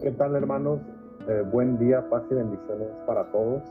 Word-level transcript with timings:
¿Qué 0.00 0.12
tal 0.12 0.34
hermanos? 0.34 0.80
Eh, 1.28 1.44
buen 1.52 1.78
día, 1.78 2.08
paz 2.08 2.22
y 2.30 2.34
bendiciones 2.34 2.88
para 3.06 3.30
todos. 3.32 3.62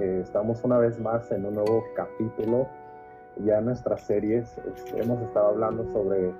Eh, 0.00 0.18
estamos 0.20 0.64
una 0.64 0.76
vez 0.78 0.98
más 0.98 1.30
en 1.30 1.46
un 1.46 1.54
nuevo 1.54 1.84
capítulo. 1.94 2.66
Ya 3.44 3.58
en 3.58 3.66
nuestras 3.66 4.04
series 4.04 4.58
este, 4.74 5.00
hemos 5.00 5.22
estado 5.22 5.50
hablando 5.50 5.86
sobre 5.92 6.32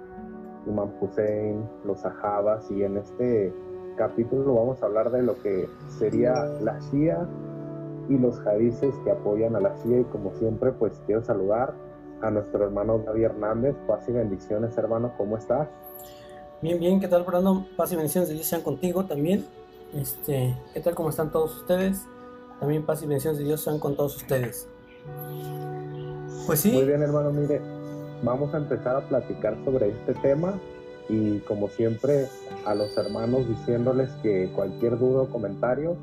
Imam 0.66 0.90
Hussein, 1.00 1.64
los 1.84 2.00
sahabas 2.00 2.68
y 2.72 2.82
en 2.82 2.96
este 2.96 3.54
capítulo 3.96 4.54
vamos 4.54 4.82
a 4.82 4.86
hablar 4.86 5.12
de 5.12 5.22
lo 5.22 5.40
que 5.40 5.68
sería 5.86 6.34
la 6.60 6.80
Shia 6.80 7.24
y 8.08 8.18
los 8.18 8.44
hadices 8.44 8.92
que 9.04 9.12
apoyan 9.12 9.54
a 9.54 9.60
la 9.60 9.72
Shia 9.84 10.00
y 10.00 10.04
como 10.06 10.32
siempre 10.32 10.72
pues 10.72 11.00
quiero 11.06 11.22
saludar 11.22 11.74
a 12.22 12.30
nuestro 12.32 12.64
hermano 12.64 12.98
David 12.98 13.26
Hernández. 13.26 13.76
Paz 13.86 14.08
y 14.08 14.12
bendiciones 14.12 14.76
hermano, 14.76 15.12
¿cómo 15.16 15.36
estás? 15.36 15.68
Bien, 16.62 16.78
bien, 16.78 17.00
¿qué 17.00 17.08
tal, 17.08 17.24
Brandon? 17.24 17.66
Paz 17.76 17.90
y 17.92 17.96
bendiciones 17.96 18.28
de 18.28 18.36
Dios 18.36 18.46
sean 18.46 18.62
contigo 18.62 19.04
también. 19.04 19.44
Este, 19.96 20.56
¿qué 20.72 20.80
tal, 20.80 20.94
cómo 20.94 21.10
están 21.10 21.32
todos 21.32 21.56
ustedes? 21.56 22.06
También 22.60 22.86
paz 22.86 23.02
y 23.02 23.06
bendiciones 23.06 23.38
de 23.38 23.44
Dios 23.44 23.62
sean 23.62 23.80
con 23.80 23.96
todos 23.96 24.14
ustedes. 24.14 24.68
Pues 26.46 26.60
sí. 26.60 26.70
Muy 26.70 26.84
bien, 26.84 27.02
hermano, 27.02 27.32
mire, 27.32 27.60
vamos 28.22 28.54
a 28.54 28.58
empezar 28.58 28.94
a 28.94 29.00
platicar 29.08 29.56
sobre 29.64 29.88
este 29.88 30.14
tema 30.14 30.60
y 31.08 31.40
como 31.40 31.66
siempre 31.66 32.28
a 32.64 32.76
los 32.76 32.96
hermanos 32.96 33.48
diciéndoles 33.48 34.12
que 34.22 34.52
cualquier 34.54 35.00
duda 35.00 35.22
o 35.22 35.30
comentario, 35.30 35.96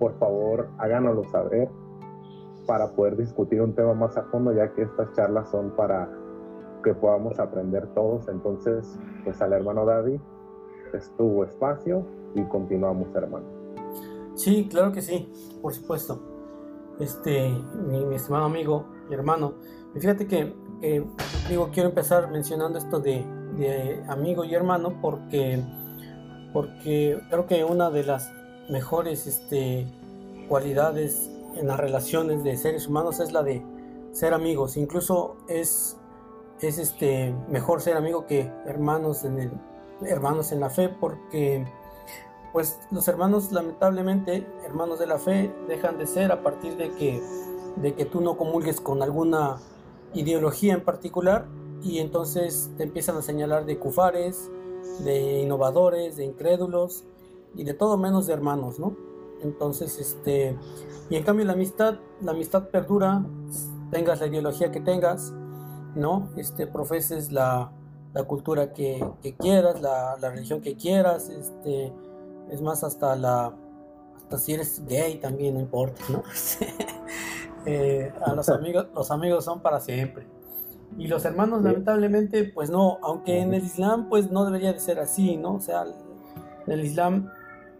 por 0.00 0.18
favor 0.18 0.68
háganoslo 0.78 1.30
saber 1.30 1.68
para 2.66 2.90
poder 2.90 3.16
discutir 3.16 3.62
un 3.62 3.72
tema 3.76 3.94
más 3.94 4.16
a 4.16 4.24
fondo, 4.24 4.52
ya 4.52 4.74
que 4.74 4.82
estas 4.82 5.12
charlas 5.14 5.48
son 5.52 5.70
para 5.76 6.10
que 6.82 6.94
podamos 6.94 7.38
aprender 7.38 7.86
todos. 7.94 8.28
Entonces, 8.28 8.98
pues 9.24 9.40
al 9.40 9.52
hermano 9.52 9.84
David, 9.86 10.20
estuvo 10.92 11.44
espacio 11.44 12.06
y 12.34 12.42
continuamos, 12.44 13.08
hermano. 13.14 13.46
Sí, 14.34 14.68
claro 14.70 14.92
que 14.92 15.02
sí, 15.02 15.30
por 15.60 15.74
supuesto. 15.74 16.20
Este, 16.98 17.50
mi, 17.88 18.14
estimado 18.14 18.44
amigo 18.44 18.86
y 19.10 19.14
hermano, 19.14 19.54
fíjate 19.94 20.26
que, 20.26 20.54
digo, 21.48 21.70
quiero 21.72 21.88
empezar 21.88 22.30
mencionando 22.30 22.78
esto 22.78 23.00
de, 23.00 23.24
de, 23.56 24.02
amigo 24.08 24.44
y 24.44 24.54
hermano 24.54 24.98
porque, 25.00 25.62
porque 26.52 27.18
creo 27.30 27.46
que 27.46 27.64
una 27.64 27.90
de 27.90 28.04
las 28.04 28.32
mejores 28.70 29.26
este, 29.26 29.86
cualidades 30.48 31.30
en 31.56 31.66
las 31.66 31.78
relaciones 31.78 32.44
de 32.44 32.56
seres 32.56 32.86
humanos 32.86 33.20
es 33.20 33.32
la 33.32 33.42
de 33.42 33.62
ser 34.12 34.34
amigos. 34.34 34.76
Incluso 34.76 35.36
es 35.48 35.98
es 36.68 36.78
este, 36.78 37.34
mejor 37.48 37.80
ser 37.80 37.96
amigo 37.96 38.26
que 38.26 38.50
hermanos 38.66 39.24
en, 39.24 39.38
el, 39.38 39.52
hermanos 40.06 40.52
en 40.52 40.60
la 40.60 40.70
fe 40.70 40.88
porque 40.88 41.66
pues 42.52 42.78
los 42.90 43.08
hermanos 43.08 43.50
lamentablemente, 43.50 44.46
hermanos 44.64 44.98
de 44.98 45.06
la 45.06 45.18
fe, 45.18 45.52
dejan 45.68 45.98
de 45.98 46.06
ser 46.06 46.32
a 46.32 46.42
partir 46.42 46.76
de 46.76 46.90
que, 46.92 47.22
de 47.76 47.94
que 47.94 48.04
tú 48.04 48.20
no 48.20 48.36
comulgues 48.36 48.80
con 48.80 49.02
alguna 49.02 49.56
ideología 50.12 50.74
en 50.74 50.84
particular 50.84 51.46
y 51.82 51.98
entonces 51.98 52.70
te 52.76 52.84
empiezan 52.84 53.16
a 53.16 53.22
señalar 53.22 53.64
de 53.64 53.78
cufares, 53.78 54.50
de 55.04 55.40
innovadores, 55.40 56.16
de 56.16 56.24
incrédulos 56.24 57.04
y 57.54 57.64
de 57.64 57.74
todo 57.74 57.96
menos 57.96 58.26
de 58.26 58.34
hermanos, 58.34 58.78
¿no? 58.78 58.94
Entonces, 59.42 59.98
este, 59.98 60.56
y 61.10 61.16
en 61.16 61.24
cambio 61.24 61.44
la 61.44 61.54
amistad, 61.54 61.96
la 62.20 62.32
amistad 62.32 62.68
perdura, 62.68 63.24
tengas 63.90 64.20
la 64.20 64.26
ideología 64.26 64.70
que 64.70 64.80
tengas, 64.80 65.34
¿no? 65.94 66.30
Este, 66.36 66.66
profeses 66.66 67.32
la, 67.32 67.72
cultura 68.26 68.72
que, 68.72 69.04
quieras, 69.38 69.80
la, 69.80 70.16
religión 70.20 70.60
que 70.60 70.76
quieras, 70.76 71.28
este, 71.28 71.92
es 72.50 72.60
más, 72.60 72.84
hasta 72.84 73.16
la, 73.16 73.54
hasta 74.16 74.38
si 74.38 74.54
eres 74.54 74.82
gay 74.86 75.16
también 75.16 75.54
no 75.54 75.60
importa, 75.60 76.02
¿no? 76.08 76.22
Eh, 77.64 78.12
a 78.26 78.34
los 78.34 78.48
amigos, 78.48 78.88
los 78.92 79.12
amigos 79.12 79.44
son 79.44 79.60
para 79.60 79.78
siempre. 79.78 80.26
Y 80.98 81.06
los 81.06 81.24
hermanos, 81.24 81.62
lamentablemente, 81.62 82.42
pues 82.42 82.70
no, 82.70 82.98
aunque 83.02 83.38
en 83.38 83.54
el 83.54 83.62
Islam, 83.64 84.08
pues 84.08 84.32
no 84.32 84.44
debería 84.44 84.72
de 84.72 84.80
ser 84.80 84.98
así, 84.98 85.36
¿no? 85.36 85.54
O 85.54 85.60
sea, 85.60 85.84
en 86.66 86.72
el 86.72 86.84
Islam, 86.84 87.30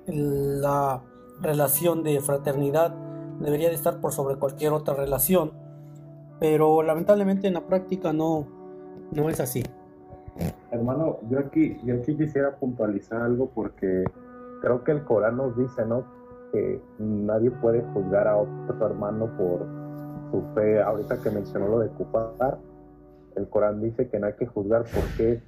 la 0.06 1.02
relación 1.40 2.04
de 2.04 2.20
fraternidad 2.20 2.94
debería 3.40 3.70
de 3.70 3.74
estar 3.74 4.00
por 4.00 4.12
sobre 4.12 4.36
cualquier 4.36 4.72
otra 4.72 4.94
relación 4.94 5.52
pero 6.42 6.82
lamentablemente 6.82 7.46
en 7.46 7.54
la 7.54 7.60
práctica 7.60 8.12
no, 8.12 8.48
no 9.12 9.30
es 9.30 9.38
así. 9.38 9.62
Hermano, 10.72 11.18
yo 11.30 11.38
aquí, 11.38 11.78
yo 11.84 11.94
aquí 11.94 12.16
quisiera 12.16 12.56
puntualizar 12.56 13.22
algo 13.22 13.50
porque 13.54 14.02
creo 14.60 14.82
que 14.82 14.90
el 14.90 15.04
Corán 15.04 15.36
nos 15.36 15.56
dice, 15.56 15.86
¿no? 15.86 16.04
Que 16.50 16.82
nadie 16.98 17.52
puede 17.52 17.82
juzgar 17.94 18.26
a 18.26 18.38
otro 18.38 18.84
hermano 18.84 19.30
por 19.38 19.68
su 20.32 20.42
fe. 20.56 20.82
Ahorita 20.82 21.18
que 21.18 21.30
mencionó 21.30 21.68
lo 21.68 21.78
de 21.78 21.90
Kupar, 21.90 22.58
el 23.36 23.48
Corán 23.48 23.80
dice 23.80 24.08
que 24.08 24.18
no 24.18 24.26
hay 24.26 24.32
que 24.32 24.46
juzgar 24.46 24.82
por 24.82 25.04
qué, 25.16 25.40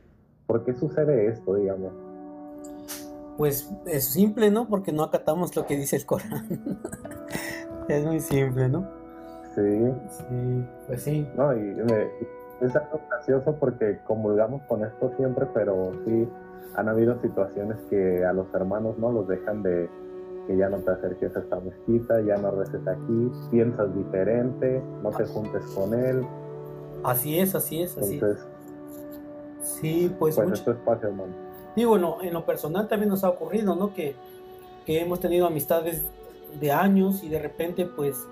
por 0.47 0.65
qué 0.65 0.75
sucede 0.75 1.27
esto, 1.27 1.57
digamos. 1.57 1.93
Pues 3.37 3.69
es 3.87 4.13
simple, 4.13 4.49
¿no? 4.53 4.69
Porque 4.69 4.93
no 4.93 5.03
acatamos 5.03 5.57
lo 5.57 5.67
que 5.67 5.77
dice 5.77 5.97
el 5.97 6.07
Corán. 6.07 6.47
es 7.89 8.07
muy 8.07 8.21
simple, 8.21 8.69
¿no? 8.69 9.04
Sí. 9.55 9.93
Sí, 10.09 10.67
pues 10.87 11.03
sí. 11.03 11.29
No, 11.37 11.57
y 11.57 11.77
es 12.61 12.77
algo 12.77 13.01
gracioso 13.09 13.57
porque 13.59 13.99
comulgamos 14.07 14.63
con 14.63 14.85
esto 14.85 15.13
siempre, 15.17 15.47
pero 15.53 15.93
sí 16.05 16.29
han 16.77 16.89
habido 16.89 17.21
situaciones 17.21 17.79
que 17.91 18.25
a 18.25 18.33
los 18.33 18.53
hermanos 18.55 18.99
no 18.99 19.13
los 19.13 19.29
dejan 19.29 19.63
de 19.63 19.89
que 20.47 20.57
ya 20.57 20.69
no 20.69 20.79
te 20.79 20.91
acerques 20.91 21.35
a 21.37 21.41
esta 21.41 21.61
mezquita, 21.61 22.21
ya 22.21 22.37
no 22.37 22.51
reces 22.51 22.87
aquí, 22.87 23.33
piensas 23.51 23.95
diferente, 23.95 24.83
no 25.03 25.11
te 25.11 25.25
juntes 25.25 25.63
con 25.75 25.95
él. 25.95 26.27
Así 27.03 27.39
es, 27.39 27.55
así 27.55 27.83
es, 27.83 27.97
así 27.97 28.15
Entonces, 28.15 28.47
Sí, 29.65 30.15
pues. 30.19 30.37
Pues 30.37 30.53
esto 30.53 30.73
es 30.73 30.77
espacio, 30.77 31.09
hermano. 31.09 31.33
Y 31.75 31.85
bueno, 31.85 32.19
en 32.23 32.33
lo 32.35 32.45
personal 32.45 32.87
también 32.87 33.09
nos 33.09 33.25
ha 33.25 33.31
ocurrido, 33.31 33.75
¿no? 33.75 33.95
Que, 33.95 34.15
que 34.87 35.01
hemos 35.01 35.21
tenido 35.21 35.47
amistades 35.47 36.05
de 36.61 36.71
años 36.71 37.25
y 37.25 37.29
de 37.29 37.39
repente, 37.41 37.87
pues, 37.87 38.27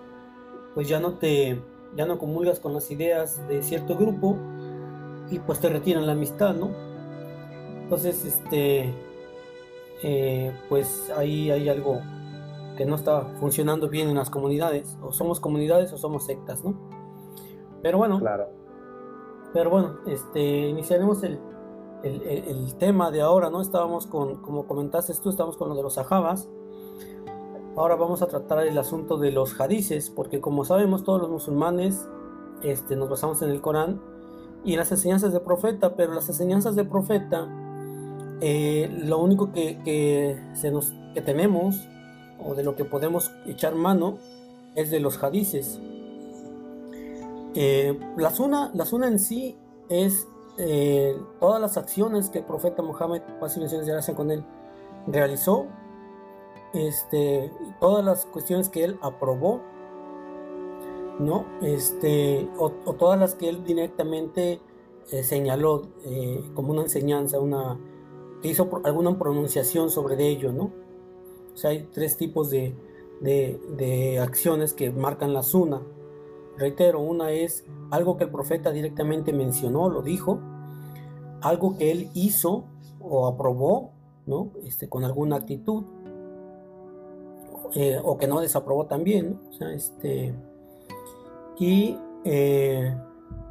pues 0.75 0.89
ya 0.89 1.01
no 1.01 1.15
te, 1.15 1.61
ya 1.97 2.07
no 2.07 2.19
comulgas 2.19 2.61
con 2.61 2.73
las 2.73 2.91
ideas 2.91 3.47
de 3.49 3.63
cierto 3.63 3.97
grupo 3.97 4.37
y 5.31 5.39
pues 5.39 5.61
te 5.61 5.69
retiran 5.69 6.07
la 6.07 6.13
amistad, 6.13 6.55
¿no? 6.55 6.71
Entonces, 7.83 8.25
este, 8.25 8.95
eh, 10.03 10.53
pues 10.69 11.11
ahí 11.17 11.51
hay 11.51 11.69
algo 11.69 12.01
que 12.77 12.87
no 12.87 12.95
está 12.95 13.23
funcionando 13.39 13.89
bien 13.89 14.09
en 14.09 14.17
las 14.17 14.31
comunidades, 14.31 14.97
o 15.03 15.13
somos 15.13 15.41
comunidades 15.41 15.93
o 15.93 15.99
somos 15.99 16.25
sectas, 16.25 16.65
¿no? 16.65 16.75
Pero 17.83 17.99
bueno, 17.99 18.19
claro. 18.19 18.49
pero 19.53 19.71
bueno, 19.71 19.99
este, 20.07 20.69
iniciaremos 20.69 21.23
el, 21.23 21.39
el, 22.03 22.23
el, 22.23 22.75
tema 22.77 23.11
de 23.11 23.21
ahora, 23.21 23.51
¿no? 23.51 23.61
Estábamos 23.61 24.07
con, 24.07 24.41
como 24.41 24.67
comentaste 24.67 25.13
tú, 25.23 25.31
estamos 25.31 25.57
con 25.57 25.69
lo 25.69 25.75
de 25.75 25.83
los 25.83 25.99
ajabas. 25.99 26.49
Ahora 27.75 27.97
vamos 27.97 28.21
a 28.21 28.27
tratar 28.27 28.67
el 28.67 28.77
asunto 28.77 29.17
de 29.17 29.33
los 29.33 29.59
hadices, 29.59 30.11
porque 30.11 30.41
como 30.41 30.65
sabemos 30.65 31.05
todos 31.05 31.21
los 31.21 31.31
musulmanes 31.31 32.07
este, 32.63 32.97
nos 32.97 33.09
basamos 33.09 33.41
en 33.43 33.51
el 33.51 33.63
Corán 33.63 34.01
y 34.65 34.73
en 34.73 34.79
las 34.79 34.93
enseñanzas 34.93 35.33
del 35.33 35.43
profeta, 35.43 35.97
pero 35.97 36.13
las 36.13 36.29
enseñanzas 36.29 36.77
del 36.77 36.87
profeta, 36.87 37.49
eh, 38.43 38.91
lo 39.05 39.19
único 39.19 39.53
que, 39.53 39.79
que 39.85 41.23
tenemos 41.23 41.89
o 42.45 42.55
de 42.55 42.63
lo 42.63 42.77
que 42.77 42.85
podemos 42.85 43.31
echar 43.47 43.75
mano 43.75 44.19
es 44.75 44.91
de 44.91 45.01
los 45.01 45.23
hadices. 45.23 45.81
Eh, 47.55 47.99
la, 48.17 48.31
suna, 48.31 48.71
en 49.07 49.19
sí 49.19 49.57
es 49.89 50.27
eh, 50.59 51.17
todas 51.41 51.61
las 51.61 51.77
acciones 51.77 52.31
que 52.31 52.39
el 52.41 52.45
profeta 52.45 52.83
Muhammad, 52.83 53.23
paz 53.41 53.57
y 53.57 53.61
bendiciones 53.61 54.11
con 54.15 54.31
él, 54.31 54.45
realizó 55.07 55.67
este, 56.75 57.53
todas 57.81 58.05
las 58.05 58.27
cuestiones 58.27 58.69
que 58.69 58.85
él 58.85 58.99
aprobó, 59.03 59.61
¿no? 61.19 61.47
Este, 61.63 62.49
o, 62.59 62.71
todas 62.71 63.19
las 63.19 63.35
que 63.35 63.49
él 63.49 63.65
directamente 63.65 64.61
eh, 65.11 65.23
señaló 65.23 65.89
eh, 66.05 66.43
como 66.55 66.73
una 66.73 66.83
enseñanza, 66.83 67.41
una, 67.41 67.79
que 68.41 68.49
hizo 68.49 68.69
alguna 68.85 69.19
pronunciación 69.19 69.91
sobre 69.91 70.27
ello, 70.27 70.53
¿no? 70.53 70.73
O 71.53 71.57
sea, 71.57 71.71
hay 71.71 71.89
tres 71.93 72.17
tipos 72.17 72.51
de, 72.51 72.75
de, 73.21 74.19
acciones 74.19 74.73
que 74.73 74.91
marcan 74.91 75.33
la 75.33 75.43
suna. 75.43 75.83
Reitero, 76.57 77.01
una 77.01 77.31
es 77.31 77.65
algo 77.91 78.17
que 78.17 78.25
el 78.25 78.31
profeta 78.31 78.71
directamente 78.73 79.33
mencionó, 79.33 79.89
lo 79.91 80.03
dijo, 80.03 80.41
algo 81.41 81.77
que 81.77 81.91
él 81.91 82.11
hizo 82.15 82.65
o 83.01 83.27
aprobó, 83.27 83.93
¿no? 84.27 84.53
Este, 84.65 84.89
con 84.89 85.05
alguna 85.05 85.37
actitud, 85.37 85.85
eh, 87.75 87.99
o 88.03 88.19
que 88.19 88.27
no 88.27 88.41
desaprobó 88.41 88.87
también, 88.87 89.41
este, 89.73 90.35
y 91.59 91.97
eh, 92.25 92.95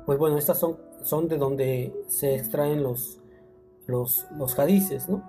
pues 0.05 0.19
bueno, 0.19 0.37
estas 0.37 0.59
son, 0.59 0.77
son 1.01 1.27
de 1.27 1.37
donde 1.37 1.93
se 2.07 2.35
extraen 2.35 2.83
los, 2.83 3.19
los, 3.87 4.25
los 4.37 4.57
hadices, 4.59 5.09
¿no? 5.09 5.23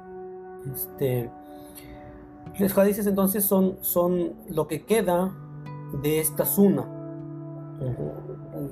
Este, 0.73 1.31
Los 2.59 2.77
hadices 2.77 3.07
entonces 3.07 3.45
son, 3.45 3.79
son 3.81 4.35
lo 4.49 4.67
que 4.69 4.85
queda 4.85 5.35
de 6.03 6.21
esta 6.21 6.45
suna, 6.45 6.87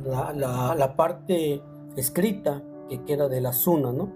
la, 0.05 0.95
parte 0.97 1.63
escrita 1.97 2.63
que 2.89 3.03
queda 3.05 3.29
de 3.29 3.41
la 3.41 3.53
suna, 3.53 3.93
¿no? 3.93 4.13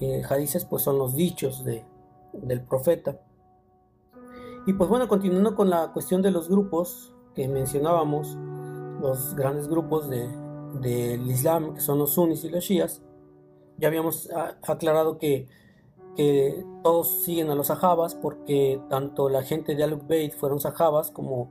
Eh, 0.00 0.22
hadices 0.28 0.64
pues 0.64 0.82
son 0.82 0.98
los 0.98 1.14
dichos 1.14 1.64
de, 1.64 1.84
del 2.32 2.62
profeta. 2.62 3.18
Y 4.66 4.74
pues 4.74 4.88
bueno, 4.88 5.08
continuando 5.08 5.56
con 5.56 5.70
la 5.70 5.92
cuestión 5.92 6.22
de 6.22 6.30
los 6.30 6.48
grupos 6.48 7.12
que 7.34 7.48
mencionábamos, 7.48 8.36
los 9.00 9.34
grandes 9.34 9.68
grupos 9.68 10.08
del 10.08 11.30
Islam, 11.30 11.74
que 11.74 11.80
son 11.80 11.98
los 11.98 12.12
sunnis 12.12 12.44
y 12.44 12.50
los 12.50 12.62
shias, 12.62 13.02
ya 13.78 13.88
habíamos 13.88 14.30
aclarado 14.62 15.18
que, 15.18 15.48
que 16.14 16.64
todos 16.84 17.22
siguen 17.22 17.50
a 17.50 17.56
los 17.56 17.66
sahabas 17.68 18.14
porque 18.14 18.80
tanto 18.88 19.28
la 19.28 19.42
gente 19.42 19.74
de 19.74 19.82
Al-Bayt 19.82 20.34
fueron 20.34 20.60
sahabas 20.60 21.10
como, 21.10 21.50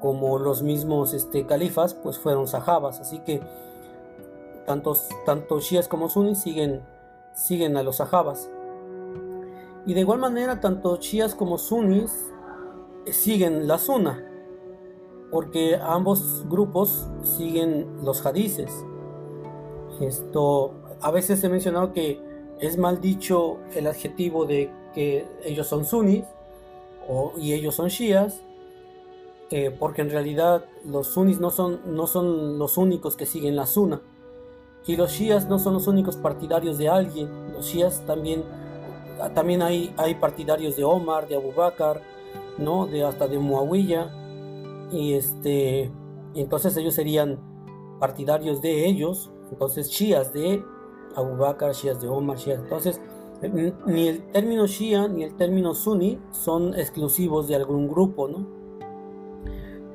como 0.00 0.38
los 0.38 0.62
mismos 0.62 1.14
este, 1.14 1.46
califas 1.46 1.94
pues 1.94 2.18
fueron 2.18 2.46
sahabas. 2.46 3.00
Así 3.00 3.20
que 3.20 3.40
tantos, 4.66 5.08
tanto 5.24 5.60
shias 5.60 5.88
como 5.88 6.10
sunnis 6.10 6.42
siguen, 6.42 6.82
siguen 7.34 7.78
a 7.78 7.82
los 7.82 7.96
sahabas. 7.96 8.50
Y 9.86 9.94
de 9.94 10.00
igual 10.00 10.18
manera, 10.18 10.60
tanto 10.60 10.96
chias 10.96 11.34
como 11.34 11.58
sunnis 11.58 12.32
siguen 13.06 13.68
la 13.68 13.78
sunna, 13.78 14.24
porque 15.30 15.76
ambos 15.76 16.44
grupos 16.48 17.06
siguen 17.22 18.04
los 18.04 18.26
hadices. 18.26 18.84
Esto, 20.00 20.74
a 21.00 21.10
veces 21.12 21.42
he 21.44 21.48
mencionado 21.48 21.92
que 21.92 22.20
es 22.60 22.76
mal 22.78 23.00
dicho 23.00 23.58
el 23.74 23.86
adjetivo 23.86 24.44
de 24.44 24.70
que 24.92 25.26
ellos 25.44 25.68
son 25.68 25.84
sunnis 25.84 26.24
y 27.38 27.52
ellos 27.52 27.76
son 27.76 27.88
shias, 27.88 28.42
eh, 29.50 29.70
porque 29.70 30.02
en 30.02 30.10
realidad 30.10 30.64
los 30.84 31.06
sunnis 31.06 31.38
no 31.38 31.50
son, 31.50 31.80
no 31.94 32.08
son 32.08 32.58
los 32.58 32.76
únicos 32.76 33.14
que 33.14 33.26
siguen 33.26 33.54
la 33.54 33.66
sunna. 33.66 34.00
Y 34.84 34.96
los 34.96 35.12
shias 35.12 35.48
no 35.48 35.58
son 35.58 35.74
los 35.74 35.86
únicos 35.86 36.16
partidarios 36.16 36.78
de 36.78 36.88
alguien. 36.88 37.52
Los 37.52 37.66
shias 37.66 38.04
también 38.06 38.44
también 39.34 39.62
hay, 39.62 39.92
hay 39.96 40.14
partidarios 40.14 40.76
de 40.76 40.84
Omar, 40.84 41.28
de 41.28 41.36
Abu 41.36 41.52
Bakr, 41.52 42.00
¿no? 42.58 42.86
De 42.86 43.04
hasta 43.04 43.26
de 43.28 43.38
Muawiyah. 43.38 44.88
Y 44.92 45.14
este, 45.14 45.90
entonces 46.34 46.76
ellos 46.76 46.94
serían 46.94 47.38
partidarios 47.98 48.60
de 48.60 48.86
ellos, 48.86 49.30
entonces 49.50 49.88
shias 49.88 50.32
de 50.32 50.62
Abu 51.14 51.36
Bakr, 51.36 51.72
shias 51.72 52.00
de 52.00 52.08
Omar, 52.08 52.36
shias. 52.36 52.60
Entonces, 52.60 53.00
ni 53.86 54.08
el 54.08 54.22
término 54.32 54.66
shia 54.66 55.08
ni 55.08 55.24
el 55.24 55.34
término 55.34 55.74
sunni 55.74 56.18
son 56.30 56.74
exclusivos 56.74 57.48
de 57.48 57.56
algún 57.56 57.88
grupo, 57.88 58.28
¿no? 58.28 58.46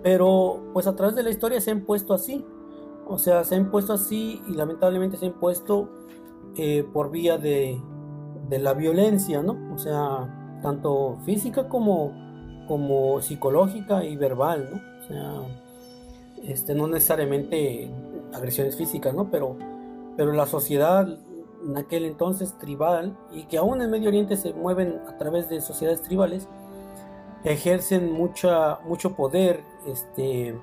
Pero 0.04 0.64
pues 0.74 0.88
a 0.88 0.96
través 0.96 1.16
de 1.16 1.24
la 1.24 1.30
historia 1.30 1.62
se 1.62 1.72
han 1.72 1.82
puesto 1.82 2.14
así. 2.14 2.46
O 3.08 3.18
sea, 3.18 3.44
se 3.44 3.56
han 3.56 3.72
puesto 3.72 3.94
así 3.94 4.42
y 4.48 4.54
lamentablemente 4.54 5.18
se 5.18 5.28
han 5.28 5.34
puesto 5.34 5.90
eh, 6.56 6.86
por 6.92 7.12
vía 7.12 7.38
de, 7.38 7.80
de 8.52 8.60
la 8.60 8.74
violencia, 8.74 9.42
¿no? 9.42 9.58
O 9.74 9.78
sea, 9.78 10.60
tanto 10.62 11.18
física 11.26 11.70
como, 11.70 12.12
como 12.68 13.22
psicológica 13.22 14.04
y 14.04 14.18
verbal, 14.18 14.70
¿no? 14.70 14.82
O 15.00 15.08
sea, 15.08 15.34
este, 16.44 16.76
no 16.76 16.86
necesariamente 16.88 17.90
agresiones 18.34 18.76
físicas, 18.76 19.14
¿no? 19.14 19.32
Pero, 19.32 19.56
pero 20.18 20.34
la 20.34 20.46
sociedad 20.48 21.08
en 21.66 21.78
aquel 21.78 22.04
entonces 22.04 22.58
tribal 22.58 23.18
y 23.32 23.44
que 23.44 23.58
aún 23.58 23.82
en 23.82 23.90
Medio 23.90 24.10
Oriente 24.10 24.36
se 24.36 24.54
mueven 24.54 25.00
a 25.08 25.18
través 25.18 25.48
de 25.48 25.62
sociedades 25.62 26.02
tribales, 26.02 26.50
ejercen 27.46 28.12
mucha, 28.12 28.80
mucho 28.86 29.16
poder 29.16 29.64
este, 29.88 30.60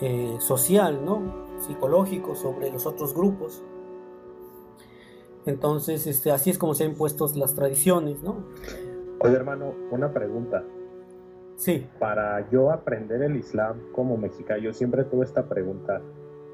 eh, 0.00 0.36
social, 0.40 1.04
¿no? 1.04 1.20
psicológico 1.58 2.34
sobre 2.34 2.70
los 2.70 2.86
otros 2.86 3.14
grupos. 3.14 3.62
Entonces, 5.46 6.06
este, 6.06 6.30
así 6.30 6.50
es 6.50 6.58
como 6.58 6.74
se 6.74 6.84
han 6.84 6.90
impuesto 6.90 7.26
las 7.34 7.54
tradiciones, 7.54 8.22
¿no? 8.22 8.44
Oye, 9.20 9.34
hermano, 9.34 9.74
una 9.90 10.12
pregunta. 10.12 10.64
Sí. 11.56 11.86
Para 11.98 12.48
yo 12.50 12.70
aprender 12.70 13.22
el 13.22 13.36
Islam 13.36 13.80
como 13.92 14.16
mexicano, 14.16 14.60
yo 14.60 14.72
siempre 14.72 15.04
tuve 15.04 15.24
esta 15.24 15.48
pregunta. 15.48 16.00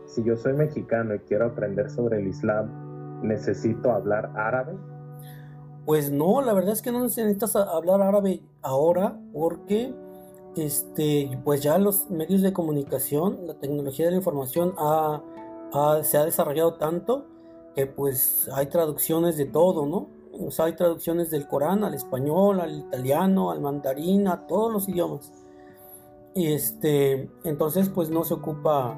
Si 0.07 0.23
yo 0.23 0.37
soy 0.37 0.55
mexicano 0.55 1.15
y 1.15 1.19
quiero 1.21 1.47
aprender 1.47 1.91
sobre 1.91 2.19
el 2.19 2.29
Islam, 2.29 3.21
¿necesito 3.23 3.93
hablar 3.93 4.33
árabe? 4.35 4.75
Pues 5.85 6.11
no, 6.11 6.43
la 6.43 6.53
verdad 6.53 6.73
es 6.73 6.83
que 6.83 6.93
no 6.93 7.03
necesitas 7.03 7.57
hablar 7.57 8.03
árabe 8.03 8.43
ahora 8.63 9.19
porque 9.33 9.95
este, 10.57 11.39
pues 11.45 11.63
ya 11.63 11.79
los 11.79 12.11
medios 12.11 12.43
de 12.43 12.53
comunicación, 12.53 13.47
la 13.47 13.55
tecnología 13.55 14.07
de 14.07 14.13
la 14.13 14.17
información 14.19 14.75
se 16.03 16.19
ha 16.19 16.25
desarrollado 16.25 16.75
tanto 16.75 17.27
pues 17.95 18.49
hay 18.55 18.67
traducciones 18.67 19.37
de 19.37 19.45
todo, 19.45 19.87
¿no? 19.87 20.09
O 20.41 20.51
sea, 20.51 20.67
hay 20.67 20.75
traducciones 20.75 21.31
del 21.31 21.47
Corán 21.47 21.85
al 21.85 21.95
español, 21.95 22.61
al 22.61 22.79
italiano, 22.79 23.51
al 23.51 23.61
mandarín, 23.61 24.29
a 24.29 24.47
todos 24.47 24.73
los 24.73 24.89
idiomas. 24.89 25.33
Y 26.35 26.53
este, 26.53 27.31
entonces 27.45 27.89
pues 27.89 28.11
no 28.11 28.25
se 28.25 28.35
ocupa, 28.35 28.95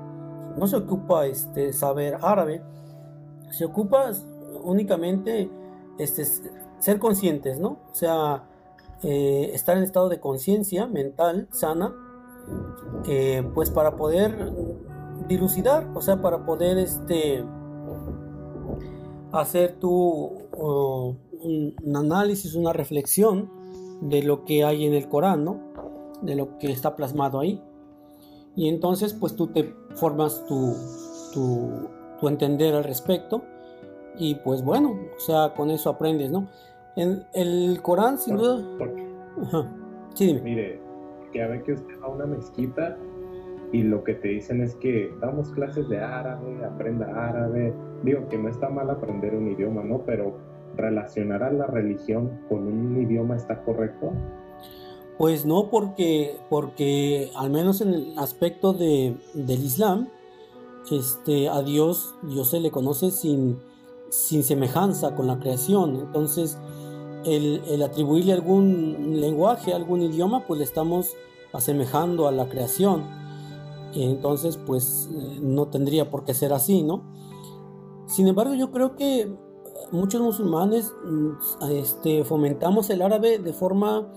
no 0.56 0.66
se 0.66 0.76
ocupa 0.76 1.26
este, 1.26 1.72
saber 1.72 2.18
árabe, 2.22 2.62
se 3.50 3.64
ocupa 3.64 4.10
únicamente 4.62 5.50
este, 5.98 6.24
ser 6.78 6.98
conscientes, 6.98 7.58
¿no? 7.58 7.78
O 7.90 7.94
sea, 7.94 8.44
eh, 9.02 9.50
estar 9.54 9.76
en 9.76 9.84
estado 9.84 10.08
de 10.08 10.20
conciencia 10.20 10.86
mental 10.86 11.48
sana, 11.50 11.94
eh, 13.08 13.48
pues 13.54 13.70
para 13.70 13.96
poder 13.96 14.52
dilucidar, 15.28 15.88
o 15.94 16.02
sea, 16.02 16.20
para 16.20 16.44
poder 16.44 16.76
este, 16.78 17.44
hacer 19.32 19.76
tú 19.78 20.30
un, 20.52 21.96
análisis, 21.96 22.54
una 22.54 22.72
reflexión 22.72 23.50
de 24.00 24.22
lo 24.22 24.44
que 24.44 24.64
hay 24.64 24.86
en 24.86 24.94
el 24.94 25.08
Corán, 25.08 25.44
¿no? 25.44 25.60
De 26.22 26.34
lo 26.34 26.58
que 26.58 26.70
está 26.70 26.96
plasmado 26.96 27.40
ahí. 27.40 27.62
Y 28.56 28.68
entonces, 28.68 29.14
pues 29.14 29.36
tú 29.36 29.48
te 29.48 29.74
formas 29.94 30.44
tu, 30.46 30.74
tu, 31.32 32.28
entender 32.28 32.74
al 32.74 32.84
respecto. 32.84 33.42
Y 34.18 34.34
pues 34.36 34.62
bueno, 34.62 34.98
o 35.16 35.20
sea, 35.20 35.54
con 35.54 35.70
eso 35.70 35.90
aprendes, 35.90 36.30
¿no? 36.30 36.48
En 36.96 37.24
el 37.32 37.80
Corán, 37.82 38.18
sin 38.18 38.36
duda. 38.36 38.62
Sí, 40.14 40.26
dime. 40.26 40.40
Mire, 40.40 40.80
que 41.32 41.42
a 41.42 41.46
ver 41.46 41.62
que 41.62 41.74
usted 41.74 41.94
va 42.02 42.06
a 42.06 42.10
una 42.10 42.26
mezquita 42.26 42.96
y 43.72 43.82
lo 43.82 44.02
que 44.02 44.14
te 44.14 44.28
dicen 44.28 44.62
es 44.62 44.74
que 44.76 45.14
damos 45.20 45.50
clases 45.50 45.88
de 45.88 46.00
árabe, 46.00 46.64
aprenda 46.64 47.06
árabe. 47.06 47.72
Digo 48.02 48.28
que 48.28 48.38
no 48.38 48.48
está 48.48 48.68
mal 48.68 48.90
aprender 48.90 49.34
un 49.34 49.48
idioma, 49.48 49.82
¿no? 49.82 50.02
Pero 50.04 50.38
relacionar 50.76 51.42
a 51.42 51.52
la 51.52 51.66
religión 51.66 52.40
con 52.48 52.66
un 52.66 53.02
idioma 53.02 53.36
está 53.36 53.62
correcto. 53.62 54.12
Pues 55.18 55.44
no, 55.44 55.68
porque, 55.70 56.36
porque 56.48 57.30
al 57.36 57.50
menos 57.50 57.80
en 57.80 57.94
el 57.94 58.18
aspecto 58.18 58.72
de, 58.72 59.16
del 59.34 59.62
Islam, 59.62 60.08
este, 60.90 61.48
a 61.48 61.62
Dios, 61.62 62.14
Dios 62.22 62.50
se 62.50 62.60
le 62.60 62.70
conoce 62.70 63.10
sin, 63.10 63.58
sin 64.08 64.42
semejanza 64.42 65.14
con 65.14 65.26
la 65.26 65.38
creación. 65.38 65.96
Entonces, 65.96 66.58
el, 67.26 67.62
el 67.68 67.82
atribuirle 67.82 68.32
algún 68.32 69.20
lenguaje, 69.20 69.74
algún 69.74 70.00
idioma, 70.00 70.46
pues 70.46 70.58
le 70.58 70.64
estamos 70.64 71.14
asemejando 71.52 72.26
a 72.26 72.32
la 72.32 72.48
creación 72.48 73.20
entonces 73.94 74.56
pues 74.56 75.08
eh, 75.12 75.38
no 75.40 75.68
tendría 75.68 76.10
por 76.10 76.24
qué 76.24 76.34
ser 76.34 76.52
así, 76.52 76.82
¿no? 76.82 77.02
Sin 78.10 78.26
embargo, 78.26 78.54
yo 78.54 78.72
creo 78.72 78.96
que 78.96 79.32
muchos 79.92 80.20
musulmanes 80.20 80.92
mm, 81.04 81.70
este, 81.70 82.24
fomentamos 82.24 82.90
el 82.90 83.02
árabe 83.02 83.38
de 83.38 83.52
forma 83.52 84.08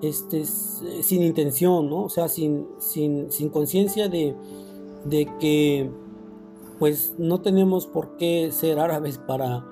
este, 0.00 0.46
sin 0.46 1.22
intención, 1.22 1.90
¿no? 1.90 2.04
O 2.04 2.08
sea, 2.08 2.28
sin, 2.28 2.66
sin, 2.78 3.30
sin 3.30 3.50
conciencia 3.50 4.08
de, 4.08 4.34
de, 5.04 5.30
que 5.38 5.90
pues 6.78 7.14
no 7.18 7.42
tenemos 7.42 7.86
por 7.86 8.16
qué 8.16 8.50
ser 8.52 8.78
árabes 8.80 9.18
para, 9.18 9.66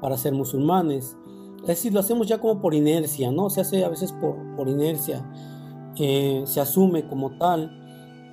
para 0.00 0.16
ser 0.16 0.32
musulmanes. 0.32 1.16
Es 1.62 1.66
decir, 1.66 1.92
lo 1.92 2.00
hacemos 2.00 2.28
ya 2.28 2.38
como 2.38 2.60
por 2.60 2.72
inercia, 2.72 3.32
¿no? 3.32 3.50
Se 3.50 3.62
hace 3.62 3.84
a 3.84 3.88
veces 3.88 4.12
por, 4.12 4.36
por 4.54 4.68
inercia, 4.68 5.28
eh, 5.98 6.44
se 6.46 6.60
asume 6.60 7.08
como 7.08 7.36
tal 7.36 7.83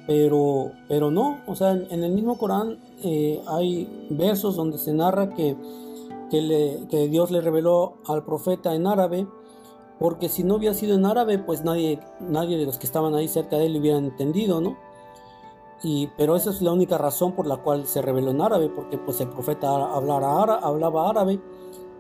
pero, 0.08 0.72
pero 0.88 1.12
no, 1.12 1.42
o 1.48 1.56
sea, 1.56 1.72
en 1.72 2.04
el 2.04 2.12
mismo 2.12 2.38
Corán 2.38 2.80
eh, 3.04 3.42
hay 3.48 4.08
versos 4.10 4.56
donde 4.56 4.78
se 4.78 4.94
narra 4.94 5.30
que, 5.30 5.56
que, 6.30 7.08
Dios 7.10 7.32
le 7.32 7.42
reveló 7.42 7.96
al 8.06 8.24
profeta 8.24 8.74
en 8.74 8.88
árabe, 8.88 9.28
porque 10.00 10.30
si 10.30 10.44
no 10.44 10.56
hubiera 10.56 10.74
sido 10.74 10.96
en 10.96 11.06
árabe, 11.06 11.38
pues 11.38 11.64
nadie, 11.64 12.00
nadie 12.20 12.58
de 12.58 12.66
los 12.66 12.80
que 12.80 12.88
estaban 12.88 13.14
ahí 13.14 13.28
cerca 13.28 13.58
de 13.58 13.68
él 13.68 13.78
hubiera 13.78 13.98
entendido, 13.98 14.62
¿no? 14.62 14.78
Y, 15.84 16.08
pero 16.18 16.36
esa 16.36 16.52
es 16.52 16.62
la 16.62 16.72
única 16.72 16.98
razón 16.98 17.34
por 17.34 17.48
la 17.48 17.58
cual 17.58 17.86
se 17.86 18.02
reveló 18.02 18.32
en 18.32 18.42
árabe, 18.42 18.70
porque 18.70 18.98
pues 18.98 19.20
el 19.22 19.30
profeta 19.30 19.70
hablara, 19.94 20.56
hablaba 20.56 21.10
árabe. 21.10 21.40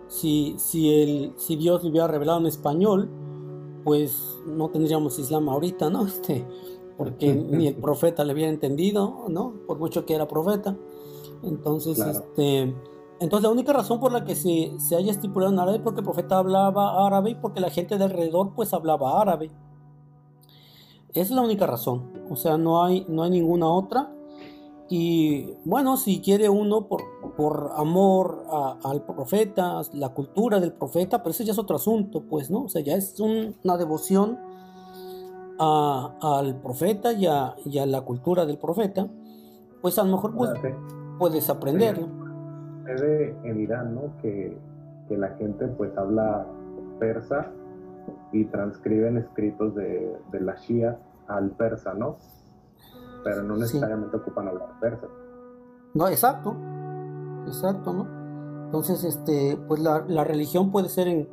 Si, 0.08 0.55
si, 0.60 1.01
el, 1.01 1.34
si 1.38 1.55
Dios 1.55 1.84
le 1.84 1.89
hubiera 1.89 2.08
revelado 2.08 2.39
en 2.39 2.46
español, 2.46 3.10
pues 3.84 4.38
no 4.46 4.70
tendríamos 4.70 5.17
Islam 5.17 5.50
ahorita, 5.50 5.89
¿no? 5.89 6.05
Este, 6.08 6.46
porque 6.98 7.33
ni 7.51 7.67
el 7.67 7.75
profeta 7.75 8.24
le 8.24 8.31
había 8.31 8.50
entendido, 8.50 9.25
¿no? 9.29 9.53
Por 9.67 9.79
mucho 9.79 10.05
que 10.05 10.15
era 10.15 10.27
profeta. 10.27 10.75
Entonces, 11.43 12.00
este, 12.00 12.75
entonces 13.19 13.43
la 13.43 13.50
única 13.50 13.74
razón 13.74 14.00
por 14.00 14.12
la 14.12 14.24
que 14.24 14.36
se, 14.36 14.74
se 14.79 14.95
haya 14.95 15.12
estipulado 15.12 15.51
en 15.51 15.60
árabe 15.60 15.77
es 15.77 15.83
porque 15.83 16.00
el 16.00 16.05
profeta 16.05 16.38
hablaba 16.38 17.05
árabe 17.05 17.31
y 17.31 17.36
porque 17.36 17.60
la 17.60 17.69
gente 17.69 17.98
de 17.98 18.03
alrededor 18.03 18.53
pues 18.55 18.74
hablaba 18.74 19.21
árabe. 19.21 19.51
Esa 21.10 21.21
es 21.21 21.31
la 21.31 21.41
única 21.41 21.67
razón. 21.67 22.12
O 22.29 22.36
sea, 22.36 22.57
no 22.57 22.83
hay, 22.83 23.05
no 23.10 23.24
hay 23.24 23.31
ninguna 23.31 23.67
otra. 23.67 24.13
Y 24.89 25.53
bueno, 25.63 25.95
si 25.98 26.19
quiere 26.19 26.50
uno 26.50 26.88
por, 26.88 27.01
por 27.38 27.71
amor 27.75 28.45
al 28.83 29.05
profeta, 29.05 29.81
la 29.93 30.10
cultura 30.10 30.60
del 30.60 30.74
profeta, 30.74 31.19
pero 31.19 31.31
ese 31.31 31.45
ya 31.45 31.53
es 31.53 31.60
otro 31.60 31.77
asunto, 31.77 32.24
pues, 32.24 32.50
¿no? 32.50 32.63
O 32.63 32.69
sea, 32.69 32.81
ya 32.81 32.95
es 32.95 33.17
una 33.19 33.77
devoción 33.77 34.38
al 35.62 36.56
profeta 36.62 37.13
y 37.13 37.27
a, 37.27 37.56
la 37.86 38.01
cultura 38.01 38.46
del 38.46 38.58
profeta, 38.58 39.08
pues 39.82 39.98
a 40.00 40.03
lo 40.03 40.12
mejor 40.12 40.36
pues, 40.36 40.51
puedes 41.20 41.50
aprenderlo. 41.50 42.08
Se 42.98 43.30
en 43.44 43.62
Irán, 43.62 43.96
¿no? 43.96 44.18
Que, 44.22 44.58
la 45.10 45.32
gente 45.32 45.68
pues 45.68 45.91
habla 45.98 46.48
persa 46.98 47.51
y 48.32 48.46
transcriben 48.46 49.18
escritos 49.18 49.75
de, 49.75 50.15
de 50.32 50.39
la 50.39 50.56
Shia 50.56 50.98
al 51.27 51.51
persa, 51.51 51.94
¿no? 51.94 52.15
pero 53.24 53.44
no 53.44 53.56
necesariamente 53.58 54.18
ocupan 54.18 54.48
hablar 54.48 54.80
persa. 54.80 55.08
No, 55.94 56.08
exacto, 56.08 56.56
exacto, 57.48 57.94
¿no? 57.94 58.08
Entonces, 58.65 59.03
este, 59.03 59.58
pues 59.68 59.82
la, 59.82 60.24
religión 60.24 60.72
puede 60.72 60.89
ser 60.89 61.08
en, 61.08 61.27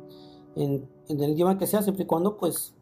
el 0.55 1.29
idioma 1.29 1.57
que 1.57 1.67
sea, 1.67 1.81
siempre 1.81 2.03
y 2.03 2.07
cuando, 2.07 2.37
pues, 2.37 2.75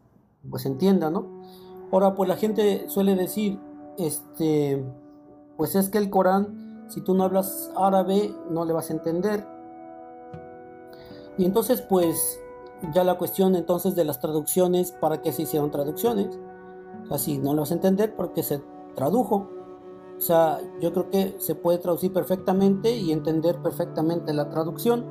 pues 0.48 0.66
entienda, 0.66 1.10
¿no? 1.10 1.42
Ahora, 1.90 2.14
pues 2.14 2.28
la 2.28 2.36
gente 2.36 2.88
suele 2.88 3.14
decir, 3.14 3.58
este, 3.96 4.84
pues 5.56 5.74
es 5.74 5.88
que 5.88 5.98
el 5.98 6.10
Corán, 6.10 6.86
si 6.88 7.00
tú 7.00 7.14
no 7.14 7.24
hablas 7.24 7.70
árabe, 7.76 8.34
no 8.50 8.64
le 8.64 8.72
vas 8.72 8.90
a 8.90 8.94
entender. 8.94 9.46
Y 11.36 11.44
entonces, 11.44 11.80
pues, 11.80 12.40
ya 12.92 13.04
la 13.04 13.18
cuestión 13.18 13.56
entonces 13.56 13.94
de 13.94 14.04
las 14.04 14.20
traducciones, 14.20 14.92
¿para 14.92 15.22
qué 15.22 15.32
se 15.32 15.42
hicieron 15.42 15.70
traducciones? 15.70 16.38
Así 17.10 17.38
no 17.38 17.54
lo 17.54 17.62
vas 17.62 17.70
a 17.70 17.74
entender 17.74 18.14
porque 18.14 18.42
se 18.42 18.62
tradujo. 18.94 19.48
O 20.16 20.20
sea, 20.20 20.60
yo 20.80 20.92
creo 20.92 21.10
que 21.10 21.36
se 21.38 21.54
puede 21.54 21.78
traducir 21.78 22.12
perfectamente 22.12 22.96
y 22.96 23.12
entender 23.12 23.62
perfectamente 23.62 24.32
la 24.32 24.50
traducción. 24.50 25.06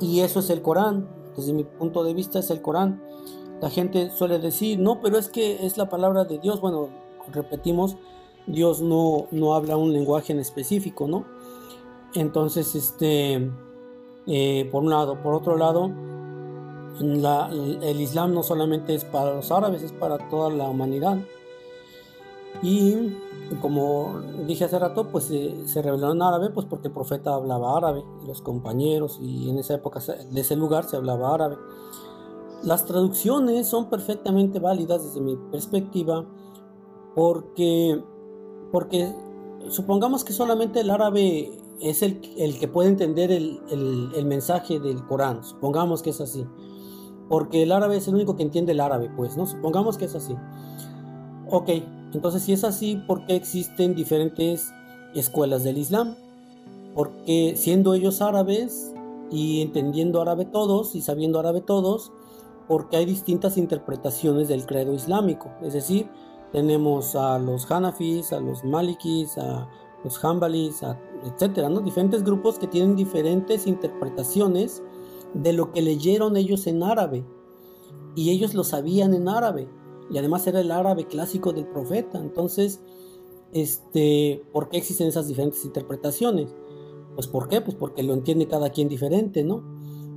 Y 0.00 0.20
eso 0.20 0.40
es 0.40 0.50
el 0.50 0.62
Corán. 0.62 1.08
Desde 1.36 1.52
mi 1.52 1.64
punto 1.64 2.02
de 2.02 2.12
vista 2.12 2.38
es 2.38 2.50
el 2.50 2.60
Corán. 2.60 3.02
La 3.60 3.70
gente 3.70 4.10
suele 4.10 4.38
decir, 4.38 4.78
no, 4.78 5.00
pero 5.00 5.18
es 5.18 5.28
que 5.28 5.64
es 5.66 5.76
la 5.76 5.88
palabra 5.88 6.24
de 6.24 6.38
Dios. 6.38 6.60
Bueno, 6.60 6.88
repetimos, 7.32 7.96
Dios 8.46 8.80
no, 8.80 9.26
no 9.30 9.54
habla 9.54 9.76
un 9.76 9.92
lenguaje 9.92 10.32
en 10.32 10.40
específico, 10.40 11.08
¿no? 11.08 11.24
Entonces, 12.14 12.74
este, 12.74 13.50
eh, 14.26 14.68
por 14.70 14.82
un 14.82 14.90
lado. 14.90 15.22
Por 15.22 15.34
otro 15.34 15.56
lado, 15.56 15.90
el 17.00 18.00
Islam 18.00 18.34
no 18.34 18.42
solamente 18.42 18.94
es 18.94 19.04
para 19.04 19.34
los 19.34 19.50
árabes, 19.50 19.82
es 19.82 19.92
para 19.92 20.28
toda 20.28 20.50
la 20.50 20.68
humanidad. 20.68 21.18
Y 22.62 23.16
como 23.60 24.20
dije 24.46 24.64
hace 24.64 24.78
rato, 24.78 25.08
pues 25.08 25.24
se 25.24 25.82
reveló 25.82 26.12
en 26.12 26.22
árabe, 26.22 26.50
pues 26.50 26.66
porque 26.66 26.88
el 26.88 26.94
profeta 26.94 27.34
hablaba 27.34 27.76
árabe, 27.76 28.02
los 28.26 28.42
compañeros, 28.42 29.18
y 29.20 29.50
en 29.50 29.58
esa 29.58 29.74
época, 29.74 30.00
de 30.00 30.40
ese 30.40 30.56
lugar 30.56 30.84
se 30.84 30.96
hablaba 30.96 31.34
árabe. 31.34 31.56
Las 32.66 32.84
traducciones 32.84 33.68
son 33.68 33.88
perfectamente 33.88 34.58
válidas 34.58 35.04
desde 35.04 35.20
mi 35.20 35.36
perspectiva, 35.52 36.26
porque, 37.14 38.02
porque 38.72 39.14
supongamos 39.68 40.24
que 40.24 40.32
solamente 40.32 40.80
el 40.80 40.90
árabe 40.90 41.52
es 41.80 42.02
el, 42.02 42.20
el 42.36 42.58
que 42.58 42.66
puede 42.66 42.88
entender 42.88 43.30
el, 43.30 43.60
el, 43.70 44.24
mensaje 44.26 44.80
del 44.80 45.06
Corán, 45.06 45.44
supongamos 45.44 46.02
que 46.02 46.10
es 46.10 46.20
así, 46.20 46.44
porque 47.28 47.62
el 47.62 47.70
árabe 47.70 47.98
es 47.98 48.08
el 48.08 48.16
único 48.16 48.34
que 48.34 48.42
entiende 48.42 48.72
el 48.72 48.80
árabe, 48.80 49.12
pues, 49.16 49.36
¿no? 49.36 49.46
Supongamos 49.46 49.96
que 49.96 50.06
es 50.06 50.16
así. 50.16 50.34
Ok, 51.48 51.68
entonces, 52.14 52.42
si 52.42 52.52
es 52.52 52.64
así, 52.64 52.96
¿por 53.06 53.26
qué 53.26 53.36
existen 53.36 53.94
diferentes 53.94 54.72
escuelas 55.14 55.62
del 55.62 55.78
Islam? 55.78 56.16
Porque 56.96 57.54
siendo 57.56 57.94
ellos 57.94 58.20
árabes 58.20 58.92
y 59.30 59.62
entendiendo 59.62 60.20
árabe 60.20 60.46
todos 60.46 60.96
y 60.96 61.02
sabiendo 61.02 61.38
árabe 61.38 61.60
todos, 61.60 62.10
porque 62.68 62.96
hay 62.96 63.06
distintas 63.06 63.56
interpretaciones 63.56 64.48
del 64.48 64.66
credo 64.66 64.94
islámico. 64.94 65.50
Es 65.62 65.72
decir, 65.72 66.08
tenemos 66.52 67.14
a 67.14 67.38
los 67.38 67.70
Hanafis, 67.70 68.32
a 68.32 68.40
los 68.40 68.64
Malikis, 68.64 69.38
a 69.38 69.68
los 70.04 70.24
Hanbalis, 70.24 70.82
etcétera, 71.24 71.68
¿no? 71.68 71.80
Diferentes 71.80 72.22
grupos 72.22 72.58
que 72.58 72.66
tienen 72.66 72.96
diferentes 72.96 73.66
interpretaciones 73.66 74.82
de 75.34 75.52
lo 75.52 75.72
que 75.72 75.82
leyeron 75.82 76.36
ellos 76.36 76.66
en 76.66 76.82
árabe. 76.82 77.24
Y 78.14 78.30
ellos 78.30 78.54
lo 78.54 78.64
sabían 78.64 79.14
en 79.14 79.28
árabe 79.28 79.68
y 80.10 80.18
además 80.18 80.46
era 80.46 80.60
el 80.60 80.70
árabe 80.70 81.06
clásico 81.06 81.52
del 81.52 81.66
profeta. 81.66 82.18
Entonces, 82.18 82.80
este, 83.52 84.42
¿por 84.52 84.68
qué 84.68 84.78
existen 84.78 85.08
esas 85.08 85.28
diferentes 85.28 85.64
interpretaciones? 85.64 86.54
Pues 87.14 87.26
¿por 87.26 87.48
qué? 87.48 87.60
Pues 87.60 87.76
porque 87.76 88.02
lo 88.02 88.14
entiende 88.14 88.46
cada 88.46 88.70
quien 88.70 88.88
diferente, 88.88 89.42
¿no? 89.42 89.75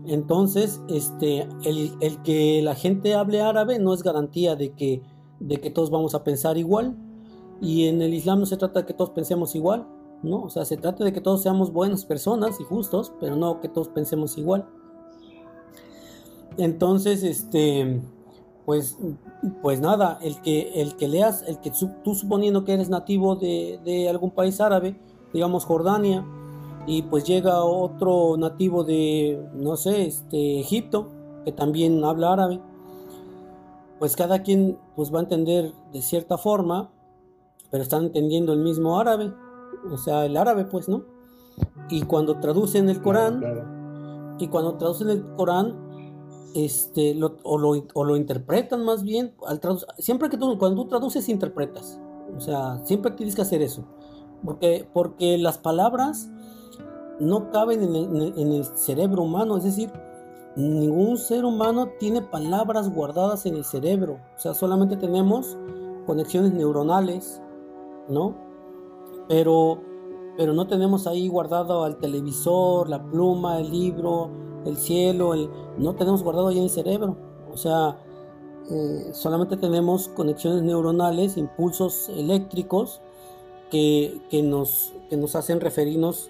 Entonces, 0.09 0.81
este, 0.89 1.47
el, 1.63 1.91
el, 2.01 2.21
que 2.23 2.63
la 2.63 2.73
gente 2.73 3.13
hable 3.13 3.41
árabe 3.41 3.77
no 3.77 3.93
es 3.93 4.01
garantía 4.01 4.55
de 4.55 4.71
que, 4.71 5.03
de 5.39 5.57
que 5.57 5.69
todos 5.69 5.91
vamos 5.91 6.15
a 6.15 6.23
pensar 6.23 6.57
igual. 6.57 6.97
Y 7.61 7.87
en 7.87 8.01
el 8.01 8.15
Islam 8.15 8.39
no 8.39 8.47
se 8.47 8.57
trata 8.57 8.79
de 8.79 8.85
que 8.87 8.93
todos 8.93 9.11
pensemos 9.11 9.53
igual, 9.53 9.87
¿no? 10.23 10.41
O 10.41 10.49
sea, 10.49 10.65
se 10.65 10.77
trata 10.77 11.03
de 11.03 11.13
que 11.13 11.21
todos 11.21 11.43
seamos 11.43 11.71
buenas 11.71 12.05
personas 12.05 12.59
y 12.59 12.63
justos, 12.63 13.13
pero 13.19 13.35
no 13.35 13.61
que 13.61 13.69
todos 13.69 13.89
pensemos 13.89 14.35
igual. 14.39 14.67
Entonces, 16.57 17.21
este, 17.21 18.01
pues, 18.65 18.97
pues 19.61 19.79
nada, 19.81 20.17
el 20.23 20.41
que, 20.41 20.81
el 20.81 20.95
que 20.95 21.07
leas, 21.07 21.43
el 21.47 21.59
que 21.59 21.71
tú 22.03 22.15
suponiendo 22.15 22.63
que 22.63 22.73
eres 22.73 22.89
nativo 22.89 23.35
de, 23.35 24.07
algún 24.09 24.31
país 24.31 24.59
árabe, 24.59 24.99
digamos 25.33 25.65
Jordania, 25.65 26.25
y 26.85 27.03
pues 27.03 27.23
llega 27.25 27.63
otro 27.63 28.35
nativo 28.37 28.83
de, 28.83 29.43
no 29.53 29.75
sé, 29.77 30.07
este, 30.07 30.59
Egipto, 30.59 31.09
que 31.45 31.51
también 31.51 32.03
habla 32.03 32.33
árabe, 32.33 32.61
pues 33.99 34.15
cada 34.15 34.41
quien 34.43 34.77
pues 34.95 35.13
va 35.13 35.19
a 35.19 35.23
entender 35.23 35.73
de 35.91 36.01
cierta 36.01 36.37
forma, 36.37 36.91
pero 37.69 37.83
están 37.83 38.05
entendiendo 38.05 38.53
el 38.53 38.59
mismo 38.59 38.99
árabe, 38.99 39.33
o 39.91 39.97
sea, 39.97 40.25
el 40.25 40.37
árabe 40.37 40.65
pues, 40.65 40.89
¿no? 40.89 41.03
Y 41.89 42.03
cuando 42.03 42.39
traducen 42.39 42.89
el 42.89 43.01
Corán, 43.01 43.43
y 44.39 44.47
cuando 44.47 44.75
traducen 44.75 45.09
el 45.09 45.25
Corán, 45.35 45.89
este, 46.55 47.19
o, 47.43 47.57
lo, 47.57 48.15
interpretan 48.15 48.83
más 48.83 49.03
bien. 49.03 49.33
Al 49.45 49.59
siempre 49.97 50.29
que 50.29 50.37
tú, 50.37 50.57
cuando 50.57 50.83
tú 50.83 50.89
traduces, 50.89 51.29
interpretas. 51.29 51.99
O 52.35 52.39
sea, 52.39 52.79
siempre 52.85 53.11
tienes 53.11 53.35
que 53.35 53.41
hacer 53.41 53.61
eso. 53.61 53.83
Porque, 54.43 54.87
porque 54.93 55.37
las 55.37 55.57
palabras 55.57 56.29
no 57.19 57.51
caben 57.51 57.83
en 57.83 58.51
el, 58.51 58.65
cerebro 58.65 59.23
humano. 59.23 59.57
Es 59.57 59.63
decir, 59.63 59.91
ningún 60.55 61.17
ser 61.17 61.45
humano 61.45 61.89
tiene 61.99 62.21
palabras 62.21 62.93
guardadas 62.93 63.45
en 63.45 63.55
el 63.55 63.65
cerebro. 63.65 64.19
O 64.35 64.39
sea, 64.39 64.53
solamente 64.53 64.97
tenemos 64.97 65.57
conexiones 66.05 66.53
neuronales, 66.53 67.41
¿no? 68.07 68.35
Pero, 69.27 69.81
pero 70.37 70.53
no 70.53 70.67
tenemos 70.67 71.07
ahí 71.07 71.27
guardado 71.27 71.83
al 71.83 71.97
televisor, 71.97 72.89
la 72.89 73.03
pluma, 73.03 73.59
el 73.59 73.69
libro, 73.69 74.29
el 74.65 74.77
cielo, 74.77 75.33
el, 75.33 75.49
no 75.77 75.95
tenemos 75.95 76.23
guardado 76.23 76.47
ahí 76.47 76.57
en 76.57 76.63
el 76.63 76.69
cerebro. 76.69 77.15
O 77.51 77.57
sea, 77.57 77.99
eh, 78.71 79.09
solamente 79.13 79.57
tenemos 79.57 80.07
conexiones 80.09 80.63
neuronales, 80.63 81.37
impulsos 81.37 82.09
eléctricos 82.09 83.01
que, 83.71 84.21
nos, 84.43 84.93
que 85.09 85.17
nos 85.17 85.35
hacen 85.35 85.59
referirnos 85.59 86.29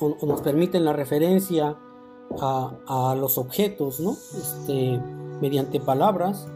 o, 0.00 0.26
nos 0.26 0.40
permiten 0.40 0.84
la 0.84 0.92
referencia 0.92 1.76
a, 2.40 3.16
los 3.18 3.38
objetos, 3.38 4.00
¿no? 4.00 4.12
Este, 4.12 5.00
mediante 5.40 5.80
palabras 5.80 6.46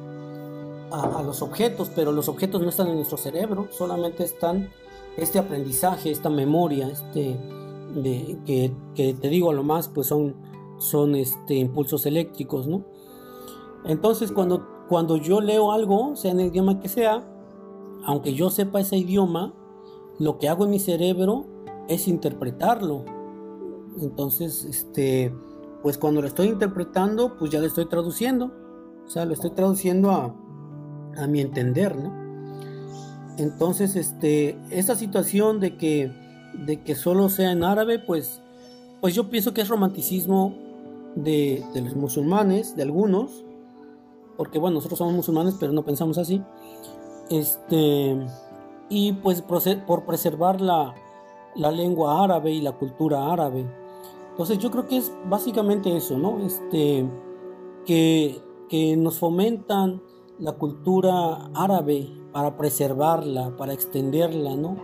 a, 0.91 1.23
los 1.23 1.43
objetos, 1.43 1.91
pero 1.95 2.13
los 2.13 2.29
objetos 2.29 2.63
no 2.63 2.69
están 2.69 2.89
en 2.89 2.97
nuestro 2.97 3.17
cerebro, 3.17 3.69
solamente 3.71 4.25
están 4.25 4.71
este 5.17 5.39
aprendizaje, 5.39 6.11
esta 6.11 6.31
memoria, 6.31 6.89
este, 6.89 7.39
de, 7.95 8.39
que, 8.47 8.73
que 8.95 9.15
te 9.15 9.29
digo 9.29 9.51
a 9.51 9.55
lo 9.55 9.63
más, 9.63 9.89
pues 9.89 10.07
son 10.07 10.35
son 10.83 11.15
este, 11.15 11.55
impulsos 11.55 12.07
eléctricos, 12.07 12.67
¿no? 12.67 12.83
Entonces, 13.85 14.33
cuando, 14.33 14.67
cuando 14.89 15.17
yo 15.17 15.41
leo 15.41 15.73
algo, 15.73 16.17
sea 16.17 16.33
en 16.33 16.41
el 16.41 16.47
idioma 16.49 16.81
que 16.81 16.89
sea, 16.89 17.25
aunque 18.05 18.35
yo 18.35 18.51
sepa 18.51 18.81
ese 18.81 18.97
idioma, 18.97 19.55
lo 20.19 20.39
que 20.39 20.49
hago 20.49 20.65
en 20.65 20.71
mi 20.71 20.81
cerebro 20.81 21.47
es 21.89 22.09
interpretarlo. 22.09 23.05
Entonces, 24.01 24.65
este, 24.65 25.35
pues 25.83 25.99
cuando 25.99 26.21
lo 26.21 26.27
estoy 26.27 26.49
interpretando, 26.49 27.37
pues 27.39 27.51
ya 27.51 27.61
lo 27.61 27.67
estoy 27.67 27.87
traduciendo. 27.87 28.53
O 29.07 29.11
sea, 29.11 29.25
lo 29.25 29.35
estoy 29.35 29.51
traduciendo 29.51 30.11
a, 30.11 30.35
a 31.17 31.27
mi 31.27 31.41
entender, 31.41 31.97
¿no? 31.97 32.23
Entonces, 33.39 33.97
este, 33.97 34.59
esta 34.71 34.95
situación 34.95 35.61
de 35.61 35.77
que, 35.77 36.13
de 36.67 36.83
que 36.83 36.95
solo 36.95 37.29
sea 37.29 37.53
en 37.53 37.65
árabe, 37.65 37.99
pues, 37.99 38.43
pues 39.01 39.15
yo 39.15 39.31
pienso 39.31 39.55
que 39.55 39.63
es 39.63 39.69
romanticismo 39.69 40.55
de, 41.17 41.65
de 41.75 41.81
los 41.81 41.97
musulmanes, 41.97 42.77
de 42.77 42.83
algunos, 42.83 43.45
porque 44.37 44.59
bueno, 44.59 44.77
nosotros 44.77 44.99
somos 44.99 45.15
musulmanes, 45.15 45.55
pero 45.59 45.73
no 45.73 45.85
pensamos 45.85 46.19
así. 46.19 46.43
Este, 47.31 48.19
y 48.89 49.13
pues 49.15 49.43
por 49.43 50.05
preservar 50.05 50.61
la, 50.61 50.95
la 51.55 51.71
lengua 51.71 52.23
árabe 52.23 52.53
y 52.53 52.61
la 52.61 52.73
cultura 52.73 53.33
árabe. 53.33 53.67
Entonces 54.33 54.59
yo 54.59 54.71
creo 54.71 54.87
que 54.87 54.97
es 54.97 55.12
básicamente 55.29 55.97
eso, 55.97 56.19
¿no? 56.19 56.45
Este, 56.45 57.09
que, 57.87 58.41
que 58.69 58.97
nos 58.97 59.19
fomentan 59.19 60.03
la 60.39 60.53
cultura 60.53 61.51
árabe 61.55 62.09
para 62.33 62.57
preservarla, 62.57 63.57
para 63.57 63.73
extenderla, 63.73 64.57
¿no? 64.57 64.77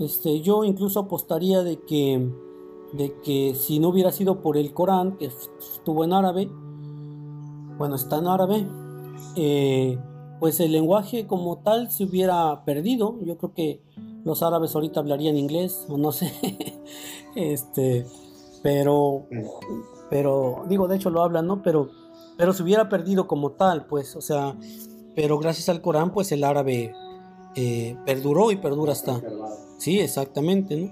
Este, 0.00 0.40
yo 0.40 0.64
incluso 0.64 1.00
apostaría 1.00 1.62
de 1.62 1.80
que, 1.80 2.28
de 2.92 3.20
que 3.22 3.54
si 3.54 3.78
no 3.78 3.88
hubiera 3.88 4.10
sido 4.10 4.40
por 4.40 4.56
el 4.56 4.72
Corán, 4.72 5.16
que 5.18 5.26
estuvo 5.26 6.04
en 6.04 6.12
árabe, 6.12 6.50
bueno, 7.78 7.94
está 7.94 8.18
en 8.18 8.26
árabe, 8.26 8.66
eh, 9.36 9.98
pues 10.40 10.58
el 10.60 10.72
lenguaje 10.72 11.26
como 11.26 11.58
tal 11.58 11.90
se 11.90 12.04
hubiera 12.04 12.64
perdido. 12.64 13.18
Yo 13.22 13.36
creo 13.38 13.52
que 13.52 13.82
los 14.24 14.42
árabes 14.42 14.74
ahorita 14.74 15.00
hablarían 15.00 15.36
inglés, 15.36 15.86
o 15.88 15.96
no 15.96 16.10
sé, 16.10 16.32
este, 17.36 18.06
pero, 18.64 19.26
pero, 20.08 20.64
digo, 20.70 20.88
de 20.88 20.96
hecho 20.96 21.10
lo 21.10 21.22
hablan, 21.22 21.46
¿no? 21.46 21.62
Pero, 21.62 21.90
pero 22.38 22.54
se 22.54 22.62
hubiera 22.62 22.88
perdido 22.88 23.26
como 23.26 23.52
tal, 23.52 23.84
pues, 23.84 24.16
o 24.16 24.22
sea, 24.22 24.56
pero 25.14 25.38
gracias 25.38 25.68
al 25.68 25.82
Corán, 25.82 26.12
pues 26.12 26.32
el 26.32 26.42
árabe 26.42 26.94
eh, 27.56 27.94
perduró 28.06 28.50
y 28.50 28.56
perdura 28.56 28.92
hasta. 28.92 29.20
Sí, 29.76 30.00
exactamente, 30.00 30.76
¿no? 30.78 30.90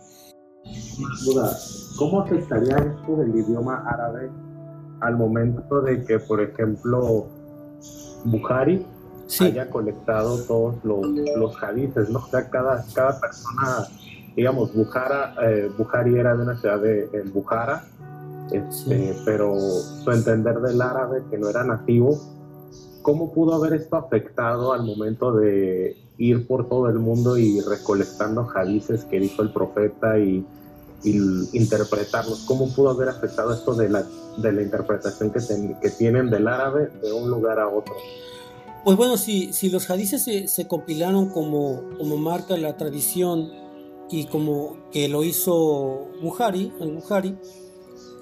¿Cómo 1.98 2.20
afectaría 2.20 2.76
esto 2.76 3.16
del 3.16 3.34
idioma 3.36 3.82
árabe 3.88 4.30
al 5.00 5.16
momento 5.16 5.80
de 5.80 6.04
que, 6.04 6.18
por 6.18 6.42
ejemplo, 6.42 7.26
Bukhari 8.26 8.86
haya 9.40 9.70
colectado 9.70 10.42
todos 10.42 10.74
los, 10.84 11.06
los 11.38 11.62
hadices, 11.62 12.10
¿no? 12.10 12.18
O 12.18 12.26
sea, 12.26 12.50
cada, 12.50 12.84
cada 12.94 13.18
persona, 13.18 13.88
digamos, 14.36 14.74
Bukhara, 14.74 15.34
eh, 15.42 15.70
Bukhari 15.76 16.18
era 16.18 16.34
de 16.34 16.42
una 16.42 16.58
ciudad 16.58 16.80
de 16.80 17.08
en 17.12 17.32
Bukhara, 17.32 17.84
este, 18.50 19.14
pero 19.24 19.54
su 19.58 20.10
entender 20.10 20.60
del 20.60 20.80
árabe, 20.80 21.22
que 21.30 21.38
no 21.38 21.48
era 21.48 21.64
nativo, 21.64 22.20
¿cómo 23.02 23.32
pudo 23.32 23.54
haber 23.54 23.74
esto 23.74 23.96
afectado 23.96 24.72
al 24.72 24.84
momento 24.84 25.32
de 25.32 25.96
ir 26.18 26.46
por 26.46 26.68
todo 26.68 26.88
el 26.88 26.98
mundo 26.98 27.36
y 27.36 27.60
recolectando 27.60 28.48
hadices 28.54 29.04
que 29.04 29.18
dijo 29.20 29.42
el 29.42 29.52
profeta 29.52 30.18
y, 30.18 30.44
interpretarlos? 31.04 32.44
¿Cómo 32.46 32.72
pudo 32.72 32.90
haber 32.90 33.08
afectado 33.08 33.52
esto 33.52 33.74
de 33.74 33.88
la, 33.88 34.06
de 34.36 34.52
la 34.52 34.62
interpretación 34.62 35.32
que, 35.32 35.40
que 35.80 35.90
tienen 35.90 36.30
del 36.30 36.46
árabe 36.46 36.90
de 37.02 37.12
un 37.12 37.28
lugar 37.28 37.58
a 37.58 37.66
otro? 37.68 37.94
Pues 38.84 38.96
bueno, 38.96 39.16
si, 39.16 39.52
si 39.52 39.68
los 39.68 39.90
hadices 39.90 40.22
se, 40.22 40.46
se, 40.46 40.68
compilaron 40.68 41.28
como, 41.28 41.82
como 41.98 42.16
marca 42.18 42.56
la 42.56 42.76
tradición 42.76 43.50
y 44.12 44.26
como 44.26 44.76
que 44.92 45.08
lo 45.08 45.24
hizo 45.24 46.06
Buhari, 46.20 46.70
el 46.80 46.92
Buhari, 46.92 47.34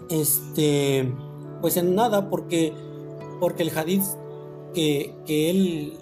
este, 0.08 1.12
pues 1.60 1.76
en 1.76 1.96
nada, 1.96 2.30
porque, 2.30 2.72
porque 3.40 3.64
el 3.64 3.76
hadith 3.76 4.04
que, 4.72 5.12
que 5.26 5.50
él 5.50 5.98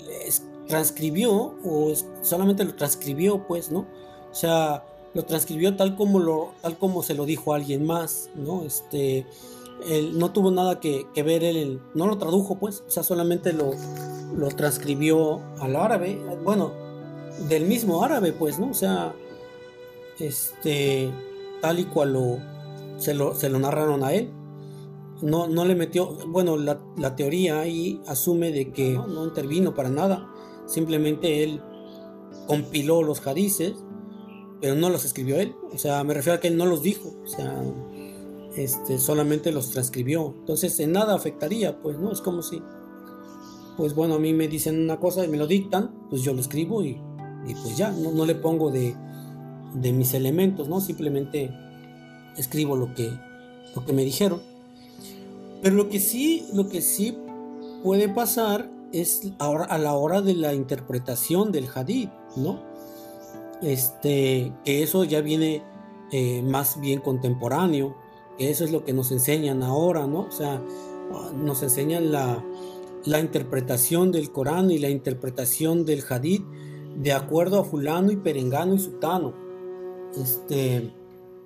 transcribió, 0.69 1.55
o 1.65 1.93
solamente 2.21 2.65
lo 2.65 2.75
transcribió, 2.75 3.47
pues, 3.49 3.73
¿no? 3.73 3.87
O 4.31 4.35
sea, 4.35 4.85
lo 5.15 5.25
transcribió 5.25 5.75
tal 5.75 5.97
como, 5.97 6.21
lo, 6.21 6.53
tal 6.61 6.77
como 6.77 7.03
se 7.03 7.15
lo 7.15 7.25
dijo 7.25 7.55
a 7.55 7.57
alguien 7.57 7.87
más, 7.87 8.29
¿no? 8.37 8.65
Este, 8.65 9.27
él 9.89 10.19
no 10.19 10.33
tuvo 10.33 10.51
nada 10.51 10.81
que, 10.81 11.07
ver, 11.17 11.43
él 11.45 11.81
no 11.95 12.07
lo 12.07 12.19
tradujo, 12.19 12.59
pues, 12.59 12.85
o 12.87 12.91
sea, 12.91 13.03
solamente 13.03 13.55
lo, 13.55 13.71
lo 14.37 14.49
transcribió 14.49 15.41
al 15.61 15.77
árabe, 15.77 16.21
bueno, 16.45 16.73
del 17.49 17.65
mismo 17.65 18.05
árabe, 18.05 18.33
pues, 18.33 18.59
¿no? 18.59 18.69
O 18.71 18.75
sea, 18.75 19.15
este, 20.21 21.11
tal 21.61 21.79
y 21.79 21.85
cual 21.85 22.13
lo, 22.13 22.39
se, 22.99 23.15
lo, 23.15 23.35
se 23.35 23.49
lo 23.49 23.59
narraron 23.59 24.05
a 24.05 24.13
él. 24.15 24.31
No, 25.23 25.49
no 25.49 25.65
le 25.65 25.75
metió, 25.75 26.17
bueno, 26.29 26.57
la, 26.57 26.81
la 26.97 27.17
teoría 27.17 27.61
ahí 27.61 28.01
asume 28.07 28.53
de 28.53 28.71
que 28.71 28.93
no, 28.93 29.09
no, 29.09 29.25
intervino 29.25 29.75
para 29.75 29.89
nada, 29.89 30.29
simplemente 30.67 31.43
él 31.43 31.61
compiló 32.47 33.03
los 33.03 33.27
hadices, 33.27 33.75
pero 34.61 34.77
no 34.77 34.91
los 34.91 35.05
escribió 35.05 35.37
él, 35.37 35.57
o 35.73 35.79
sea, 35.79 36.05
me 36.05 36.15
refiero 36.15 36.39
a 36.39 36.41
que 36.41 36.47
él 36.47 36.57
no 36.57 36.67
los 36.67 36.85
dijo, 36.85 37.15
o 37.25 37.27
sea, 37.27 37.65
este, 38.59 38.99
solamente 38.99 39.53
los 39.53 39.71
transcribió. 39.71 40.35
Entonces 40.41 40.79
en 40.81 40.93
nada 40.93 41.15
afectaría, 41.15 41.81
pues, 41.81 41.99
¿no? 41.99 42.11
Es 42.11 42.21
como 42.21 42.43
si, 42.43 42.61
pues 43.77 43.95
bueno, 43.95 44.17
a 44.17 44.19
mí 44.19 44.33
me 44.33 44.49
dicen 44.49 44.83
una 44.83 44.99
cosa 44.99 45.25
y 45.25 45.29
me 45.29 45.37
lo 45.37 45.47
dictan, 45.47 45.95
pues 46.11 46.23
yo 46.23 46.33
lo 46.35 46.41
escribo 46.41 46.83
y, 46.83 47.01
pues 47.63 47.77
ya, 47.77 47.91
no, 47.93 48.27
le 48.27 48.35
pongo 48.35 48.71
de, 48.71 48.97
de, 49.75 49.93
mis 49.93 50.15
elementos, 50.15 50.69
¿no? 50.69 50.81
Simplemente 50.81 51.51
escribo 52.37 52.77
lo 52.77 52.95
que, 52.95 53.11
lo 53.75 53.85
que 53.85 53.93
me 53.93 54.05
dijeron. 54.05 54.41
Pero 55.63 55.75
lo 55.75 55.89
que 55.89 56.01
sí, 56.01 56.47
lo 56.53 56.69
que 56.69 56.81
sí 56.81 57.17
puede 57.83 58.09
pasar 58.09 58.71
es 58.93 59.33
ahora 59.39 59.65
a 59.65 59.79
la 59.79 59.95
hora 59.95 60.23
de 60.23 60.35
la 60.35 60.55
interpretación 60.55 61.53
del 61.53 61.69
hadith, 61.75 62.11
¿no? 62.37 62.63
Este, 63.63 64.53
que 64.65 64.83
eso 64.83 65.05
ya 65.05 65.21
viene 65.21 65.63
eh, 66.13 66.43
más 66.43 66.81
bien 66.81 67.01
contemporáneo 67.01 67.97
eso 68.39 68.65
es 68.65 68.71
lo 68.71 68.85
que 68.85 68.93
nos 68.93 69.11
enseñan 69.11 69.63
ahora, 69.63 70.07
¿no? 70.07 70.21
O 70.21 70.31
sea, 70.31 70.63
nos 71.35 71.63
enseñan 71.63 72.13
la, 72.13 72.43
interpretación 73.05 74.13
del 74.13 74.31
Corán 74.31 74.71
y 74.71 74.79
la 74.79 74.91
interpretación 74.91 75.85
del 75.85 76.05
Hadith 76.09 76.45
de 76.97 77.13
acuerdo 77.13 77.61
a 77.61 77.65
fulano 77.65 78.13
y 78.13 78.17
perengano 78.17 78.75
y 78.75 78.79
sutano. 78.79 79.35
Este, 80.17 80.91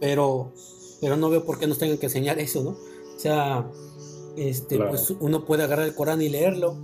pero, 0.01 0.53
pero 1.01 1.17
no 1.17 1.31
veo 1.31 1.45
por 1.45 1.59
qué 1.59 1.67
nos 1.67 1.79
tengan 1.79 1.99
que 1.99 2.07
enseñar 2.07 2.39
eso, 2.39 2.63
¿no? 2.63 2.71
O 2.71 3.19
sea, 3.19 3.71
este, 4.37 4.79
pues 4.79 5.11
uno 5.21 5.45
puede 5.45 5.63
agarrar 5.65 5.87
el 5.87 5.95
Corán 5.95 6.23
y 6.23 6.29
leerlo, 6.29 6.77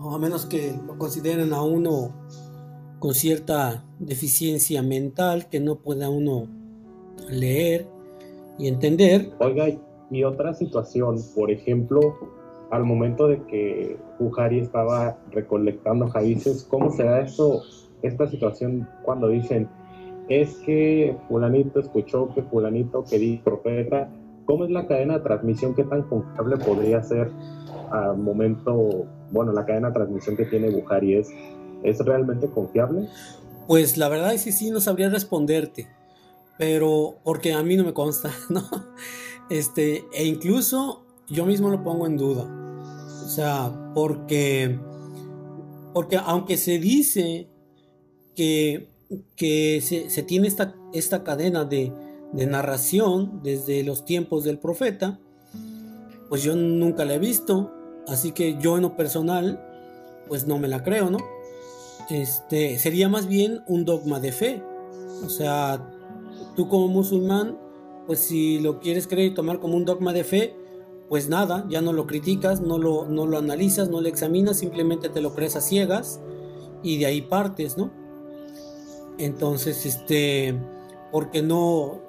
a 0.00 0.18
menos 0.18 0.46
que 0.46 0.74
lo 0.86 0.98
consideren 0.98 1.52
a 1.52 1.62
uno 1.62 2.12
con 2.98 3.14
cierta 3.14 3.84
deficiencia 3.98 4.82
mental, 4.82 5.48
que 5.48 5.60
no 5.60 5.76
pueda 5.76 6.10
uno 6.10 6.48
leer 7.28 7.86
y 8.58 8.68
entender. 8.68 9.32
Oiga, 9.40 9.66
y 10.10 10.24
otra 10.24 10.54
situación, 10.54 11.16
por 11.34 11.50
ejemplo, 11.50 12.16
al 12.70 12.84
momento 12.84 13.26
de 13.26 13.42
que 13.46 13.96
Buhari 14.18 14.60
estaba 14.60 15.18
recolectando 15.30 16.06
raíces, 16.06 16.64
¿cómo 16.68 16.90
se 16.90 17.04
da 17.04 17.20
esto, 17.20 17.62
esta 18.02 18.28
situación 18.28 18.88
cuando 19.02 19.28
dicen, 19.28 19.68
es 20.28 20.56
que 20.58 21.16
fulanito 21.28 21.80
escuchó 21.80 22.32
que 22.34 22.42
fulanito 22.42 23.04
quería 23.04 23.42
profeta? 23.42 24.08
¿Cómo 24.46 24.64
es 24.64 24.70
la 24.70 24.86
cadena 24.86 25.18
de 25.18 25.24
transmisión? 25.24 25.74
¿Qué 25.74 25.84
tan 25.84 26.02
confiable 26.02 26.56
podría 26.58 27.02
ser 27.02 27.30
al 27.90 28.18
momento, 28.18 29.06
bueno, 29.30 29.52
la 29.52 29.64
cadena 29.64 29.88
de 29.88 29.94
transmisión 29.94 30.36
que 30.36 30.44
tiene 30.44 30.70
Buhari 30.70 31.14
es, 31.14 31.30
¿es 31.82 31.98
realmente 32.04 32.48
confiable? 32.48 33.08
Pues 33.66 33.96
la 33.96 34.08
verdad 34.08 34.34
es 34.34 34.44
que 34.44 34.52
sí, 34.52 34.70
no 34.70 34.80
sabría 34.80 35.08
responderte 35.08 35.86
pero 36.56 37.18
porque 37.24 37.52
a 37.52 37.62
mí 37.62 37.76
no 37.76 37.84
me 37.84 37.92
consta, 37.92 38.30
¿no? 38.48 38.62
Este, 39.50 40.04
e 40.12 40.24
incluso 40.24 41.04
yo 41.28 41.44
mismo 41.46 41.70
lo 41.70 41.82
pongo 41.82 42.06
en 42.06 42.16
duda. 42.16 42.44
O 43.24 43.28
sea, 43.28 43.72
porque, 43.94 44.78
porque 45.92 46.16
aunque 46.16 46.56
se 46.56 46.78
dice 46.78 47.48
que, 48.34 48.90
que 49.36 49.80
se, 49.80 50.22
tiene 50.22 50.48
esta, 50.48 50.74
esta 50.92 51.24
cadena 51.24 51.64
de, 51.64 51.92
de 52.32 52.46
narración 52.46 53.40
desde 53.42 53.82
los 53.82 54.04
tiempos 54.04 54.44
del 54.44 54.58
profeta, 54.58 55.18
pues 56.28 56.42
yo 56.42 56.56
nunca 56.56 57.04
la 57.04 57.14
he 57.14 57.18
visto, 57.18 57.72
así 58.08 58.32
que 58.32 58.58
yo 58.60 58.76
en 58.76 58.82
lo 58.82 58.96
personal, 58.96 59.60
pues 60.28 60.46
no 60.46 60.58
me 60.58 60.68
la 60.68 60.82
creo, 60.82 61.10
¿no? 61.10 61.18
Este, 62.10 62.78
sería 62.78 63.08
más 63.08 63.26
bien 63.26 63.62
un 63.66 63.84
dogma 63.84 64.20
de 64.20 64.32
fe. 64.32 64.62
O 65.24 65.28
sea, 65.28 65.94
Tú 66.56 66.68
como 66.68 66.88
musulmán, 66.88 67.58
pues 68.06 68.20
si 68.20 68.60
lo 68.60 68.78
quieres 68.78 69.06
creer 69.08 69.32
y 69.32 69.34
tomar 69.34 69.58
como 69.58 69.76
un 69.76 69.84
dogma 69.84 70.12
de 70.12 70.22
fe, 70.22 70.56
pues 71.08 71.28
nada, 71.28 71.66
ya 71.68 71.80
no 71.80 71.92
lo 71.92 72.06
criticas, 72.06 72.60
no 72.60 72.78
lo, 72.78 73.06
no 73.06 73.26
lo 73.26 73.38
analizas, 73.38 73.90
no 73.90 74.00
lo 74.00 74.08
examinas, 74.08 74.58
simplemente 74.58 75.08
te 75.08 75.20
lo 75.20 75.34
crees 75.34 75.56
a 75.56 75.60
ciegas 75.60 76.20
y 76.82 76.98
de 76.98 77.06
ahí 77.06 77.22
partes, 77.22 77.76
¿no? 77.76 77.90
Entonces, 79.18 79.86
este, 79.86 80.54
porque 81.12 81.42
no, 81.42 82.00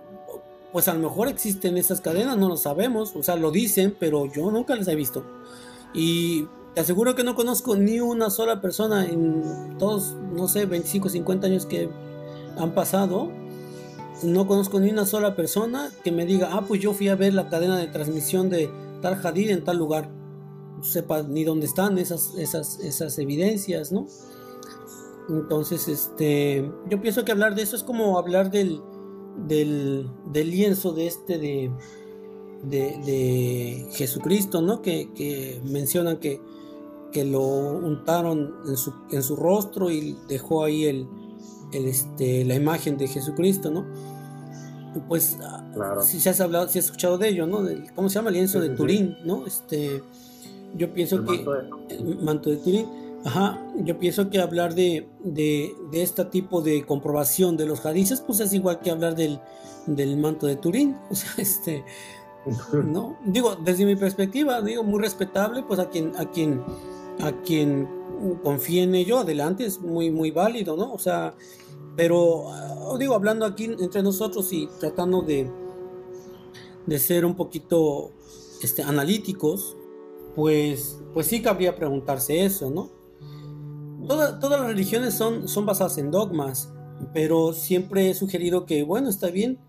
pues 0.72 0.88
a 0.88 0.94
lo 0.94 1.00
mejor 1.00 1.28
existen 1.28 1.78
esas 1.78 2.02
cadenas, 2.02 2.38
no 2.38 2.50
lo 2.50 2.58
sabemos, 2.58 3.16
o 3.16 3.24
sea, 3.24 3.36
lo 3.36 3.52
dicen, 3.52 3.96
pero 4.00 4.26
yo 4.26 4.52
nunca 4.52 4.76
las 4.76 4.88
he 4.88 4.96
visto. 4.96 5.24
Y 5.94 6.48
te 6.74 6.82
aseguro 6.82 7.16
que 7.16 7.24
no 7.24 7.36
conozco 7.36 7.78
ni 7.78 8.02
una 8.02 8.30
sola 8.30 8.60
persona 8.60 9.06
en 9.06 9.78
todos, 9.80 10.16
no 10.34 10.48
sé, 10.50 10.66
25, 10.66 11.08
50 11.10 11.48
años 11.48 11.66
que 11.66 11.90
han 12.58 12.74
pasado. 12.74 13.32
No 14.24 14.48
conozco 14.48 14.80
ni 14.80 14.90
una 14.90 15.06
sola 15.06 15.36
persona 15.36 15.92
que 16.04 16.12
me 16.12 16.26
diga, 16.26 16.50
ah, 16.52 16.66
pues 16.68 16.82
yo 16.82 16.94
fui 16.94 17.08
a 17.08 17.16
ver 17.16 17.34
la 17.34 17.48
cadena 17.48 17.78
de 17.78 17.88
transmisión 17.88 18.50
de 18.50 18.70
tal 19.02 19.20
Hadid 19.24 19.52
en 19.52 19.64
tal 19.64 19.78
lugar. 19.78 20.10
No 20.78 20.84
sepa 20.84 21.24
ni 21.24 21.44
dónde 21.46 21.66
están 21.66 21.98
esas, 21.98 22.34
esas, 22.38 22.80
esas 22.82 23.18
evidencias, 23.20 23.94
¿no? 23.94 24.08
Entonces, 25.30 25.88
este, 25.88 26.72
yo 26.90 27.02
pienso 27.02 27.26
que 27.26 27.32
hablar 27.32 27.56
de 27.56 27.64
eso 27.64 27.76
es 27.76 27.84
como 27.84 28.20
hablar 28.20 28.52
del, 28.52 28.82
del, 29.48 30.10
del 30.32 30.52
lienzo 30.52 30.94
de 30.94 31.08
este 31.08 31.38
de, 31.38 31.72
de, 32.64 33.88
Jesucristo, 33.92 34.62
¿no? 34.62 34.82
Que, 34.82 35.62
mencionan 35.66 36.18
que, 36.18 36.40
que, 37.12 37.26
lo 37.26 37.42
untaron 37.42 38.54
en 38.68 38.78
su, 38.78 38.94
en 39.12 39.24
su, 39.24 39.36
rostro 39.36 39.90
y 39.90 40.16
dejó 40.28 40.64
ahí 40.64 40.86
el, 40.86 41.08
este, 41.72 42.46
la 42.46 42.56
imagen 42.56 42.98
de 42.98 43.08
Jesucristo, 43.08 43.72
¿no? 43.72 43.86
Pues 45.08 45.38
si 46.04 46.20
se 46.22 46.30
has 46.30 46.40
hablado, 46.40 46.70
si 46.70 46.80
has 46.80 46.86
escuchado 46.86 47.18
de 47.18 47.30
ello, 47.30 47.48
¿no? 47.48 47.66
¿Cómo 47.96 48.10
se 48.10 48.16
llama? 48.16 48.30
El 48.30 48.36
lienzo 48.36 48.62
de 48.62 48.70
Turín, 48.70 49.18
¿no? 49.26 49.46
Este, 49.46 50.02
yo 50.76 50.94
pienso 50.94 51.24
que 51.26 51.46
el 51.90 52.20
manto 52.20 52.50
de 52.50 52.58
Turín 52.58 53.05
Ajá, 53.26 53.60
yo 53.78 53.98
pienso 53.98 54.30
que 54.30 54.40
hablar 54.40 54.76
de, 54.76 55.10
de, 55.24 55.76
este 55.94 56.26
tipo 56.26 56.62
de 56.62 56.86
comprobación 56.86 57.58
de 57.58 57.66
los 57.66 57.84
hadices, 57.84 58.22
pues 58.22 58.40
es 58.40 58.54
igual 58.54 58.80
que 58.82 58.92
hablar 58.92 59.16
del, 59.16 59.42
del 59.88 60.16
manto 60.18 60.46
de 60.46 60.56
Turín. 60.56 60.96
O 61.10 61.16
sea, 61.16 61.32
este, 61.38 61.84
no, 62.72 63.18
digo, 63.26 63.56
desde 63.56 63.84
mi 63.84 63.96
perspectiva, 63.96 64.62
digo, 64.62 64.84
muy 64.84 65.02
respetable, 65.02 65.64
pues 65.64 65.80
a 65.80 65.90
quien, 65.90 66.16
a 66.18 66.30
quien, 66.30 66.62
a 67.20 67.32
quien 67.42 67.90
confíe 68.44 68.84
en 68.84 68.94
ello, 68.94 69.18
adelante, 69.18 69.66
es 69.66 69.82
muy, 69.82 70.12
muy 70.12 70.30
válido, 70.30 70.78
¿no? 70.78 70.94
O 70.94 71.00
sea, 71.00 71.34
pero, 71.96 72.52
ah, 72.52 72.96
digo, 73.00 73.16
hablando 73.16 73.48
aquí 73.48 73.64
entre 73.66 74.04
nosotros 74.04 74.54
y 74.54 74.70
tratando 74.80 75.24
de, 75.24 75.50
de 76.86 77.00
ser 77.00 77.26
un 77.26 77.36
poquito 77.36 78.12
este, 78.62 78.84
analíticos, 78.84 79.76
pues, 80.36 81.00
pues 81.12 81.26
sí 81.26 81.42
cabría 81.42 81.76
preguntarse 81.76 82.46
eso, 82.46 82.70
¿no? 82.70 83.05
Todas 84.08 84.60
las 84.60 84.68
religiones 84.68 85.14
son, 85.14 85.48
son 85.48 85.66
basadas 85.66 85.98
en 85.98 86.12
dogmas, 86.12 86.70
pero 87.14 87.54
siempre 87.54 88.10
he 88.10 88.14
sugerido 88.14 88.66
que, 88.66 88.84
bueno, 88.84 89.10
está 89.10 89.30
bien, 89.30 89.60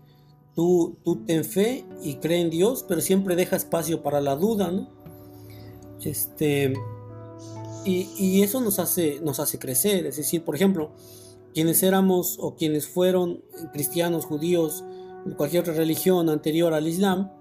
tú, 0.55 0.97
tú 1.03 1.23
ten 1.25 1.43
fe 1.43 1.85
y 2.01 2.15
cree 2.15 2.41
en 2.41 2.49
Dios, 2.49 2.85
pero 2.87 3.01
siempre 3.01 3.35
deja 3.35 3.55
espacio 3.55 4.03
para 4.03 4.21
la 4.21 4.35
duda, 4.35 4.71
¿no? 4.71 4.89
Este, 6.03 6.73
y, 7.85 8.41
eso 8.41 8.61
nos 8.61 8.79
hace, 8.79 9.19
nos 9.21 9.39
hace 9.39 9.59
crecer, 9.59 10.05
es 10.05 10.17
decir, 10.17 10.43
por 10.43 10.55
ejemplo, 10.55 10.91
quienes 11.53 11.83
éramos 11.83 12.37
o 12.39 12.55
quienes 12.55 12.87
fueron 12.87 13.43
cristianos, 13.71 14.25
judíos, 14.25 14.83
cualquier 15.37 15.61
otra 15.61 15.73
religión 15.73 16.29
anterior 16.29 16.73
al 16.73 16.87
Islam, 16.87 17.31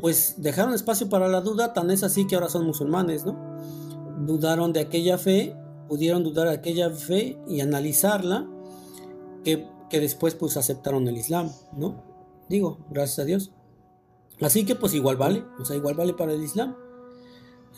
pues 0.00 0.36
dejaron 0.38 0.74
espacio 0.74 1.08
para 1.08 1.28
la 1.28 1.40
duda, 1.40 1.72
tan 1.72 1.90
es 1.90 2.02
así 2.02 2.26
que 2.26 2.34
ahora 2.34 2.48
son 2.48 2.66
musulmanes, 2.66 3.24
¿no? 3.24 3.36
Dudaron 4.26 4.72
de 4.72 4.80
aquella 4.80 5.18
fe 5.18 5.56
pudieron 5.92 6.24
dudar 6.24 6.48
aquella 6.48 6.88
fe 6.88 7.36
y 7.46 7.60
analizarla, 7.60 8.48
que, 9.44 9.68
después 9.90 10.34
pues 10.34 10.56
aceptaron 10.56 11.06
el 11.06 11.18
Islam, 11.18 11.50
¿no? 11.76 12.02
Digo, 12.48 12.78
gracias 12.88 13.18
a 13.18 13.24
Dios. 13.26 13.52
Así 14.40 14.64
que 14.64 14.74
pues 14.74 14.94
igual 14.94 15.18
vale, 15.18 15.44
o 15.60 15.66
sea, 15.66 15.76
igual 15.76 15.94
vale 15.94 16.14
para 16.14 16.32
el 16.32 16.42
Islam. 16.42 16.74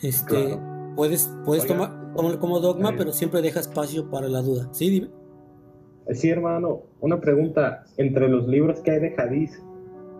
Este, 0.01 0.61
puedes, 0.95 1.29
puedes 1.45 1.67
tomar, 1.67 2.15
tomarlo 2.15 2.39
como 2.39 2.61
dogma, 2.61 2.91
eh. 2.91 2.95
pero 2.97 3.11
siempre 3.11 3.43
deja 3.43 3.59
espacio 3.59 4.09
para 4.09 4.29
la 4.29 4.43
duda. 4.43 4.69
Sí, 4.71 4.91
dime. 4.91 5.09
Sí, 6.13 6.29
hermano, 6.29 6.83
una 7.01 7.21
pregunta. 7.21 7.85
Entre 7.97 8.29
los 8.29 8.47
libros 8.47 8.79
que 8.79 8.93
hay 8.93 9.01
de 9.01 9.15
Hadith, 9.19 9.55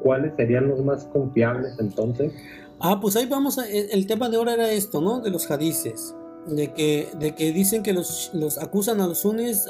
¿cuáles 0.03 0.35
serían 0.35 0.67
los 0.67 0.83
más 0.85 1.05
confiables 1.05 1.79
entonces? 1.79 2.33
Ah, 2.81 2.99
pues 3.01 3.15
ahí 3.15 3.27
vamos. 3.27 3.57
A, 3.61 3.69
el 3.69 4.09
tema 4.09 4.29
de 4.29 4.37
ahora 4.37 4.55
era 4.55 4.73
esto, 4.73 5.01
¿no? 5.01 5.21
De 5.21 5.31
los 5.31 5.49
hadices 5.49 6.17
de 6.47 6.73
que, 6.73 7.09
de 7.19 7.35
que 7.35 7.53
dicen 7.53 7.83
que 7.83 7.93
los, 7.93 8.31
los 8.35 8.59
acusan 8.59 9.01
a 9.01 9.07
los 9.07 9.19
sunnis, 9.19 9.67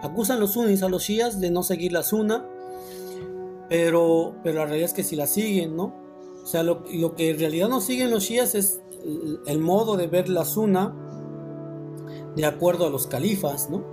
acusan 0.00 0.40
los 0.40 0.52
sunnis 0.52 0.82
a 0.82 0.88
los 0.88 1.02
shias 1.02 1.40
de 1.40 1.50
no 1.50 1.62
seguir 1.62 1.92
la 1.92 2.02
sunna, 2.02 2.46
pero, 3.68 4.34
pero 4.42 4.58
la 4.58 4.66
realidad 4.66 4.90
es 4.90 4.94
que 4.94 5.04
si 5.04 5.16
la 5.16 5.26
siguen, 5.26 5.76
¿no? 5.76 5.94
O 6.42 6.46
sea, 6.46 6.62
lo, 6.62 6.84
lo 6.92 7.14
que 7.14 7.30
en 7.30 7.38
realidad 7.38 7.68
no 7.68 7.80
siguen 7.80 8.10
los 8.10 8.24
shias 8.24 8.54
es 8.54 8.82
el, 9.46 9.58
modo 9.58 9.96
de 9.96 10.06
ver 10.06 10.28
la 10.28 10.44
sunna 10.44 10.94
de 12.36 12.44
acuerdo 12.44 12.86
a 12.86 12.90
los 12.90 13.06
califas, 13.06 13.70
¿no? 13.70 13.84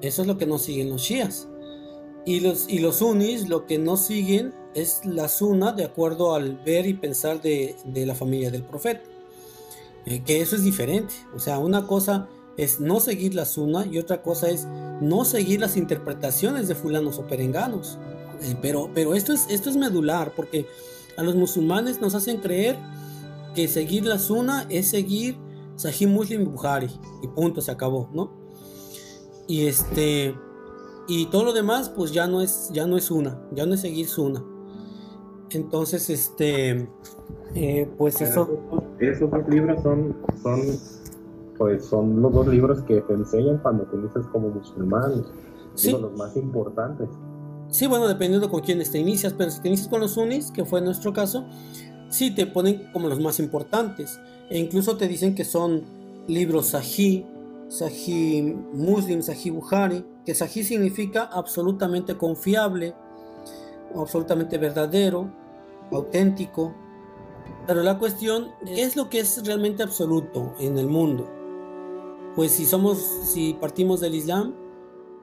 Eso 0.00 0.22
es 0.22 0.28
lo 0.28 0.36
que 0.36 0.46
no 0.46 0.58
siguen 0.58 0.90
los 0.90 1.02
shias. 1.02 1.48
Y 2.24 2.40
los, 2.40 2.68
y 2.68 2.78
los 2.78 2.96
sunnis 2.96 3.48
lo 3.48 3.66
que 3.66 3.78
no 3.78 3.96
siguen 3.96 4.54
es 4.74 5.04
la 5.04 5.28
sunna 5.28 5.72
de 5.72 5.84
acuerdo 5.84 6.34
al 6.34 6.56
ver 6.64 6.86
y 6.86 6.94
pensar 6.94 7.40
de, 7.40 7.76
de 7.84 8.06
la 8.06 8.14
familia 8.14 8.50
del 8.50 8.64
profeta. 8.64 9.11
Eh, 10.06 10.22
que 10.24 10.40
eso 10.40 10.56
es 10.56 10.64
diferente. 10.64 11.14
O 11.34 11.38
sea, 11.38 11.58
una 11.58 11.86
cosa 11.86 12.28
es 12.56 12.80
no 12.80 13.00
seguir 13.00 13.34
la 13.34 13.44
suna 13.44 13.86
y 13.86 13.98
otra 13.98 14.22
cosa 14.22 14.50
es 14.50 14.66
no 15.00 15.24
seguir 15.24 15.60
las 15.60 15.76
interpretaciones 15.76 16.68
de 16.68 16.74
fulanos 16.74 17.18
o 17.18 17.26
perenganos. 17.26 17.98
Eh, 18.42 18.56
pero, 18.60 18.90
pero 18.94 19.14
esto, 19.14 19.32
es, 19.32 19.46
esto 19.48 19.70
es 19.70 19.76
medular 19.76 20.32
porque 20.34 20.66
a 21.16 21.22
los 21.22 21.34
musulmanes 21.34 22.00
nos 22.00 22.14
hacen 22.14 22.38
creer 22.38 22.76
que 23.54 23.68
seguir 23.68 24.04
la 24.06 24.18
suna 24.18 24.66
es 24.68 24.88
seguir 24.88 25.36
Sahih 25.76 26.06
Muslim 26.06 26.44
Bukhari 26.44 26.90
y 27.22 27.28
punto, 27.28 27.60
se 27.60 27.70
acabó, 27.70 28.08
¿no? 28.12 28.32
Y 29.46 29.66
este 29.66 30.34
y 31.08 31.26
todo 31.26 31.44
lo 31.44 31.52
demás 31.52 31.88
pues 31.88 32.12
ya 32.12 32.26
no 32.26 32.40
es 32.40 32.70
ya 32.72 32.86
no 32.86 32.96
es 32.96 33.10
una, 33.10 33.42
ya 33.52 33.66
no 33.66 33.74
es 33.74 33.80
seguir 33.80 34.08
suna. 34.08 34.44
Entonces, 35.50 36.08
este 36.08 36.88
eh, 37.54 37.90
pues 37.98 38.20
eso. 38.20 38.48
Esos 39.08 39.30
dos 39.30 39.48
libros 39.48 39.82
son, 39.82 40.16
son, 40.42 40.60
pues 41.58 41.84
son 41.84 42.22
los 42.22 42.32
dos 42.32 42.46
libros 42.46 42.82
que 42.82 43.00
te 43.00 43.12
enseñan 43.12 43.58
cuando 43.58 43.84
te 43.84 43.96
inicias 43.96 44.26
como 44.28 44.50
musulmán. 44.50 45.24
Son 45.74 46.02
los 46.02 46.16
más 46.16 46.36
importantes. 46.36 47.08
Sí, 47.68 47.86
bueno, 47.86 48.06
dependiendo 48.06 48.48
con 48.50 48.60
quiénes 48.60 48.92
te 48.92 48.98
inicias, 48.98 49.32
pero 49.32 49.50
si 49.50 49.60
te 49.60 49.68
inicias 49.68 49.88
con 49.88 50.00
los 50.00 50.12
sunnis, 50.12 50.50
que 50.50 50.64
fue 50.64 50.80
nuestro 50.80 51.12
caso, 51.12 51.46
sí 52.10 52.34
te 52.34 52.46
ponen 52.46 52.90
como 52.92 53.08
los 53.08 53.18
más 53.18 53.40
importantes. 53.40 54.20
E 54.50 54.58
incluso 54.58 54.96
te 54.96 55.08
dicen 55.08 55.34
que 55.34 55.44
son 55.44 55.82
libros 56.28 56.66
sahih, 56.68 57.26
sahih 57.68 58.54
muslim, 58.72 59.22
sahih 59.22 59.50
bukhari, 59.50 60.04
que 60.24 60.34
sahih 60.34 60.62
significa 60.62 61.24
absolutamente 61.24 62.16
confiable, 62.16 62.94
absolutamente 63.96 64.58
verdadero, 64.58 65.30
auténtico, 65.90 66.74
pero 67.66 67.82
la 67.82 67.98
cuestión, 67.98 68.48
es 68.66 68.96
lo 68.96 69.08
que 69.08 69.20
es 69.20 69.44
realmente 69.46 69.82
absoluto 69.82 70.54
en 70.58 70.78
el 70.78 70.86
mundo? 70.86 71.28
Pues 72.34 72.52
si 72.52 72.64
somos, 72.64 72.98
si 72.98 73.54
partimos 73.54 74.00
del 74.00 74.14
Islam, 74.14 74.54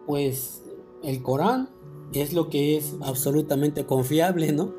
pues 0.05 0.63
el 1.03 1.21
Corán 1.23 1.69
es 2.13 2.33
lo 2.33 2.49
que 2.49 2.77
es 2.77 2.95
absolutamente 3.01 3.85
confiable, 3.85 4.51
¿no? 4.51 4.73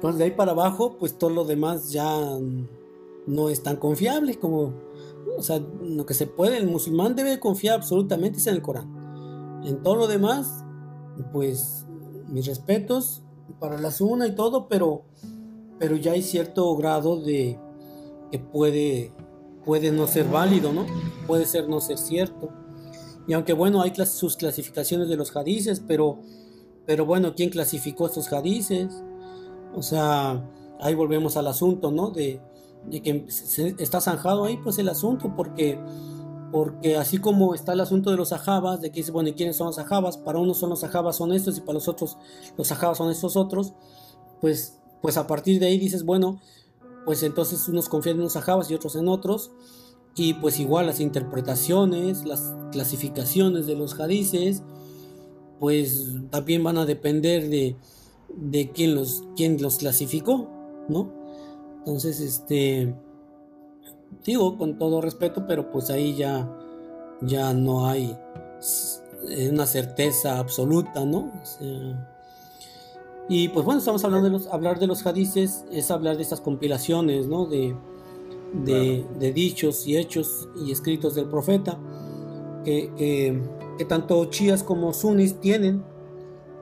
Pues 0.00 0.16
de 0.16 0.24
ahí 0.24 0.30
para 0.30 0.52
abajo, 0.52 0.96
pues 0.98 1.18
todo 1.18 1.30
lo 1.30 1.44
demás 1.44 1.92
ya 1.92 2.38
no 3.26 3.48
es 3.48 3.62
tan 3.62 3.76
confiable 3.76 4.38
como, 4.38 4.72
o 5.36 5.42
sea, 5.42 5.60
lo 5.82 6.06
que 6.06 6.14
se 6.14 6.26
puede, 6.26 6.56
el 6.56 6.66
musulmán 6.66 7.14
debe 7.16 7.38
confiar 7.38 7.76
absolutamente 7.76 8.40
en 8.48 8.54
el 8.54 8.62
Corán. 8.62 9.62
En 9.64 9.82
todo 9.82 9.96
lo 9.96 10.06
demás, 10.06 10.64
pues 11.32 11.86
mis 12.28 12.46
respetos 12.46 13.22
para 13.58 13.78
la 13.78 13.90
suna 13.90 14.26
y 14.26 14.34
todo, 14.34 14.68
pero 14.68 15.04
pero 15.80 15.96
ya 15.96 16.12
hay 16.12 16.22
cierto 16.22 16.76
grado 16.76 17.18
de 17.18 17.58
que 18.30 18.38
puede, 18.38 19.12
puede 19.64 19.90
no 19.90 20.06
ser 20.06 20.28
válido, 20.28 20.74
¿no? 20.74 20.84
Puede 21.26 21.46
ser 21.46 21.68
no 21.68 21.80
ser 21.80 21.96
cierto. 21.96 22.50
Y 23.26 23.32
aunque 23.32 23.54
bueno, 23.54 23.80
hay 23.80 23.92
sus 24.04 24.36
clasificaciones 24.36 25.08
de 25.08 25.16
los 25.16 25.34
hadices, 25.34 25.80
pero, 25.80 26.20
pero 26.86 27.06
bueno, 27.06 27.34
¿quién 27.34 27.48
clasificó 27.48 28.06
estos 28.06 28.30
hadices? 28.30 29.02
O 29.74 29.82
sea, 29.82 30.46
ahí 30.80 30.94
volvemos 30.94 31.38
al 31.38 31.46
asunto, 31.46 31.90
¿no? 31.90 32.10
De, 32.10 32.42
que 33.02 33.24
está 33.78 34.02
zanjado 34.02 34.44
ahí, 34.44 34.58
pues 34.58 34.78
el 34.78 34.88
asunto, 34.90 35.32
porque, 35.34 35.78
porque 36.52 36.98
así 36.98 37.18
como 37.18 37.54
está 37.54 37.72
el 37.72 37.80
asunto 37.80 38.10
de 38.10 38.18
los 38.18 38.34
ajabas, 38.34 38.82
de 38.82 38.90
que 38.90 39.00
dice, 39.00 39.12
bueno, 39.12 39.30
¿y 39.30 39.32
quiénes 39.32 39.56
son 39.56 39.68
los 39.68 39.78
ajabas? 39.78 40.18
Para 40.18 40.38
unos 40.38 40.58
son 40.58 40.68
los 40.68 40.84
ajabas 40.84 41.16
son 41.16 41.32
estos 41.32 41.56
y 41.56 41.62
para 41.62 41.74
los 41.74 41.88
otros 41.88 42.18
los 42.58 42.70
ajabas 42.70 42.98
son 42.98 43.10
estos 43.10 43.36
otros, 43.36 43.72
pues 44.42 44.79
pues 45.02 45.16
a 45.16 45.26
partir 45.26 45.60
de 45.60 45.66
ahí 45.66 45.78
dices, 45.78 46.04
bueno, 46.04 46.40
pues 47.04 47.22
entonces 47.22 47.68
unos 47.68 47.88
confían 47.88 48.16
en 48.16 48.22
unos 48.22 48.36
ajabas 48.36 48.70
y 48.70 48.74
otros 48.74 48.96
en 48.96 49.08
otros. 49.08 49.50
Y 50.16 50.34
pues 50.34 50.58
igual 50.58 50.86
las 50.86 51.00
interpretaciones, 51.00 52.24
las 52.24 52.54
clasificaciones 52.72 53.66
de 53.66 53.76
los 53.76 53.98
hadices, 53.98 54.62
pues 55.60 56.08
también 56.30 56.64
van 56.64 56.78
a 56.78 56.86
depender 56.86 57.48
de, 57.48 57.76
de 58.36 58.70
quién, 58.70 58.94
los, 58.94 59.24
quién 59.36 59.60
los 59.62 59.76
clasificó, 59.76 60.48
¿no? 60.88 61.12
Entonces, 61.78 62.20
este, 62.20 62.94
digo 64.24 64.58
con 64.58 64.78
todo 64.78 65.00
respeto, 65.00 65.46
pero 65.46 65.70
pues 65.70 65.90
ahí 65.90 66.16
ya, 66.16 66.50
ya 67.22 67.54
no 67.54 67.86
hay 67.86 68.16
una 69.50 69.66
certeza 69.66 70.38
absoluta, 70.38 71.04
¿no? 71.04 71.32
Y 73.30 73.48
pues 73.48 73.64
bueno, 73.64 73.78
estamos 73.78 74.04
hablando 74.04 74.24
de 74.24 74.32
los, 74.32 74.48
hablar 74.48 74.80
de 74.80 74.88
los 74.88 75.06
hadices, 75.06 75.64
es 75.70 75.92
hablar 75.92 76.16
de 76.16 76.22
estas 76.24 76.40
compilaciones, 76.40 77.28
¿no? 77.28 77.46
De, 77.46 77.76
de, 78.52 79.32
dichos 79.32 79.86
y 79.86 79.96
hechos 79.96 80.48
y 80.56 80.72
escritos 80.72 81.14
del 81.14 81.26
profeta, 81.26 81.78
que, 82.64 82.90
que, 83.78 83.84
tanto 83.84 84.24
chías 84.24 84.64
como 84.64 84.92
sunis 84.92 85.40
tienen, 85.40 85.84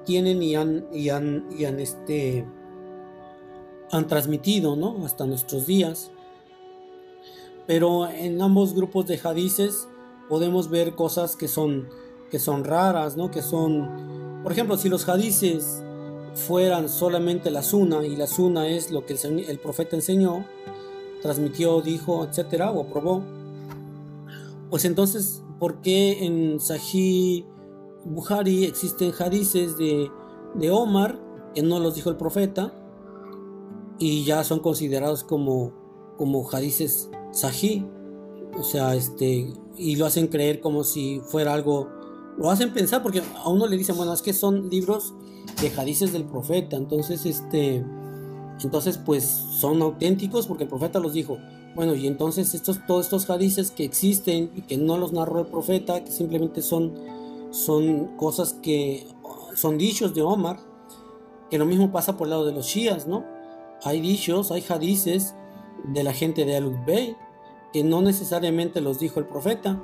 tienen 0.05 0.43
y 0.43 0.57
han, 0.57 0.85
y 0.93 1.09
han, 1.09 1.47
y 1.59 1.65
han, 1.65 1.81
este, 1.81 2.47
han 3.91 4.07
transmitido, 4.07 4.77
¿no? 4.77 5.07
Hasta 5.07 5.25
nuestros 5.25 5.65
días. 5.65 6.11
Pero 7.67 8.07
en 8.11 8.43
ambos 8.43 8.75
grupos 8.75 9.07
de 9.07 9.19
hadices 9.25 9.89
podemos 10.29 10.69
ver 10.69 10.95
cosas 10.95 11.35
que 11.35 11.49
son, 11.49 11.89
que 12.31 12.39
son 12.39 12.65
raras, 12.65 13.17
¿no? 13.17 13.31
Que 13.31 13.41
son, 13.41 14.43
por 14.43 14.53
ejemplo, 14.53 14.77
si 14.77 14.91
los 14.91 15.09
hadices 15.09 15.83
fueran 16.39 16.89
solamente 16.89 17.51
la 17.51 17.63
suna 17.63 18.07
y 18.07 18.17
la 18.17 18.27
suna 18.27 18.69
es 18.69 18.91
lo 18.91 19.05
que 19.05 19.15
el, 19.15 19.59
profeta 19.59 19.97
enseñó, 19.97 20.47
transmitió, 21.21 21.81
dijo, 21.83 22.25
etcétera, 22.25 22.71
o 22.71 22.83
aprobó, 22.83 23.23
pues 24.71 24.85
entonces, 24.85 25.43
¿por 25.59 25.81
qué 25.81 26.25
en 26.25 26.61
Sahih 26.61 27.45
Buhari 28.05 28.65
existen 28.65 29.13
hadices 29.19 29.77
de, 29.77 30.11
de 30.55 30.71
Omar 30.71 31.19
que 31.55 31.63
no 31.63 31.81
los 31.81 31.95
dijo 31.95 32.11
el 32.11 32.17
profeta 32.17 32.73
y 33.99 34.25
ya 34.25 34.45
son 34.45 34.61
considerados 34.61 35.25
como, 35.25 35.73
como 36.17 36.49
hadices 36.51 37.11
Sahih? 37.33 37.85
O 38.59 38.63
sea, 38.63 38.95
este, 38.95 39.53
y 39.77 39.97
lo 39.97 40.07
hacen 40.07 40.29
creer 40.29 40.61
como 40.61 40.85
si 40.85 41.21
fuera 41.21 41.53
algo, 41.53 41.89
lo 42.37 42.51
hacen 42.51 42.73
pensar 42.73 43.03
porque 43.03 43.23
a 43.37 43.49
uno 43.49 43.67
le 43.67 43.77
dicen, 43.77 43.97
bueno, 43.97 44.13
es 44.13 44.23
que 44.23 44.33
son 44.33 44.69
libros 44.69 45.15
de 45.61 45.73
hadices 45.77 46.13
del 46.13 46.25
profeta, 46.25 46.77
entonces, 46.77 47.27
este, 47.27 47.85
entonces 48.63 48.99
pues 48.99 49.25
son 49.25 49.83
auténticos 49.83 50.47
porque 50.47 50.65
el 50.65 50.69
profeta 50.69 51.01
los 51.01 51.13
dijo. 51.13 51.39
Bueno, 51.75 51.95
y 51.95 52.07
entonces 52.07 52.55
estos, 52.55 52.85
todos 52.87 53.07
estos 53.07 53.29
hadices 53.31 53.71
que 53.71 53.85
existen 53.85 54.51
y 54.57 54.63
que 54.63 54.77
no 54.77 54.99
los 54.99 55.13
narró 55.13 55.41
el 55.41 55.47
profeta, 55.47 56.03
que 56.03 56.11
simplemente 56.11 56.63
son, 56.63 56.93
son 57.51 58.17
cosas 58.17 58.55
que 58.55 59.07
son 59.55 59.79
dichos 59.79 60.15
de 60.15 60.23
Omar, 60.23 60.59
que 61.51 61.59
lo 61.59 61.67
mismo 61.67 61.93
pasa 61.93 62.17
por 62.17 62.27
el 62.27 62.31
lado 62.31 62.47
de 62.47 62.53
los 62.53 62.67
shias, 62.67 63.07
¿no? 63.07 63.25
Hay 63.85 64.01
dichos, 64.01 64.51
hay 64.51 64.65
hadices 64.69 65.35
de 65.85 66.03
la 66.03 66.13
gente 66.13 66.45
de 66.45 66.57
Alud 66.57 66.77
Bey, 66.87 67.17
que 67.73 67.85
no 67.85 68.03
necesariamente 68.03 68.81
los 68.81 68.99
dijo 68.99 69.21
el 69.21 69.27
profeta, 69.27 69.81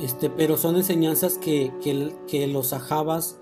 este, 0.00 0.30
pero 0.30 0.56
son 0.56 0.76
enseñanzas 0.76 1.38
que, 1.38 1.72
que, 1.82 2.14
que 2.26 2.46
los 2.46 2.68
sahabas 2.68 3.38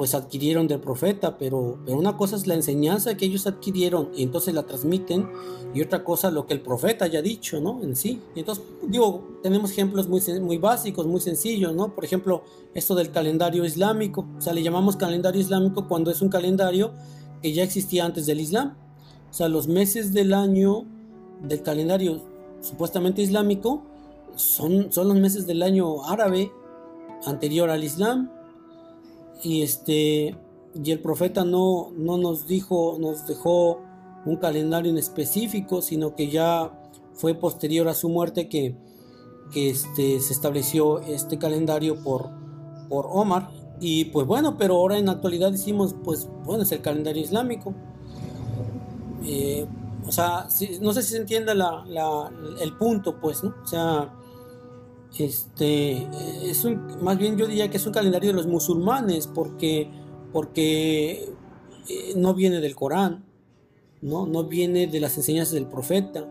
pues 0.00 0.14
adquirieron 0.14 0.66
del 0.66 0.80
profeta, 0.80 1.36
pero, 1.36 1.78
pero 1.84 1.98
una 1.98 2.16
cosa 2.16 2.34
es 2.34 2.46
la 2.46 2.54
enseñanza 2.54 3.18
que 3.18 3.26
ellos 3.26 3.46
adquirieron 3.46 4.08
y 4.16 4.22
entonces 4.22 4.54
la 4.54 4.62
transmiten 4.62 5.28
y 5.74 5.82
otra 5.82 6.04
cosa 6.04 6.30
lo 6.30 6.46
que 6.46 6.54
el 6.54 6.62
profeta 6.62 7.04
haya 7.04 7.20
dicho, 7.20 7.60
¿no? 7.60 7.82
En 7.82 7.94
sí. 7.94 8.18
entonces, 8.34 8.64
digo, 8.88 9.28
tenemos 9.42 9.72
ejemplos 9.72 10.08
muy, 10.08 10.22
muy 10.40 10.56
básicos, 10.56 11.06
muy 11.06 11.20
sencillos, 11.20 11.74
¿no? 11.74 11.94
Por 11.94 12.06
ejemplo, 12.06 12.44
esto 12.72 12.94
del 12.94 13.10
calendario 13.10 13.62
islámico, 13.62 14.26
o 14.38 14.40
sea, 14.40 14.54
le 14.54 14.62
llamamos 14.62 14.96
calendario 14.96 15.38
islámico 15.38 15.86
cuando 15.86 16.10
es 16.10 16.22
un 16.22 16.30
calendario 16.30 16.94
que 17.42 17.52
ya 17.52 17.62
existía 17.62 18.06
antes 18.06 18.24
del 18.24 18.40
Islam. 18.40 18.78
O 19.30 19.34
sea, 19.34 19.50
los 19.50 19.68
meses 19.68 20.14
del 20.14 20.32
año 20.32 20.86
del 21.42 21.62
calendario 21.62 22.22
supuestamente 22.62 23.20
islámico 23.20 23.82
son, 24.34 24.90
son 24.94 25.08
los 25.08 25.18
meses 25.18 25.46
del 25.46 25.62
año 25.62 26.06
árabe 26.06 26.50
anterior 27.26 27.68
al 27.68 27.84
Islam 27.84 28.39
y 29.42 29.62
este 29.62 30.36
y 30.74 30.90
el 30.92 31.00
profeta 31.00 31.44
no, 31.44 31.92
no 31.96 32.16
nos 32.16 32.46
dijo, 32.46 32.96
nos 33.00 33.26
dejó 33.26 33.80
un 34.24 34.36
calendario 34.36 34.90
en 34.90 34.98
específico, 34.98 35.82
sino 35.82 36.14
que 36.14 36.30
ya 36.30 36.70
fue 37.14 37.34
posterior 37.34 37.88
a 37.88 37.94
su 37.94 38.08
muerte 38.08 38.48
que, 38.48 38.76
este, 39.54 40.20
se 40.20 40.32
estableció 40.32 41.00
este 41.00 41.38
calendario 41.38 42.02
por, 42.02 42.30
por 42.88 43.06
Omar. 43.10 43.50
Y 43.80 44.06
pues 44.06 44.26
bueno, 44.26 44.56
pero 44.56 44.76
ahora 44.76 44.98
en 44.98 45.06
la 45.06 45.12
actualidad 45.12 45.50
decimos, 45.50 45.94
pues 46.04 46.28
bueno, 46.44 46.62
es 46.62 46.72
el 46.72 46.82
calendario 46.82 47.22
islámico. 47.22 47.74
Eh, 49.24 49.66
o 50.06 50.12
sea, 50.12 50.46
no 50.80 50.92
sé 50.92 51.02
si 51.02 51.12
se 51.12 51.16
entiende 51.18 51.54
la, 51.54 51.84
el 52.60 52.76
punto, 52.76 53.20
pues, 53.20 53.42
¿no? 53.42 53.54
O 53.62 53.66
sea, 53.66 54.12
este, 55.18 56.06
es 56.42 56.64
un, 56.64 57.02
más 57.02 57.18
bien 57.18 57.36
yo 57.36 57.46
diría 57.46 57.68
que 57.68 57.76
es 57.76 57.86
un 57.86 57.92
calendario 57.92 58.30
de 58.30 58.36
los 58.36 58.46
musulmanes 58.46 59.26
porque, 59.26 59.90
porque 60.32 61.28
eh, 61.88 62.12
no 62.16 62.34
viene 62.34 62.60
del 62.60 62.76
Corán, 62.76 63.24
¿no? 64.02 64.26
no 64.26 64.44
viene 64.44 64.86
de 64.86 65.00
las 65.00 65.16
enseñanzas 65.16 65.54
del 65.54 65.66
profeta. 65.66 66.28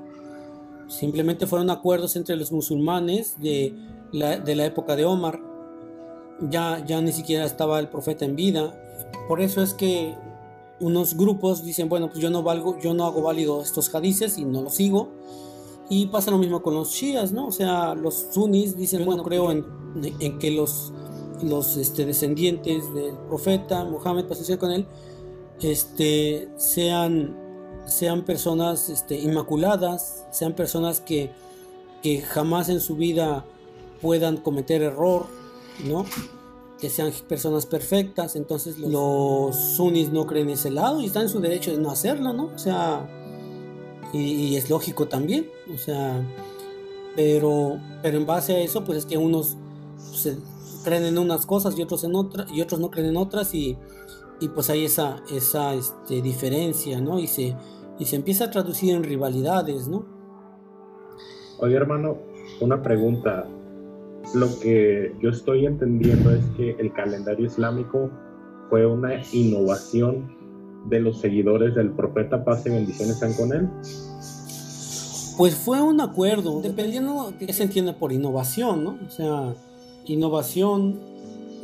Simplemente 0.87 1.45
fueron 1.45 1.69
acuerdos 1.69 2.15
entre 2.15 2.35
los 2.35 2.51
musulmanes 2.51 3.39
de 3.39 3.75
la, 4.11 4.39
de 4.39 4.55
la 4.55 4.65
época 4.65 4.95
de 4.95 5.05
Omar. 5.05 5.39
Ya, 6.49 6.83
ya 6.85 7.01
ni 7.01 7.11
siquiera 7.11 7.45
estaba 7.45 7.79
el 7.79 7.89
profeta 7.89 8.25
en 8.25 8.35
vida. 8.35 8.73
Por 9.27 9.41
eso 9.41 9.61
es 9.61 9.73
que 9.73 10.15
unos 10.79 11.15
grupos 11.15 11.63
dicen, 11.63 11.89
bueno, 11.89 12.07
pues 12.07 12.19
yo 12.19 12.29
no 12.29 12.41
valgo, 12.41 12.79
yo 12.79 12.93
no 12.93 13.05
hago 13.05 13.21
válido 13.21 13.61
estos 13.61 13.93
hadices 13.93 14.37
y 14.37 14.45
no 14.45 14.61
los 14.61 14.75
sigo 14.75 15.09
y 15.89 16.05
pasa 16.05 16.29
lo 16.29 16.37
mismo 16.37 16.61
con 16.61 16.75
los 16.75 16.91
shias, 16.91 17.31
¿no? 17.31 17.47
O 17.47 17.51
sea, 17.51 17.95
los 17.95 18.27
sunnis 18.31 18.77
dicen, 18.77 19.03
bueno, 19.05 19.23
creo 19.23 19.51
en, 19.51 19.65
en 20.19 20.37
que 20.37 20.51
los, 20.51 20.93
los 21.41 21.77
este, 21.77 22.05
descendientes 22.05 22.93
del 22.93 23.17
profeta 23.27 23.83
Muhammad, 23.85 24.25
pasó 24.25 24.59
con 24.59 24.71
él, 24.71 24.85
este, 25.61 26.47
sean, 26.57 27.35
sean 27.87 28.23
personas 28.23 28.89
este, 28.89 29.19
inmaculadas, 29.19 30.27
sean 30.31 30.53
personas 30.53 31.01
que, 31.01 31.31
que 32.03 32.21
jamás 32.21 32.69
en 32.69 32.81
su 32.81 32.95
vida 32.95 33.45
puedan 33.99 34.37
cometer 34.37 34.83
error, 34.83 35.25
¿no? 35.83 36.05
que 36.79 36.89
sean 36.89 37.11
personas 37.27 37.65
perfectas, 37.65 38.35
entonces 38.37 38.77
los, 38.79 38.91
los 38.91 39.55
sunnis 39.55 40.11
no 40.11 40.25
creen 40.25 40.49
ese 40.49 40.71
lado 40.71 41.01
y 41.01 41.07
están 41.07 41.23
en 41.23 41.29
su 41.29 41.41
derecho 41.41 41.71
de 41.71 41.77
no 41.77 41.91
hacerlo, 41.91 42.31
¿no? 42.31 42.45
O 42.55 42.57
sea, 42.57 43.05
y, 44.13 44.55
es 44.55 44.69
lógico 44.69 45.07
también, 45.07 45.47
o 45.73 45.77
sea, 45.77 46.21
pero, 47.15 47.79
pero 48.01 48.17
en 48.17 48.25
base 48.25 48.55
a 48.55 48.59
eso, 48.59 48.83
pues 48.83 48.99
es 48.99 49.05
que 49.05 49.17
unos 49.17 49.57
creen 50.83 51.03
en 51.03 51.17
unas 51.17 51.45
cosas 51.45 51.77
y 51.77 51.81
otros 51.81 52.03
en 52.03 52.15
otras, 52.15 52.51
y 52.51 52.61
otros 52.61 52.79
no 52.79 52.89
creen 52.89 53.09
en 53.09 53.17
otras, 53.17 53.53
y, 53.53 53.77
pues 54.55 54.69
hay 54.69 54.85
esa, 54.85 55.21
esa 55.31 55.73
este, 55.73 56.21
diferencia, 56.21 57.01
¿no? 57.01 57.19
Y 57.19 57.27
se, 57.27 57.55
y 57.99 58.05
se 58.05 58.15
empieza 58.15 58.45
a 58.45 58.51
traducir 58.51 58.95
en 58.95 59.03
rivalidades, 59.03 59.87
¿no? 59.87 60.05
Oye, 61.59 61.75
hermano, 61.75 62.17
una 62.61 62.81
pregunta. 62.81 63.47
Lo 64.33 64.47
que 64.59 65.15
yo 65.21 65.29
estoy 65.29 65.65
entendiendo 65.65 66.31
es 66.31 66.43
que 66.55 66.71
el 66.79 66.93
calendario 66.93 67.45
islámico 67.45 68.09
fue 68.69 68.85
una 68.85 69.21
innovación 69.33 70.38
de 70.85 70.99
los 70.99 71.19
seguidores 71.19 71.75
del 71.75 71.91
profeta, 71.91 72.43
paz 72.43 72.65
y 72.65 72.69
bendiciones 72.69 73.15
están 73.15 73.33
con 73.33 73.53
él? 73.53 73.69
Pues 75.37 75.55
fue 75.55 75.81
un 75.81 76.01
acuerdo, 76.01 76.61
dependiendo 76.61 77.31
de 77.31 77.45
qué 77.45 77.53
se 77.53 77.63
entiende 77.63 77.93
por 77.93 78.11
innovación, 78.11 78.83
¿no? 78.83 78.99
O 79.05 79.09
sea, 79.09 79.55
innovación, 80.05 80.99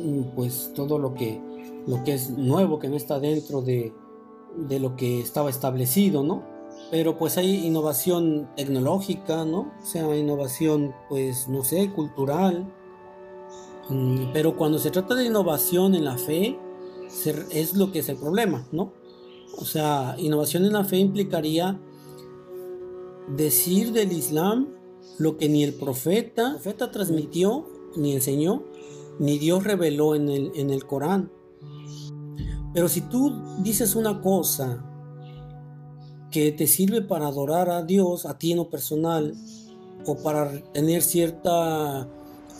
mm, 0.00 0.34
pues 0.34 0.72
todo 0.74 0.98
lo 0.98 1.14
que, 1.14 1.40
lo 1.86 2.02
que 2.04 2.14
es 2.14 2.30
nuevo, 2.30 2.78
que 2.78 2.88
no 2.88 2.96
está 2.96 3.20
dentro 3.20 3.60
de, 3.60 3.92
de 4.56 4.80
lo 4.80 4.96
que 4.96 5.20
estaba 5.20 5.50
establecido, 5.50 6.22
¿no? 6.22 6.42
Pero 6.90 7.18
pues 7.18 7.36
hay 7.36 7.66
innovación 7.66 8.48
tecnológica, 8.56 9.44
¿no? 9.44 9.72
O 9.82 9.86
sea, 9.86 10.16
innovación, 10.16 10.94
pues, 11.08 11.48
no 11.48 11.64
sé, 11.64 11.90
cultural. 11.90 12.72
Mm, 13.88 14.32
pero 14.32 14.56
cuando 14.56 14.78
se 14.78 14.90
trata 14.90 15.14
de 15.14 15.26
innovación 15.26 15.94
en 15.94 16.04
la 16.04 16.16
fe, 16.16 16.58
es 17.50 17.74
lo 17.74 17.92
que 17.92 18.00
es 18.00 18.08
el 18.08 18.16
problema, 18.16 18.66
¿no? 18.72 18.92
O 19.58 19.64
sea, 19.64 20.16
innovación 20.18 20.64
en 20.64 20.72
la 20.72 20.84
fe 20.84 20.98
implicaría 20.98 21.80
decir 23.36 23.92
del 23.92 24.12
Islam 24.12 24.68
lo 25.18 25.36
que 25.36 25.48
ni 25.48 25.64
el 25.64 25.74
profeta, 25.74 26.52
profeta 26.52 26.90
transmitió, 26.90 27.66
ni 27.96 28.12
enseñó, 28.12 28.62
ni 29.18 29.38
Dios 29.38 29.64
reveló 29.64 30.14
en 30.14 30.28
el, 30.28 30.52
en 30.54 30.70
el 30.70 30.84
Corán. 30.84 31.30
Pero 32.74 32.88
si 32.88 33.00
tú 33.00 33.32
dices 33.62 33.96
una 33.96 34.20
cosa 34.20 34.84
que 36.30 36.52
te 36.52 36.66
sirve 36.66 37.00
para 37.00 37.28
adorar 37.28 37.70
a 37.70 37.82
Dios, 37.82 38.26
a 38.26 38.36
ti 38.36 38.52
en 38.52 38.58
lo 38.58 38.68
personal, 38.68 39.32
o 40.04 40.16
para 40.16 40.62
tener 40.72 41.02
cierta, 41.02 42.08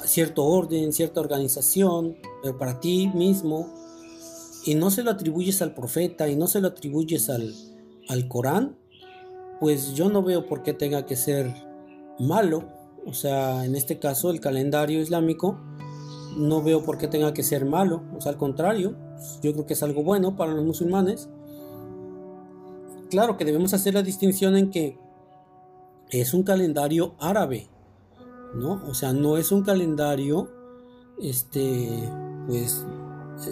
cierto 0.05 0.44
orden, 0.44 0.92
cierta 0.92 1.20
organización, 1.20 2.16
pero 2.42 2.57
para 2.57 2.81
ti 2.81 3.09
mismo, 3.14 3.68
y 4.66 4.74
no 4.74 4.90
se 4.90 5.05
lo 5.05 5.12
atribuyes 5.12 5.62
al 5.62 5.74
profeta 5.74 6.29
y 6.29 6.35
no 6.35 6.48
se 6.48 6.61
lo 6.61 6.68
atribuyes 6.68 7.31
al, 7.31 7.55
al 8.09 8.26
Corán, 8.26 8.76
pues 9.61 9.94
yo 9.94 10.11
no 10.11 10.22
veo 10.22 10.46
por 10.46 10.64
qué 10.64 10.74
tenga 10.74 11.07
que 11.07 11.14
ser 11.14 11.55
malo. 12.18 12.64
O 13.07 13.14
sea, 13.14 13.64
en 13.64 13.76
este 13.76 14.00
caso 14.00 14.31
el 14.31 14.40
calendario 14.40 15.00
islámico 15.00 15.61
no 16.37 16.62
veo 16.64 16.83
por 16.83 16.98
qué 16.98 17.07
tenga 17.07 17.33
que 17.33 17.44
ser 17.44 17.64
malo. 17.64 18.02
O 18.16 18.20
sea, 18.20 18.33
al 18.33 18.38
contrario, 18.38 18.96
yo 19.40 19.52
creo 19.52 19.66
que 19.66 19.74
es 19.74 19.83
algo 19.85 20.02
bueno 20.02 20.35
para 20.35 20.52
los 20.52 20.64
musulmanes. 20.64 21.29
Claro 23.09 23.37
que 23.37 23.44
debemos 23.44 23.72
hacer 23.72 23.94
la 23.94 24.02
distinción 24.02 24.57
en 24.57 24.70
que 24.70 24.98
es 26.11 26.35
un 26.35 26.42
calendario 26.42 27.14
árabe, 27.20 27.68
¿no? 28.57 28.83
O 28.88 28.94
sea, 28.94 29.12
no 29.12 29.37
es 29.37 29.52
un 29.52 29.62
calendario, 29.62 30.50
este, 31.22 32.11
pues, 32.48 32.85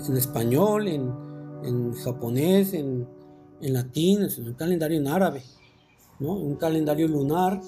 en 0.07 0.17
español, 0.17 0.89
en, 0.89 1.95
japonés, 1.95 2.75
en, 2.75 3.07
en 3.61 3.73
latín, 3.73 4.23
es 4.23 4.39
un 4.39 4.55
calendario 4.55 4.99
en 4.99 5.09
árabe, 5.09 5.43
¿no? 6.19 6.35
Un 6.35 6.57
calendario 6.57 7.09
lunar 7.09 7.61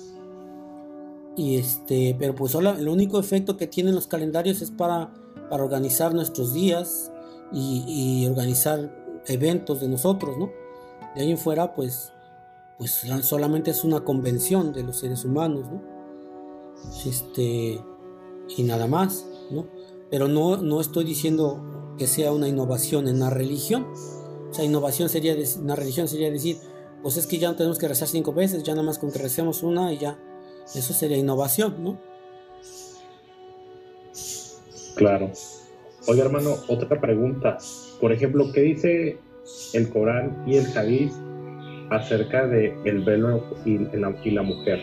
y 1.37 1.57
este, 1.57 2.16
pero 2.18 2.35
pues 2.35 2.52
solo, 2.52 2.70
el 2.70 2.88
único 2.88 3.20
efecto 3.20 3.59
que 3.59 3.66
tienen 3.66 3.94
los 3.94 4.07
calendarios 4.07 4.62
es 4.62 4.70
para, 4.70 5.12
para 5.50 5.62
organizar 5.62 6.14
nuestros 6.14 6.55
días 6.55 7.12
y, 7.52 8.26
organizar 8.26 9.22
eventos 9.26 9.81
de 9.81 9.88
nosotros, 9.88 10.37
¿no? 10.38 10.50
De 11.14 11.20
ahí 11.22 11.31
en 11.31 11.38
fuera, 11.38 11.74
pues, 11.74 12.12
pues 12.79 13.05
solamente 13.22 13.70
es 13.70 13.85
una 13.85 14.00
convención 14.00 14.72
de 14.72 14.83
los 14.83 14.96
seres 14.96 15.24
humanos, 15.24 15.66
¿no? 15.70 15.83
Este, 17.05 17.81
y 18.57 18.62
nada 18.62 18.87
más, 18.87 19.26
¿no? 19.50 19.66
Pero 20.11 20.29
no, 20.29 20.57
no 20.57 20.81
estoy 20.81 21.05
diciendo 21.05 21.75
que 21.98 22.06
sea 22.06 22.32
una 22.32 22.48
innovación 22.48 23.09
en 23.09 23.18
la 23.18 23.30
religión. 23.30 23.87
O 24.50 24.54
sea, 24.54 24.64
innovación 24.64 25.09
sería, 25.09 25.37
una 25.61 25.76
religión 25.76 26.09
sería 26.09 26.30
decir, 26.30 26.59
pues 27.02 27.16
es 27.16 27.26
que 27.26 27.38
ya 27.38 27.48
no 27.48 27.56
tenemos 27.56 27.78
que 27.78 27.88
rezar 27.88 28.09
cinco 28.09 28.32
veces, 28.32 28.62
ya 28.62 28.74
nada 28.74 28.87
más 28.87 28.98
con 28.98 29.12
que 29.12 29.18
recemos 29.18 29.62
una 29.62 29.92
y 29.92 29.98
ya 29.98 30.18
eso 30.74 30.92
sería 30.92 31.16
innovación, 31.16 31.82
¿no? 31.82 31.98
Claro. 34.96 35.30
Oye, 36.09 36.20
hermano, 36.20 36.56
otra 36.68 37.00
pregunta. 37.00 37.59
Por 38.00 38.12
ejemplo, 38.12 38.50
¿qué 38.52 38.61
dice 38.62 39.18
el 39.74 39.90
Corán 39.90 40.44
y 40.46 40.56
el 40.56 40.66
Hadith 40.76 41.12
acerca 41.90 42.46
de 42.46 42.74
el 42.85 43.04
velo 43.04 43.44
y 43.64 43.78
la, 43.78 44.42
mujer? 44.42 44.80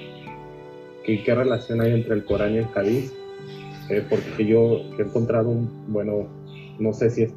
¿Qué, 1.03 1.23
¿Qué, 1.23 1.35
relación 1.35 1.81
hay 1.81 1.93
entre 1.93 2.15
el 2.15 2.25
Corán 2.25 2.53
y 2.53 2.57
el 2.59 2.67
Hadith? 2.75 3.11
Eh, 3.89 4.05
porque 4.09 4.45
yo 4.45 4.81
he 4.97 5.01
encontrado 5.01 5.49
un, 5.49 5.91
bueno, 5.91 6.27
no 6.79 6.93
sé 6.93 7.09
si 7.09 7.23
es 7.23 7.33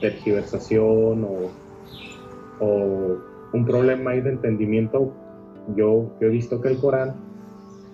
tergiversación 0.00 1.24
o, 1.24 1.50
o 2.60 3.18
un 3.52 3.64
problema 3.66 4.12
ahí 4.12 4.20
de 4.20 4.30
entendimiento 4.30 5.12
yo, 5.76 6.10
he 6.20 6.28
visto 6.28 6.60
que 6.60 6.68
el 6.68 6.78
Corán 6.78 7.14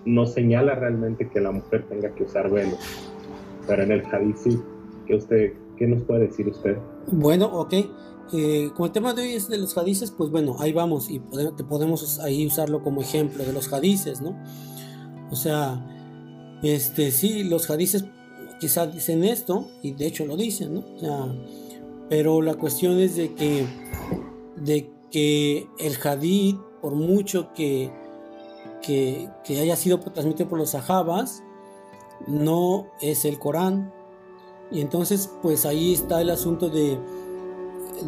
no 0.05 0.25
señala 0.25 0.75
realmente 0.75 1.29
que 1.29 1.39
la 1.39 1.51
mujer 1.51 1.85
tenga 1.87 2.13
que 2.15 2.23
usar 2.23 2.49
velo, 2.49 2.77
pero 3.67 3.83
en 3.83 3.91
el 3.91 4.05
hadith 4.05 4.37
sí. 4.37 4.59
¿Qué, 5.05 5.15
usted, 5.15 5.53
qué 5.77 5.87
nos 5.87 6.03
puede 6.03 6.27
decir 6.27 6.47
usted? 6.47 6.77
Bueno, 7.11 7.45
ok. 7.47 7.73
Eh, 8.31 8.69
como 8.75 8.85
el 8.85 8.91
tema 8.91 9.13
de 9.13 9.23
hoy 9.23 9.33
es 9.33 9.49
de 9.49 9.57
los 9.57 9.75
hadices, 9.77 10.11
pues 10.11 10.29
bueno, 10.29 10.55
ahí 10.59 10.71
vamos 10.71 11.09
y 11.09 11.19
podemos, 11.67 12.19
ahí 12.19 12.45
usarlo 12.45 12.83
como 12.83 13.01
ejemplo 13.01 13.43
de 13.43 13.53
los 13.53 13.73
hadices, 13.73 14.21
¿no? 14.21 14.37
O 15.31 15.35
sea, 15.35 15.83
este 16.61 17.09
sí, 17.09 17.43
los 17.43 17.69
hadices 17.71 18.05
quizás 18.59 18.93
dicen 18.93 19.23
esto, 19.23 19.67
y 19.81 19.91
de 19.91 20.07
hecho 20.07 20.25
lo 20.25 20.35
dicen, 20.35 20.83
pero 22.09 22.41
la 22.41 22.55
cuestión 22.55 22.99
es 22.99 23.15
de 23.15 23.33
que, 23.33 23.65
de 24.57 24.89
que 25.11 25.67
el 25.79 25.95
hadith 26.03 26.57
por 26.81 26.95
mucho 26.95 27.53
que, 27.53 27.91
que, 28.81 29.29
haya 29.49 29.75
sido 29.75 29.99
transmitido 29.99 30.49
por 30.49 30.57
los 30.57 30.71
sahabas, 30.71 31.43
no 32.27 32.87
es 33.01 33.25
el 33.25 33.39
Corán. 33.39 33.93
Y 34.71 34.81
entonces, 34.81 35.29
pues 35.41 35.65
ahí 35.65 35.93
está 35.93 36.21
el 36.21 36.29
asunto 36.29 36.69
de, 36.69 36.97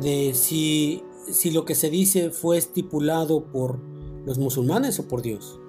de 0.01 0.33
si, 0.33 1.03
si 1.31 1.51
lo 1.51 1.65
que 1.65 1.75
se 1.75 1.89
dice 1.89 2.29
fue 2.29 2.57
estipulado 2.57 3.45
por 3.45 3.79
los 4.25 4.37
musulmanes 4.37 4.99
o 4.99 5.07
por 5.07 5.21
Dios. 5.21 5.59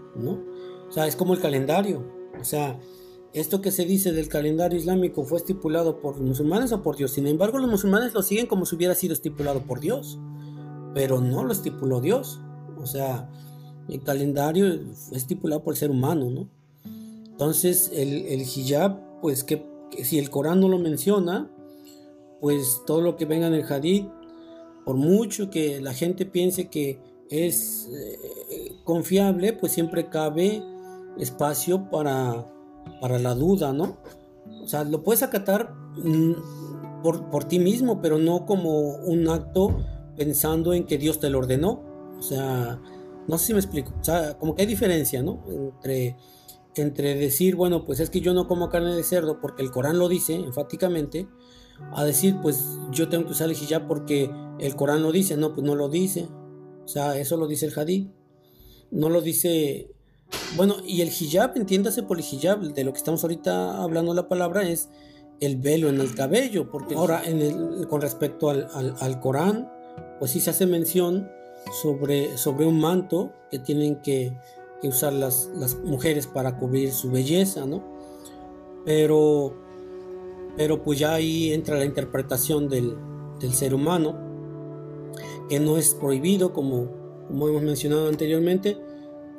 O 0.88 0.92
sea, 0.92 1.07
es 1.07 1.16
como 1.16 1.33
el 1.35 1.40
calendario. 1.40 2.05
O 2.40 2.45
sea, 2.45 2.79
esto 3.35 3.62
que 3.62 3.71
se 3.71 3.85
dice 3.85 4.12
del 4.12 4.29
calendario 4.29 4.79
islámico 4.79 5.25
fue 5.25 5.38
estipulado 5.38 6.01
por 6.01 6.16
los 6.16 6.27
musulmanes 6.27 6.73
o 6.73 6.83
por 6.83 6.97
Dios. 6.97 7.12
Sin 7.12 7.27
embargo, 7.27 7.59
los 7.59 7.71
musulmanes 7.71 8.12
lo 8.12 8.23
siguen 8.23 8.47
como 8.47 8.66
si 8.66 8.77
hubiera 8.77 8.95
sido 8.95 9.14
estipulado 9.14 9.62
por 9.62 9.81
Dios. 9.81 10.18
Pero 10.95 11.21
no 11.21 11.42
lo 11.42 11.53
estipuló 11.53 12.01
Dios. 12.01 12.40
O 12.77 12.87
sea, 12.87 13.31
el 13.88 14.03
calendario 14.03 14.81
fue 14.95 15.16
estipulado 15.16 15.62
por 15.64 15.73
el 15.73 15.79
ser 15.79 15.90
humano, 15.90 16.31
¿no? 16.31 16.49
Entonces, 17.31 17.90
el, 17.95 18.27
el 18.27 18.42
hijab, 18.42 19.21
pues 19.23 19.45
que, 19.45 19.66
si 20.05 20.18
el 20.18 20.29
Corán 20.29 20.61
no 20.61 20.68
lo 20.68 20.79
menciona, 20.79 21.51
pues 22.40 22.83
todo 22.87 23.01
lo 23.01 23.16
que 23.16 23.25
venga 23.25 23.47
en 23.47 23.55
el 23.55 23.64
hadith, 23.64 24.07
por 24.85 24.97
mucho 24.97 25.49
que 25.49 25.81
la 25.81 25.95
gente 25.95 26.27
piense 26.27 26.68
que 26.68 27.01
es 27.31 27.88
eh, 27.95 28.77
confiable, 28.85 29.53
pues 29.55 29.73
siempre 29.73 30.09
cabe 30.09 30.62
espacio 31.18 31.88
para, 31.90 32.47
para 33.02 33.18
la 33.18 33.34
duda, 33.34 33.72
¿no? 33.72 33.98
O 34.62 34.68
sea, 34.68 34.84
lo 34.84 35.02
puedes 35.02 35.24
acatar 35.24 35.74
mm, 35.96 37.02
por, 37.02 37.30
por 37.30 37.42
ti 37.42 37.58
mismo, 37.58 38.00
pero 38.00 38.16
no 38.16 38.46
como 38.46 38.94
un 38.94 39.28
acto 39.28 39.76
pensando 40.16 40.72
en 40.72 40.86
que 40.86 40.98
Dios 40.98 41.18
te 41.18 41.28
lo 41.28 41.38
ordenó. 41.38 41.82
O 42.16 42.22
sea, 42.22 42.80
no 43.26 43.38
sé 43.38 43.46
si 43.46 43.54
me 43.54 43.58
explico. 43.58 43.92
O 44.00 44.04
sea, 44.04 44.38
como 44.38 44.54
que 44.54 44.62
hay 44.62 44.68
diferencia, 44.68 45.20
¿no? 45.20 45.42
Entre, 45.48 46.16
entre 46.76 47.16
decir, 47.16 47.56
bueno, 47.56 47.84
pues 47.84 47.98
es 47.98 48.08
que 48.08 48.20
yo 48.20 48.34
no 48.34 48.46
como 48.46 48.68
carne 48.68 48.94
de 48.94 49.02
cerdo 49.02 49.40
porque 49.40 49.62
el 49.62 49.72
Corán 49.72 49.98
lo 49.98 50.08
dice 50.08 50.36
enfáticamente, 50.36 51.26
a 51.90 52.04
decir, 52.04 52.36
pues 52.40 52.78
yo 52.92 53.08
tengo 53.08 53.24
que 53.24 53.32
usar 53.32 53.50
el 53.50 53.56
hijab 53.56 53.88
porque 53.88 54.30
el 54.60 54.76
Corán 54.76 55.02
lo 55.02 55.10
dice. 55.10 55.36
No, 55.36 55.54
pues 55.54 55.66
no 55.66 55.74
lo 55.74 55.88
dice. 55.88 56.28
O 56.84 56.88
sea, 56.88 57.18
eso 57.18 57.36
lo 57.36 57.48
dice 57.48 57.66
el 57.66 57.76
hadith. 57.76 58.12
No 58.92 59.08
lo 59.08 59.22
dice. 59.22 59.91
Bueno, 60.57 60.77
y 60.85 61.01
el 61.01 61.09
hijab, 61.09 61.57
entiéndase 61.57 62.03
por 62.03 62.18
el 62.18 62.25
hijab, 62.25 62.61
de 62.61 62.85
lo 62.85 62.92
que 62.92 62.99
estamos 62.99 63.23
ahorita 63.25 63.83
hablando 63.83 64.12
la 64.14 64.29
palabra 64.29 64.68
es 64.68 64.90
el 65.40 65.57
velo 65.57 65.88
en 65.88 66.01
el 66.01 66.14
cabello, 66.14 66.71
porque 66.71 66.95
ahora 66.95 67.23
en 67.25 67.40
el, 67.40 67.88
con 67.88 68.01
respecto 68.01 68.49
al, 68.49 68.68
al, 69.01 69.21
Corán, 69.21 69.68
pues 70.18 70.31
sí 70.31 70.40
se 70.40 70.51
hace 70.51 70.66
mención 70.66 71.29
sobre, 71.83 72.37
sobre 72.38 72.64
un 72.64 72.79
manto 72.79 73.33
que 73.51 73.59
tienen 73.59 73.97
que, 74.03 74.33
usar 74.85 75.12
las, 75.12 75.49
mujeres 75.85 76.27
para 76.27 76.59
cubrir 76.59 76.92
su 76.92 77.11
belleza, 77.11 77.66
¿no? 77.66 77.83
Pero, 78.85 79.55
pero 80.57 80.83
pues 80.83 80.99
ya 80.99 81.14
ahí 81.14 81.53
entra 81.53 81.77
la 81.77 81.85
interpretación 81.85 82.68
del, 82.68 82.97
ser 83.53 83.75
humano, 83.75 84.16
que 85.49 85.59
no 85.59 85.77
es 85.77 85.95
prohibido, 85.95 86.53
como 86.53 86.88
hemos 87.31 87.62
mencionado 87.62 88.09
anteriormente. 88.09 88.79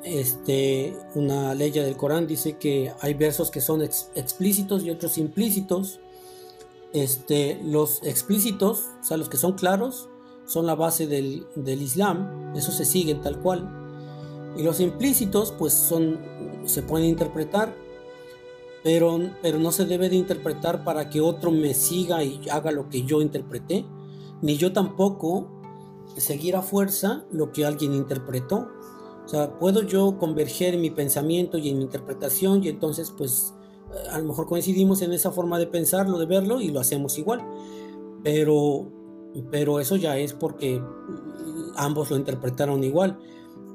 Este, 0.04 0.96
una 1.14 1.54
ley 1.54 1.70
del 1.70 1.96
Corán 1.96 2.26
dice 2.26 2.58
que 2.58 2.92
hay 3.00 3.14
versos 3.14 3.50
que 3.50 3.60
son 3.60 3.82
explícitos 3.82 4.84
y 4.84 4.90
otros 4.90 5.18
implícitos. 5.18 6.00
Este, 6.92 7.60
los 7.64 8.02
explícitos, 8.04 8.90
o 9.00 9.04
sea, 9.04 9.16
los 9.16 9.28
que 9.28 9.36
son 9.36 9.54
claros, 9.54 10.08
son 10.46 10.66
la 10.66 10.74
base 10.74 11.06
del, 11.06 11.46
Islam, 11.66 12.52
eso 12.54 12.70
se 12.70 12.84
sigue 12.84 13.14
tal 13.14 13.40
cual. 13.40 13.68
Y 14.56 14.62
los 14.62 14.78
implícitos, 14.80 15.52
pues 15.52 15.72
son, 15.72 16.20
se 16.64 16.82
pueden 16.82 17.08
interpretar, 17.08 17.74
pero, 18.82 19.18
pero 19.42 19.58
no 19.58 19.72
se 19.72 19.86
debe 19.86 20.08
de 20.10 20.16
interpretar 20.16 20.84
para 20.84 21.08
que 21.08 21.20
otro 21.20 21.50
me 21.50 21.74
siga 21.74 22.22
y 22.22 22.40
haga 22.50 22.70
lo 22.70 22.88
que 22.88 23.02
yo 23.02 23.22
interpreté, 23.22 23.86
ni 24.42 24.56
yo 24.56 24.72
tampoco 24.72 25.48
seguir 26.16 26.54
a 26.56 26.62
fuerza 26.62 27.24
lo 27.32 27.52
que 27.52 27.64
alguien 27.64 27.94
interpretó. 27.94 28.68
O 29.24 29.28
sea, 29.28 29.58
puedo 29.58 29.82
yo 29.82 30.18
converger 30.18 30.74
en 30.74 30.80
mi 30.80 30.90
pensamiento 30.90 31.58
y 31.58 31.70
en 31.70 31.78
mi 31.78 31.84
interpretación 31.84 32.62
y 32.62 32.68
entonces 32.68 33.12
pues 33.16 33.54
a 34.10 34.18
lo 34.18 34.24
mejor 34.24 34.46
coincidimos 34.46 35.02
en 35.02 35.12
esa 35.12 35.30
forma 35.30 35.58
de 35.58 35.66
pensarlo, 35.66 36.18
de 36.18 36.26
verlo 36.26 36.60
y 36.60 36.70
lo 36.70 36.80
hacemos 36.80 37.18
igual. 37.18 37.42
Pero 38.22 38.90
pero 39.50 39.80
eso 39.80 39.96
ya 39.96 40.16
es 40.18 40.32
porque 40.32 40.80
ambos 41.76 42.10
lo 42.10 42.16
interpretaron 42.16 42.84
igual, 42.84 43.18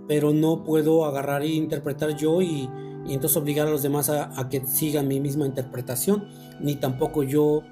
pero 0.07 0.33
no 0.33 0.63
puedo 0.63 1.05
agarrar 1.05 1.41
e 1.41 1.47
interpretar 1.47 2.15
yo 2.15 2.41
y, 2.41 2.69
entonces 3.07 3.37
obligar 3.37 3.67
a 3.67 3.71
los 3.71 3.81
demás 3.81 4.09
a, 4.09 4.49
que 4.49 4.65
sigan 4.67 5.07
mi 5.07 5.19
misma 5.19 5.45
interpretación, 5.45 6.27
ni 6.59 6.75
tampoco 6.75 7.23
yo 7.23 7.63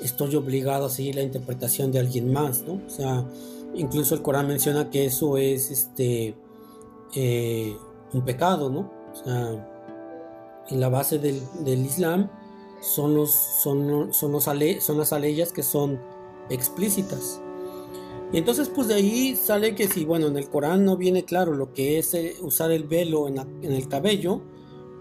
estoy 0.00 0.34
obligado 0.34 0.86
a 0.86 0.88
seguir 0.88 1.16
la 1.16 1.22
interpretación 1.22 1.92
de 1.92 1.98
alguien 1.98 2.32
más, 2.32 2.62
¿no? 2.62 2.80
O 2.86 2.90
sea, 2.90 3.26
incluso 3.74 4.14
el 4.14 4.22
Corán 4.22 4.48
menciona 4.48 4.88
que 4.88 5.04
eso 5.04 5.36
es 5.36 5.70
este 5.70 6.34
eh, 7.14 7.76
un 8.12 8.24
pecado, 8.24 8.70
¿no? 8.70 8.90
O 9.12 9.24
sea, 9.24 9.68
en 10.68 10.80
la 10.80 10.88
base 10.88 11.18
del, 11.18 11.42
Islam 11.66 12.30
son, 12.80 13.14
los, 13.14 13.30
son, 13.32 14.12
son, 14.12 14.32
las 14.98 15.12
aleyas 15.12 15.52
que 15.52 15.62
son 15.62 16.00
explícitas. 16.48 17.40
Y 18.32 18.38
entonces 18.38 18.70
pues 18.70 18.88
de 18.88 18.94
ahí 18.94 19.36
sale 19.36 19.74
que 19.74 19.88
si, 19.88 20.04
bueno, 20.04 20.28
en 20.28 20.36
el 20.36 20.48
Corán 20.48 20.84
no 20.84 20.96
viene 20.96 21.24
claro 21.24 21.52
lo 21.52 21.74
que 21.74 21.98
es 21.98 22.14
eh, 22.14 22.36
usar 22.40 22.70
el 22.70 22.84
velo 22.84 23.28
en, 23.28 23.38
el 23.62 23.88
cabello, 23.88 24.40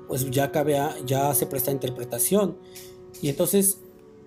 pues 0.07 0.29
ya, 0.29 0.51
ya 1.05 1.33
se 1.33 1.45
presta 1.45 1.71
interpretación. 1.71 2.57
Y 3.21 3.29
entonces, 3.29 3.79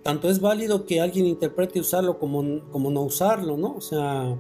tanto 0.03 0.31
es 0.31 0.41
válido 0.41 0.87
que 0.87 1.01
alguien 1.01 1.27
interprete 1.27 1.81
usarlo 1.81 2.19
como, 2.19 2.63
como 2.71 2.91
no 2.91 3.03
usarlo, 3.03 3.59
¿no? 3.59 3.75
O 3.77 3.81
sea, 3.83 4.39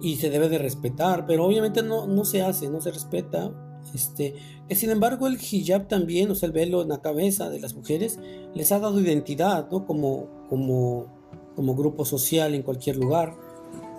y 0.00 0.16
se 0.16 0.30
debe 0.30 0.48
de 0.48 0.58
respetar, 0.58 1.26
pero 1.26 1.44
obviamente 1.44 1.82
no, 1.82 2.06
no 2.06 2.24
se 2.24 2.42
hace, 2.42 2.68
no 2.68 2.80
se 2.80 2.90
respeta. 2.90 3.52
Este, 3.94 4.34
que 4.68 4.74
sin 4.74 4.90
embargo 4.90 5.26
el 5.26 5.38
hijab 5.38 5.88
también, 5.88 6.30
o 6.30 6.34
sea, 6.34 6.46
el 6.46 6.52
velo 6.52 6.82
en 6.82 6.88
la 6.88 7.00
cabeza 7.00 7.48
de 7.50 7.60
las 7.60 7.74
mujeres, 7.74 8.18
les 8.54 8.72
ha 8.72 8.78
dado 8.80 9.00
identidad, 9.00 9.68
¿no? 9.70 9.86
Como, 9.86 10.26
como, 10.48 11.06
como 11.54 11.74
grupo 11.74 12.04
social 12.04 12.54
en 12.54 12.62
cualquier 12.62 12.96
lugar, 12.96 13.34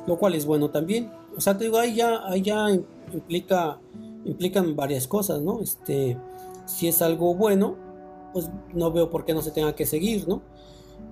lo 0.08 0.18
cual 0.18 0.36
es 0.36 0.46
bueno 0.46 0.72
también. 0.72 1.12
O 1.38 1.42
sea, 1.42 1.58
te 1.58 1.66
digo, 1.66 1.78
ahí 1.78 1.96
ya, 1.96 2.26
ahí 2.28 2.42
ya 2.42 2.68
implica, 3.14 3.80
implican 4.26 4.76
varias 4.76 5.08
cosas, 5.08 5.42
¿no? 5.42 5.62
Este, 5.62 6.18
si 6.66 6.88
es 6.88 7.02
algo 7.02 7.36
bueno, 7.36 7.76
pues 8.34 8.50
no 8.74 8.92
veo 8.92 9.10
por 9.10 9.26
qué 9.26 9.34
no 9.34 9.42
se 9.42 9.52
tenga 9.52 9.76
que 9.76 9.86
seguir, 9.86 10.28
¿no? 10.28 10.42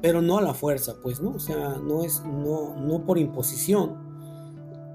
Pero 0.01 0.21
no 0.21 0.38
a 0.38 0.41
la 0.41 0.53
fuerza, 0.53 0.95
pues, 1.01 1.21
¿no? 1.21 1.32
O 1.32 1.39
sea, 1.39 1.78
no 1.78 2.03
es, 2.03 2.21
no, 2.26 2.76
no 2.76 3.05
por 3.05 3.17
imposición. 3.17 4.12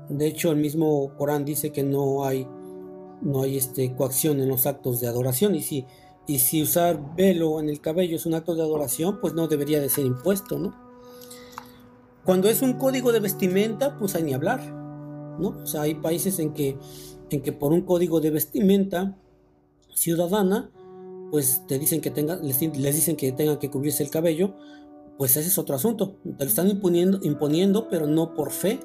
De 0.08 0.26
hecho, 0.26 0.50
el 0.50 0.58
mismo 0.58 1.12
Corán 1.16 1.44
dice 1.44 1.72
que 1.72 1.82
no 1.82 2.24
hay 2.24 2.46
no 3.20 3.42
hay 3.42 3.56
este, 3.56 3.94
coacción 3.94 4.40
en 4.40 4.48
los 4.48 4.66
actos 4.66 5.00
de 5.00 5.08
adoración 5.08 5.54
y 5.54 5.62
si, 5.62 5.86
y 6.26 6.38
si 6.38 6.62
usar 6.62 7.16
velo 7.16 7.60
en 7.60 7.68
el 7.68 7.80
cabello 7.80 8.16
es 8.16 8.26
un 8.26 8.34
acto 8.34 8.54
de 8.54 8.62
adoración, 8.62 9.20
pues 9.20 9.34
no 9.34 9.48
debería 9.48 9.80
de 9.80 9.88
ser 9.88 10.06
impuesto, 10.06 10.58
¿no? 10.58 10.74
Cuando 12.24 12.48
es 12.48 12.60
un 12.62 12.74
código 12.74 13.12
de 13.12 13.20
vestimenta, 13.20 13.96
pues 13.98 14.14
hay 14.14 14.22
ni 14.22 14.34
hablar, 14.34 14.60
¿no? 15.38 15.48
O 15.62 15.66
sea, 15.66 15.82
hay 15.82 15.94
países 15.94 16.38
en 16.38 16.52
que, 16.52 16.76
en 17.30 17.42
que 17.42 17.52
por 17.52 17.72
un 17.72 17.82
código 17.82 18.20
de 18.20 18.30
vestimenta 18.30 19.16
ciudadana, 19.94 20.70
pues 21.30 21.66
te 21.66 21.78
dicen 21.78 22.00
que 22.00 22.10
tengan, 22.10 22.46
les, 22.46 22.58
dicen 22.60 23.16
que 23.16 23.32
tengan 23.32 23.58
que 23.58 23.70
cubrirse 23.70 24.02
el 24.02 24.10
cabello, 24.10 24.54
pues 25.16 25.36
ese 25.36 25.48
es 25.48 25.58
otro 25.58 25.74
asunto. 25.74 26.16
Te 26.22 26.44
lo 26.44 26.50
están 26.50 26.68
imponiendo, 26.68 27.18
imponiendo, 27.22 27.88
pero 27.88 28.06
no 28.06 28.34
por 28.34 28.50
fe, 28.50 28.78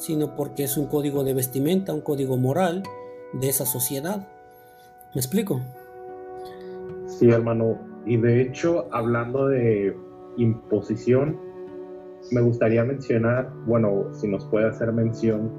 sino 0.00 0.34
porque 0.34 0.64
es 0.64 0.78
un 0.78 0.86
código 0.86 1.22
de 1.24 1.34
vestimenta, 1.34 1.92
un 1.92 2.00
código 2.00 2.38
moral, 2.38 2.82
de 3.34 3.48
esa 3.48 3.66
sociedad. 3.66 4.26
¿Me 5.14 5.20
explico? 5.20 5.60
Sí, 7.06 7.28
hermano. 7.28 7.78
Y 8.06 8.16
de 8.16 8.40
hecho, 8.40 8.88
hablando 8.92 9.46
de 9.48 9.94
imposición, 10.38 11.38
me 12.32 12.40
gustaría 12.40 12.82
mencionar, 12.82 13.52
bueno, 13.66 14.06
si 14.14 14.26
nos 14.26 14.46
puede 14.46 14.68
hacer 14.68 14.90
mención 14.90 15.50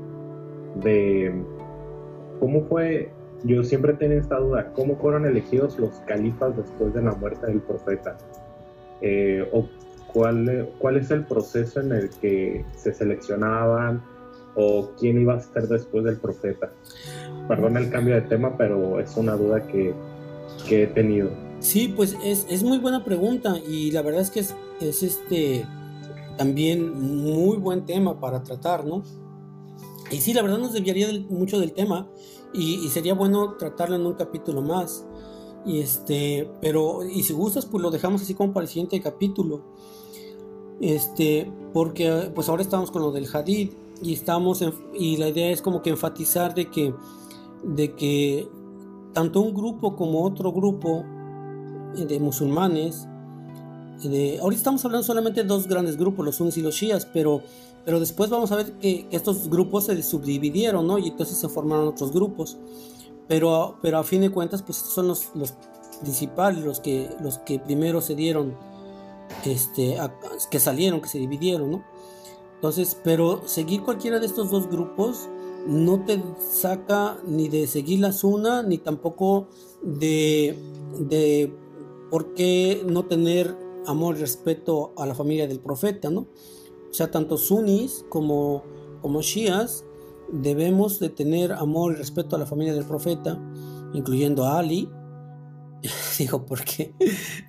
de 0.84 1.32
cómo 2.40 2.64
fue, 2.64 3.12
yo 3.44 3.64
siempre 3.64 3.94
tenía 3.94 4.18
esta 4.18 4.40
duda, 4.40 4.74
cómo 4.74 4.96
fueron 4.96 5.28
elegidos 5.28 5.78
los 5.78 5.92
califas 6.08 6.58
después 6.58 6.96
de 6.96 7.04
la 7.04 7.12
muerte 7.12 7.46
del 7.46 7.62
profeta. 7.62 8.18
Eh, 9.02 9.48
o 9.52 9.68
cuál, 10.12 10.70
cuál 10.80 10.98
es 10.98 11.12
el 11.12 11.26
proceso 11.26 11.80
en 11.80 11.92
el 11.92 12.10
que 12.10 12.66
se 12.76 12.92
seleccionaban 12.92 14.02
o 14.56 14.92
quién 15.00 15.22
iba 15.22 15.36
a 15.36 15.40
ser 15.42 15.68
después 15.68 16.04
del 16.04 16.18
profeta. 16.18 16.74
Perdón 17.48 17.78
el 17.78 17.90
cambio 17.90 18.16
de 18.16 18.22
tema, 18.22 18.58
pero 18.58 19.00
es 19.00 19.16
una 19.18 19.36
duda 19.36 19.66
que, 19.68 19.94
he 20.70 20.88
tenido. 20.88 21.32
Sí, 21.60 21.90
pues 21.90 22.16
es, 22.24 22.64
muy 22.64 22.78
buena 22.78 23.04
pregunta 23.04 23.58
y 23.60 23.92
la 23.92 24.02
verdad 24.02 24.22
es 24.22 24.32
que 24.32 24.40
es, 24.40 24.54
este 24.80 25.66
también 26.38 26.98
muy 26.98 27.58
buen 27.58 27.86
tema 27.86 28.20
para 28.20 28.42
tratar, 28.42 28.86
¿no? 28.86 29.04
Y 30.12 30.18
sí, 30.18 30.34
la 30.34 30.42
verdad 30.42 30.60
nos 30.60 30.74
desviaría 30.74 31.08
mucho 31.30 31.60
del 31.60 31.74
tema 31.74 32.08
y, 32.54 32.88
sería 32.90 33.14
bueno 33.14 33.56
tratarlo 33.58 33.96
en 33.96 34.06
un 34.06 34.14
capítulo 34.14 34.62
más. 34.62 35.06
Y 35.66 35.80
este, 35.80 36.50
pero, 36.62 37.06
y 37.06 37.24
si 37.24 37.34
gustas, 37.34 37.66
pues 37.66 37.82
lo 37.82 37.92
dejamos 37.92 38.22
así 38.22 38.34
como 38.34 38.54
para 38.54 38.64
el 38.64 38.70
siguiente 38.70 39.00
capítulo. 39.02 39.62
Este, 40.80 41.52
porque 41.74 42.32
pues 42.34 42.50
ahora 42.50 42.64
estamos 42.64 42.92
con 42.92 43.04
lo 43.04 43.12
del 43.12 43.28
hadith 43.32 43.74
y 44.02 44.14
estamos 44.14 44.64
y 44.94 45.18
la 45.18 45.30
idea 45.30 45.52
es 45.52 45.62
como 45.62 45.82
que 45.82 45.90
enfatizar 45.92 46.54
de 46.54 46.70
que 46.70 46.94
de 47.64 47.96
que 47.96 48.48
tanto 49.14 49.42
un 49.42 49.54
grupo 49.54 49.96
como 49.96 50.24
otro 50.24 50.52
grupo 50.52 51.04
de 51.96 52.20
musulmanes 52.20 53.08
de, 54.10 54.40
ahorita 54.42 54.60
estamos 54.60 54.84
hablando 54.86 55.06
solamente 55.06 55.42
de 55.42 55.48
dos 55.48 55.68
grandes 55.68 55.98
grupos, 55.98 56.26
los 56.26 56.36
sunis 56.36 56.58
y 56.58 56.62
los 56.62 56.76
shias, 56.76 57.06
pero, 57.06 57.42
pero 57.86 58.00
después 58.00 58.30
vamos 58.30 58.52
a 58.52 58.56
ver 58.56 58.74
que, 58.74 59.08
estos 59.12 59.50
grupos 59.50 59.86
se 59.86 60.02
subdividieron, 60.04 60.88
¿no? 60.88 60.98
Y 60.98 61.10
entonces 61.10 61.38
se 61.38 61.50
formaron 61.50 61.88
otros 61.88 62.12
grupos. 62.12 62.58
Pero, 63.28 63.78
pero 63.82 64.00
a 64.00 64.04
fin 64.04 64.22
de 64.22 64.30
cuentas, 64.30 64.62
pues 64.62 64.80
estos 64.80 64.94
son 64.94 65.08
los, 65.08 65.30
los 65.36 65.54
principales, 66.02 66.64
los 66.64 66.80
que, 66.80 67.10
los 67.22 67.38
que 67.40 67.60
primero 67.60 68.02
se 68.02 68.16
dieron, 68.16 68.56
este, 69.46 69.98
que 70.50 70.60
salieron, 70.60 71.02
que 71.02 71.08
se 71.08 71.20
dividieron, 71.20 71.72
¿no? 71.72 71.84
Entonces, 72.62 72.96
pero 73.04 73.42
seguir 73.48 73.82
cualquiera 73.82 74.20
de 74.20 74.28
estos 74.28 74.52
dos 74.52 74.70
grupos 74.70 75.28
no 75.66 76.06
te 76.06 76.22
saca 76.38 77.18
ni 77.26 77.50
de 77.50 77.66
seguir 77.66 78.02
la 78.02 78.12
suna, 78.12 78.62
ni 78.62 78.78
tampoco 78.78 79.48
de, 79.82 80.56
de 81.00 81.52
por 82.12 82.36
qué 82.36 82.84
no 82.88 83.06
tener 83.06 83.58
amor 83.88 84.16
y 84.16 84.20
respeto 84.20 84.94
a 84.96 85.08
la 85.08 85.16
familia 85.16 85.48
del 85.48 85.60
profeta, 85.60 86.12
¿no? 86.12 86.28
O 86.92 86.94
sea, 86.94 87.10
tanto 87.10 87.38
sunis 87.38 88.06
como, 88.10 88.62
como 89.02 89.24
shias 89.24 89.84
debemos 90.32 91.00
de 91.00 91.10
tener 91.10 91.54
amor 91.54 91.94
y 91.94 91.96
respeto 91.96 92.36
a 92.36 92.40
la 92.40 92.46
familia 92.46 92.76
del 92.76 92.86
profeta, 92.86 93.40
incluyendo 93.94 94.46
a 94.46 94.60
Ali, 94.60 94.88
digo, 96.18 96.46
porque 96.46 96.94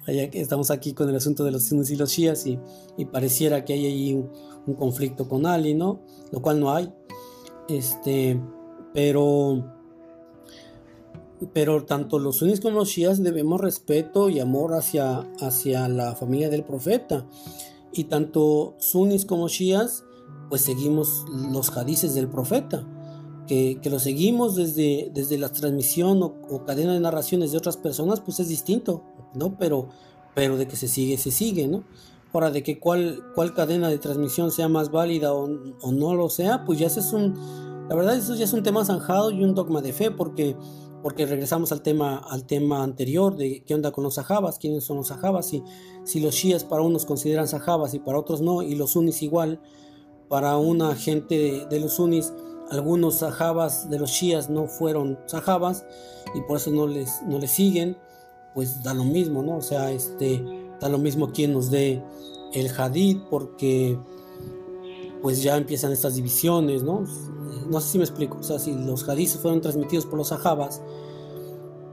estamos 0.07 0.70
aquí 0.70 0.95
con 0.95 1.09
el 1.09 1.16
asunto 1.16 1.45
de 1.45 1.51
los 1.51 1.64
sunis 1.64 1.91
y 1.91 1.97
los 1.97 2.11
shias 2.11 2.47
y, 2.47 2.59
pareciera 3.07 3.64
que 3.64 3.72
hay 3.74 3.87
ahí 3.87 4.14
un, 4.14 4.74
conflicto 4.74 5.28
con 5.28 5.45
Ali, 5.45 5.74
¿no? 5.74 6.01
Lo 6.30 6.41
cual 6.41 6.61
no 6.61 6.72
hay. 6.72 6.93
Este, 7.68 8.41
pero, 8.95 9.64
pero 11.53 11.85
tanto 11.85 12.18
los 12.18 12.37
sunis 12.37 12.61
como 12.61 12.78
los 12.78 12.89
shias 12.89 13.22
debemos 13.22 13.61
respeto 13.61 14.28
y 14.28 14.39
amor 14.39 14.74
hacia, 14.74 15.28
hacia 15.41 15.89
la 15.89 16.14
familia 16.14 16.49
del 16.49 16.64
profeta. 16.64 17.26
Y 17.93 18.05
tanto 18.05 18.76
sunis 18.78 19.26
como 19.26 19.49
shias, 19.49 20.05
pues 20.49 20.62
seguimos 20.62 21.24
los 21.28 21.76
hadices 21.76 22.14
del 22.14 22.28
profeta 22.28 22.87
que, 23.82 23.90
lo 23.90 23.98
seguimos 23.98 24.57
desde, 24.57 25.11
desde 25.12 25.36
la 25.36 25.50
transmisión 25.50 26.22
o, 26.22 26.64
cadena 26.64 26.94
de 26.94 27.00
narraciones 27.00 27.53
de 27.53 27.59
otras 27.59 27.76
personas, 27.76 28.20
pues 28.20 28.40
es 28.40 28.48
distinto, 28.48 29.03
¿no? 29.34 29.59
Pero, 29.59 29.88
pero 30.34 30.57
de 30.57 30.66
que 30.66 30.76
se 30.76 30.88
sigue, 30.88 31.18
se 31.18 31.30
sigue, 31.30 31.68
¿no? 31.68 31.84
Ahora, 32.32 32.50
de 32.50 32.62
que 32.62 32.80
cuál, 32.80 33.22
cuál 33.34 33.53
cadena 33.53 33.90
de 33.90 33.98
transmisión 33.98 34.53
sea 34.53 34.68
más 34.68 34.90
válida 34.90 35.34
o, 35.34 35.48
no 35.48 36.14
lo 36.14 36.30
sea, 36.30 36.64
pues 36.64 36.78
ya 36.78 36.86
es 36.86 37.12
un, 37.12 37.34
la 37.90 37.94
verdad 37.94 38.16
eso 38.16 38.34
ya 38.34 38.44
es 38.44 38.53
un 38.55 38.62
tema 38.62 38.86
zanjado 38.86 39.30
y 39.30 39.44
un 39.44 39.55
dogma 39.55 39.82
de 39.82 39.92
fe, 39.92 40.11
porque, 40.11 40.57
porque 41.03 41.26
regresamos 41.26 41.72
al 41.72 41.82
tema, 41.82 42.16
al 42.16 42.46
tema 42.46 42.82
anterior 42.82 43.36
de 43.36 43.64
qué 43.66 43.74
onda 43.74 43.92
con 43.92 44.03
los 44.03 44.14
sahabas, 44.14 44.59
quiénes 44.59 44.84
son 44.84 44.96
los 44.96 45.09
sahabas, 45.09 45.53
y 45.53 45.62
si 46.05 46.20
los 46.20 46.34
shias 46.34 46.64
para 46.64 46.80
unos 46.80 47.05
consideran 47.05 47.48
sahabas 47.48 47.92
y 47.92 47.98
para 47.98 48.18
otros 48.18 48.40
no, 48.40 48.62
y 48.62 48.76
los 48.76 48.92
sunnis 48.92 49.20
igual, 49.22 49.61
para 50.30 50.57
una 50.57 50.94
gente 50.94 51.36
de, 51.36 51.66
de 51.66 51.80
los 51.80 51.96
sunnis 51.96 52.32
algunos 52.72 53.16
sahabas 53.16 53.90
de 53.90 53.98
los 53.98 54.10
shias 54.10 54.48
no 54.48 54.66
fueron 54.66 55.18
sahabas 55.26 55.84
y 56.34 56.40
por 56.40 56.56
eso 56.56 56.70
no 56.70 56.86
les, 56.86 57.22
no 57.22 57.38
les 57.38 57.50
siguen, 57.50 57.98
pues 58.54 58.82
da 58.82 58.94
lo 58.94 59.04
mismo, 59.04 59.42
¿no? 59.42 59.58
O 59.58 59.60
sea, 59.60 59.92
este, 59.92 60.42
da 60.80 60.88
lo 60.88 60.96
mismo 60.96 61.32
quien 61.32 61.52
nos 61.52 61.70
dé 61.70 62.02
el 62.54 62.70
hadith 62.74 63.20
porque 63.28 63.98
pues 65.20 65.42
ya 65.42 65.58
empiezan 65.58 65.92
estas 65.92 66.14
divisiones, 66.14 66.82
¿no? 66.82 67.04
No 67.68 67.80
sé 67.80 67.92
si 67.92 67.98
me 67.98 68.04
explico, 68.04 68.38
o 68.38 68.42
sea, 68.42 68.58
si 68.58 68.72
los 68.72 69.06
hadiths 69.06 69.36
fueron 69.36 69.60
transmitidos 69.60 70.06
por 70.06 70.16
los 70.16 70.28
sahabas 70.28 70.80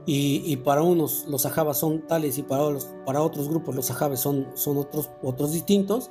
y, 0.06 0.56
para 0.64 0.82
unos 0.82 1.26
los 1.28 1.42
sahabas 1.42 1.78
son 1.78 2.06
tales 2.06 2.38
y 2.38 2.42
para, 2.42 2.70
los, 2.70 2.88
para 3.04 3.22
otros 3.22 3.48
grupos 3.48 3.74
los 3.74 3.86
sahabas 3.86 4.18
son, 4.18 4.48
son 4.54 4.78
otros, 4.78 5.10
otros 5.22 5.52
distintos, 5.52 6.10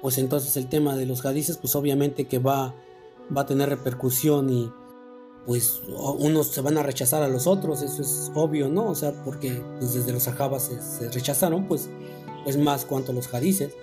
pues 0.00 0.16
entonces 0.16 0.56
el 0.56 0.70
tema 0.70 0.96
de 0.96 1.04
los 1.04 1.24
hadiths 1.24 1.58
pues 1.58 1.76
obviamente 1.76 2.26
que 2.26 2.38
va 2.38 2.74
va 3.34 3.42
a 3.42 3.46
tener 3.46 3.68
repercusión 3.68 4.50
y 4.50 4.72
pues 5.46 5.82
unos 5.86 6.48
se 6.48 6.60
van 6.62 6.78
a 6.78 6.82
rechazar 6.82 7.22
a 7.22 7.28
los 7.28 7.46
otros, 7.46 7.82
eso 7.82 8.00
es 8.00 8.32
obvio, 8.34 8.68
¿no? 8.68 8.88
O 8.88 8.94
sea, 8.94 9.12
porque 9.24 9.62
pues, 9.78 9.94
desde 9.94 10.12
los 10.12 10.22
sahabas 10.22 10.70
se, 10.98 11.10
rechazaron, 11.10 11.66
pues, 11.68 11.90
pues 12.44 12.56
más 12.56 12.84
cuanto 12.84 13.12
los 13.12 13.32
hadices. 13.32 13.74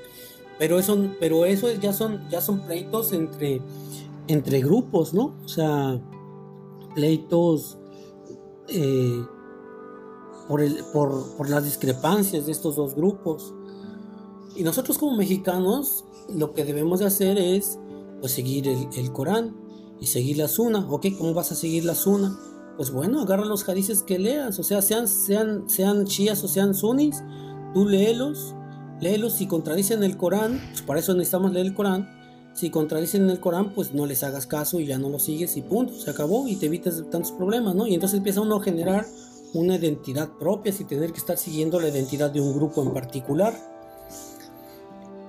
Pero 0.57 0.79
eso, 0.79 0.97
pero 1.19 1.45
eso 1.45 1.71
ya 1.73 1.93
son, 1.93 2.27
ya 2.29 2.41
son 2.41 2.61
pleitos 2.61 3.13
entre, 3.13 3.61
entre 4.27 4.61
grupos, 4.61 5.13
¿no? 5.13 5.35
O 5.43 5.47
sea, 5.47 5.99
pleitos 6.95 7.77
eh, 8.67 9.23
por, 10.47 10.61
el, 10.61 10.83
por, 10.93 11.35
por 11.37 11.49
las 11.49 11.63
discrepancias 11.63 12.47
de 12.47 12.51
estos 12.51 12.75
dos 12.75 12.95
grupos. 12.95 13.53
Y 14.55 14.63
nosotros 14.63 14.97
como 14.97 15.15
mexicanos 15.15 16.05
lo 16.29 16.53
que 16.53 16.65
debemos 16.65 16.99
de 16.99 17.05
hacer 17.05 17.37
es 17.37 17.79
pues 18.21 18.31
seguir 18.31 18.67
el, 18.67 19.11
Corán 19.11 19.57
y 19.99 20.07
seguir 20.07 20.37
la 20.37 20.47
Sunna. 20.47 20.87
¿Ok? 20.89 21.07
¿Cómo 21.17 21.33
vas 21.33 21.51
a 21.51 21.55
seguir 21.55 21.83
la 21.83 21.95
Sunna? 21.95 22.39
Pues 22.77 22.91
bueno, 22.91 23.21
agarra 23.21 23.45
los 23.45 23.67
hadices 23.67 24.01
que 24.01 24.17
leas, 24.17 24.57
o 24.57 24.63
sea, 24.63 24.81
sean, 24.81 25.07
sean, 25.07 25.69
sean 25.69 26.05
chias 26.05 26.43
o 26.43 26.47
sean 26.47 26.73
sunnis, 26.73 27.21
tú 27.73 27.85
léelos, 27.85 28.55
léelos, 29.01 29.33
si 29.33 29.45
contradicen 29.45 30.03
el 30.03 30.17
Corán, 30.17 30.59
pues 30.69 30.81
para 30.81 30.99
eso 30.99 31.13
necesitamos 31.13 31.51
leer 31.51 31.67
el 31.67 31.73
Corán, 31.75 32.09
si 32.53 32.69
contradicen 32.69 33.29
el 33.29 33.39
Corán, 33.39 33.73
pues 33.73 33.93
no 33.93 34.05
les 34.05 34.23
hagas 34.23 34.47
caso 34.47 34.79
y 34.79 34.85
ya 34.85 34.97
no 34.97 35.09
lo 35.09 35.19
sigues 35.19 35.57
y 35.57 35.61
punto, 35.61 35.93
se 35.93 36.09
acabó 36.09 36.47
y 36.47 36.55
te 36.55 36.67
evitas 36.67 37.03
tantos 37.11 37.31
problemas, 37.33 37.75
¿no? 37.75 37.87
Y 37.87 37.93
entonces 37.93 38.17
empieza 38.17 38.41
uno 38.41 38.55
a 38.55 38.63
generar 38.63 39.05
una 39.53 39.75
identidad 39.75 40.29
propia 40.39 40.71
sin 40.71 40.87
tener 40.87 41.11
que 41.11 41.19
estar 41.19 41.37
siguiendo 41.37 41.79
la 41.79 41.89
identidad 41.89 42.31
de 42.31 42.41
un 42.41 42.53
grupo 42.53 42.81
en 42.83 42.93
particular. 42.93 43.53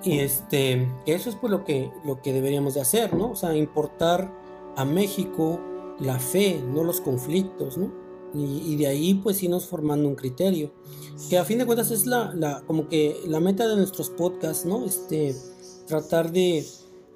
Y 0.05 0.19
este, 0.19 0.89
eso 1.07 1.31
es 1.31 1.37
pues 1.37 1.51
lo 1.51 1.65
que, 1.65 1.91
lo 2.05 2.21
que 2.21 2.33
deberíamos 2.33 2.75
de 2.75 2.81
hacer, 2.81 3.15
¿no? 3.15 3.31
O 3.31 3.37
sea, 3.37 3.57
importar 3.57 4.33
a 4.77 4.85
México 4.85 5.61
la 6.01 6.19
fe, 6.19 6.63
no 6.67 6.83
los 6.85 7.01
conflictos, 7.01 7.79
¿no? 7.79 7.93
Y, 8.35 8.77
de 8.77 8.87
ahí 8.87 9.15
pues 9.15 9.43
irnos 9.43 9.67
formando 9.67 10.09
un 10.09 10.15
criterio, 10.15 10.73
que 11.29 11.37
a 11.37 11.45
fin 11.45 11.59
de 11.59 11.67
cuentas 11.67 11.91
es 11.91 12.07
la, 12.07 12.33
la, 12.35 12.63
como 12.63 12.89
que 12.89 13.21
la 13.27 13.41
meta 13.41 13.69
de 13.69 13.77
nuestros 13.77 14.09
podcasts, 14.09 14.65
¿no? 14.65 14.87
Este, 14.87 15.37
tratar 15.87 16.33
de, 16.33 16.65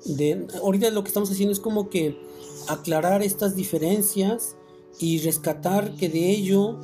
de, 0.05 0.47
ahorita 0.63 0.91
lo 0.91 1.03
que 1.03 1.09
estamos 1.09 1.31
haciendo 1.31 1.55
es 1.55 1.61
como 1.61 1.89
que 1.89 2.21
aclarar 2.69 3.23
estas 3.23 3.57
diferencias 3.57 4.57
y 5.01 5.21
rescatar 5.21 5.95
que 5.97 6.11
de 6.11 6.31
ello 6.31 6.79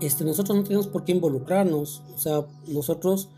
este, 0.00 0.24
nosotros 0.24 0.56
no 0.56 0.64
tenemos 0.64 0.88
por 0.88 1.04
qué 1.04 1.12
involucrarnos, 1.12 2.02
o 2.14 2.18
sea, 2.18 2.46
nosotros 2.66 3.28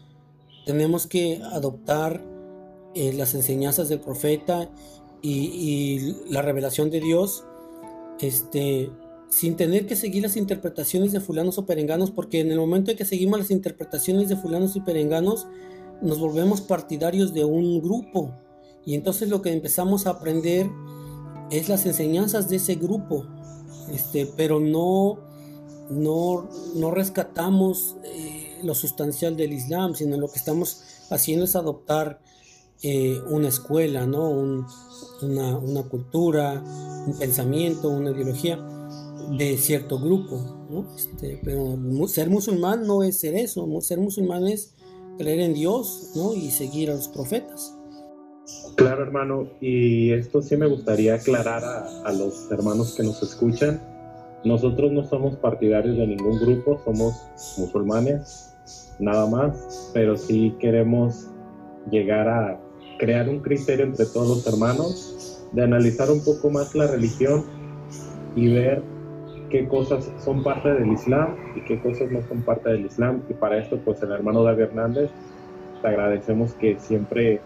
tenemos 0.65 1.07
que 1.07 1.41
adoptar 1.53 2.23
eh, 2.95 3.13
las 3.13 3.35
enseñanzas 3.35 3.89
del 3.89 4.01
profeta 4.01 4.71
y, 5.23 6.15
la 6.29 6.43
revelación 6.43 6.91
de 6.91 7.01
Dios, 7.01 7.45
este, 8.21 8.91
sin 9.31 9.57
tener 9.57 9.87
que 9.87 9.97
seguir 9.97 10.23
las 10.23 10.37
interpretaciones 10.37 11.13
de 11.13 11.21
fulanos 11.21 11.57
o 11.59 11.65
perenganos, 11.65 12.11
porque 12.11 12.41
en 12.41 12.53
el 12.53 12.59
momento 12.59 12.91
en 12.91 12.97
que 12.97 13.05
seguimos 13.05 13.39
las 13.39 13.51
interpretaciones 13.51 14.29
de 14.29 14.37
fulanos 14.37 14.77
y 14.77 14.81
perenganos, 14.81 15.47
nos 16.03 16.19
volvemos 16.19 16.61
partidarios 16.61 17.33
de 17.33 17.45
un 17.45 17.81
grupo. 17.81 18.33
Y 18.85 18.95
entonces 18.95 19.31
lo 19.31 19.41
que 19.41 19.53
empezamos 19.53 20.07
a 20.07 20.11
aprender 20.11 20.71
es 21.51 21.69
las 21.69 21.87
enseñanzas 21.87 22.49
de 22.49 22.57
ese 22.57 22.75
grupo, 22.75 23.27
este, 23.91 24.27
pero 24.37 24.61
no, 24.61 25.19
no, 25.91 26.49
no 26.75 26.91
rescatamos 26.91 27.97
eh, 28.05 28.34
lo 28.65 28.75
sustancial 28.75 29.37
del 29.37 29.53
Islam, 29.53 29.95
sino 29.95 30.17
lo 30.17 30.29
que 30.29 30.39
estamos 30.39 30.83
haciendo 31.11 31.45
es 31.45 31.57
adoptar 31.57 32.21
eh, 32.83 33.19
una 33.31 33.49
escuela, 33.49 34.07
¿no? 34.07 34.29
una, 35.23 35.57
una, 35.59 35.83
cultura, 35.85 36.63
un 37.07 37.17
pensamiento, 37.19 37.89
una 37.89 38.11
ideología 38.11 38.59
de 39.39 39.57
cierto 39.57 39.99
grupo. 39.99 40.67
¿no? 40.69 40.95
Este, 40.95 41.41
pero 41.43 41.79
ser 42.09 42.29
musulmán 42.29 42.87
no 42.87 43.03
es 43.03 43.19
ser 43.19 43.37
eso, 43.37 43.67
ser 43.81 43.99
musulmán 43.99 44.47
es 44.47 44.75
creer 45.19 45.41
en 45.41 45.55
Dios 45.55 46.11
¿no? 46.15 46.35
y 46.35 46.51
seguir 46.51 46.91
a 46.91 46.95
los 46.95 47.09
profetas. 47.09 47.75
Claro, 48.77 49.03
hermano, 49.03 49.49
y 49.61 50.11
esto 50.13 50.43
sí 50.43 50.57
me 50.57 50.67
gustaría 50.67 51.15
aclarar 51.15 51.65
a 51.65 52.13
los 52.13 52.51
hermanos 52.51 52.95
que 52.95 53.03
nos 53.03 53.23
escuchan. 53.23 53.81
Nosotros 54.45 54.93
no 54.93 55.09
somos 55.09 55.37
partidarios 55.37 55.97
de 55.97 56.07
ningún 56.07 56.39
grupo, 56.39 56.79
somos 56.85 57.15
musulmanes, 57.57 58.54
nada 58.99 59.29
más, 59.29 59.91
pero 59.93 60.17
sí 60.17 60.55
queremos 60.59 61.31
llegar 61.91 62.29
a 62.29 62.61
crear 62.99 63.29
un 63.29 63.41
criterio 63.41 63.85
entre 63.85 64.07
todos 64.07 64.29
los 64.29 64.47
hermanos, 64.47 65.43
de 65.53 65.63
analizar 65.63 66.11
un 66.11 66.25
poco 66.25 66.51
más 66.51 66.75
la 66.75 66.87
religión 66.87 67.45
y 68.35 68.53
ver 68.53 68.83
qué 69.51 69.69
cosas 69.69 70.11
son 70.19 70.43
parte 70.43 70.73
del 70.73 70.93
Islam 70.93 71.37
y 71.55 71.61
qué 71.61 71.81
cosas 71.81 72.11
no 72.11 72.21
son 72.23 72.43
parte 72.43 72.71
del 72.71 72.87
Islam. 72.87 73.23
Y 73.29 73.35
para 73.35 73.59
esto, 73.59 73.79
pues 73.85 74.03
el 74.03 74.11
hermano 74.11 74.43
David 74.43 74.63
Hernández, 74.65 75.11
te 75.81 75.89
agradecemos 75.89 76.55
que 76.55 76.79
siempre, 76.79 77.41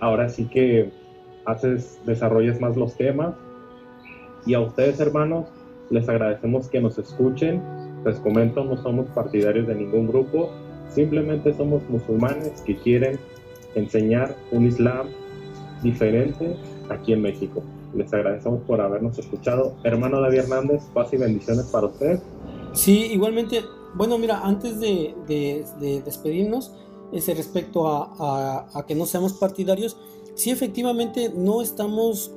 ahora 0.00 0.28
sí 0.28 0.46
que 0.46 0.90
haces, 1.44 2.00
desarrolles 2.04 2.60
más 2.60 2.76
los 2.76 2.96
temas. 2.96 3.34
Y 4.44 4.54
a 4.54 4.60
ustedes, 4.60 4.98
hermanos, 4.98 5.46
les 5.90 6.08
agradecemos 6.08 6.68
que 6.68 6.80
nos 6.80 6.98
escuchen. 6.98 7.62
Les 8.06 8.20
comento, 8.20 8.64
no 8.64 8.80
somos 8.82 9.06
partidarios 9.08 9.66
de 9.66 9.74
ningún 9.74 10.06
grupo, 10.06 10.50
simplemente 10.94 11.52
somos 11.54 11.82
musulmanes 11.88 12.60
que 12.60 12.76
quieren 12.76 13.18
enseñar 13.74 14.36
un 14.52 14.68
Islam 14.68 15.08
diferente 15.82 16.56
aquí 16.88 17.12
en 17.12 17.22
México. 17.22 17.64
Les 17.96 18.12
agradecemos 18.14 18.60
por 18.62 18.80
habernos 18.80 19.18
escuchado. 19.18 19.74
Hermano 19.82 20.20
David 20.20 20.38
Hernández, 20.38 20.84
paz 20.94 21.12
y 21.12 21.16
bendiciones 21.16 21.66
para 21.66 21.88
usted. 21.88 22.20
Sí, 22.74 23.06
igualmente. 23.06 23.62
Bueno, 23.94 24.18
mira, 24.18 24.40
antes 24.40 24.78
de, 24.78 25.14
despedirnos, 26.04 26.72
ese 27.12 27.34
respecto 27.34 27.88
a, 27.88 28.68
a, 28.72 28.86
que 28.86 28.94
no 28.94 29.06
seamos 29.06 29.32
partidarios, 29.32 29.96
sí 30.34 30.50
efectivamente 30.50 31.32
no 31.34 31.60
estamos 31.60 32.32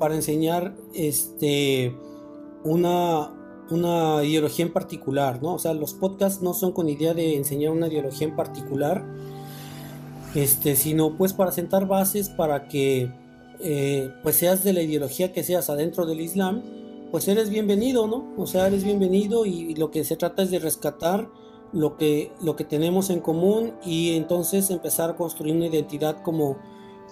para 0.00 0.16
enseñar 0.16 0.74
este 0.92 1.94
una, 2.64 3.30
una 3.70 4.22
ideología 4.24 4.66
en 4.66 4.72
particular, 4.72 5.42
¿no? 5.42 5.54
O 5.54 5.58
sea, 5.58 5.74
los 5.74 5.94
podcasts 5.94 6.42
no 6.42 6.54
son 6.54 6.72
con 6.72 6.88
idea 6.88 7.14
de 7.14 7.36
enseñar 7.36 7.72
una 7.72 7.88
ideología 7.88 8.28
en 8.28 8.36
particular, 8.36 9.04
este, 10.34 10.76
sino 10.76 11.16
pues 11.16 11.32
para 11.32 11.52
sentar 11.52 11.86
bases 11.86 12.28
para 12.28 12.68
que 12.68 13.10
eh, 13.60 14.10
pues 14.22 14.36
seas 14.36 14.64
de 14.64 14.72
la 14.72 14.82
ideología 14.82 15.32
que 15.32 15.44
seas 15.44 15.70
adentro 15.70 16.06
del 16.06 16.20
Islam, 16.20 16.62
pues 17.10 17.28
eres 17.28 17.50
bienvenido, 17.50 18.06
¿no? 18.06 18.32
O 18.36 18.46
sea, 18.46 18.66
eres 18.66 18.84
bienvenido 18.84 19.46
y 19.46 19.74
lo 19.74 19.90
que 19.90 20.04
se 20.04 20.16
trata 20.16 20.42
es 20.42 20.50
de 20.50 20.58
rescatar 20.58 21.28
lo 21.72 21.96
que, 21.96 22.32
lo 22.40 22.56
que 22.56 22.64
tenemos 22.64 23.10
en 23.10 23.20
común 23.20 23.74
y 23.84 24.16
entonces 24.16 24.70
empezar 24.70 25.10
a 25.10 25.16
construir 25.16 25.54
una 25.54 25.66
identidad 25.66 26.22
como, 26.22 26.56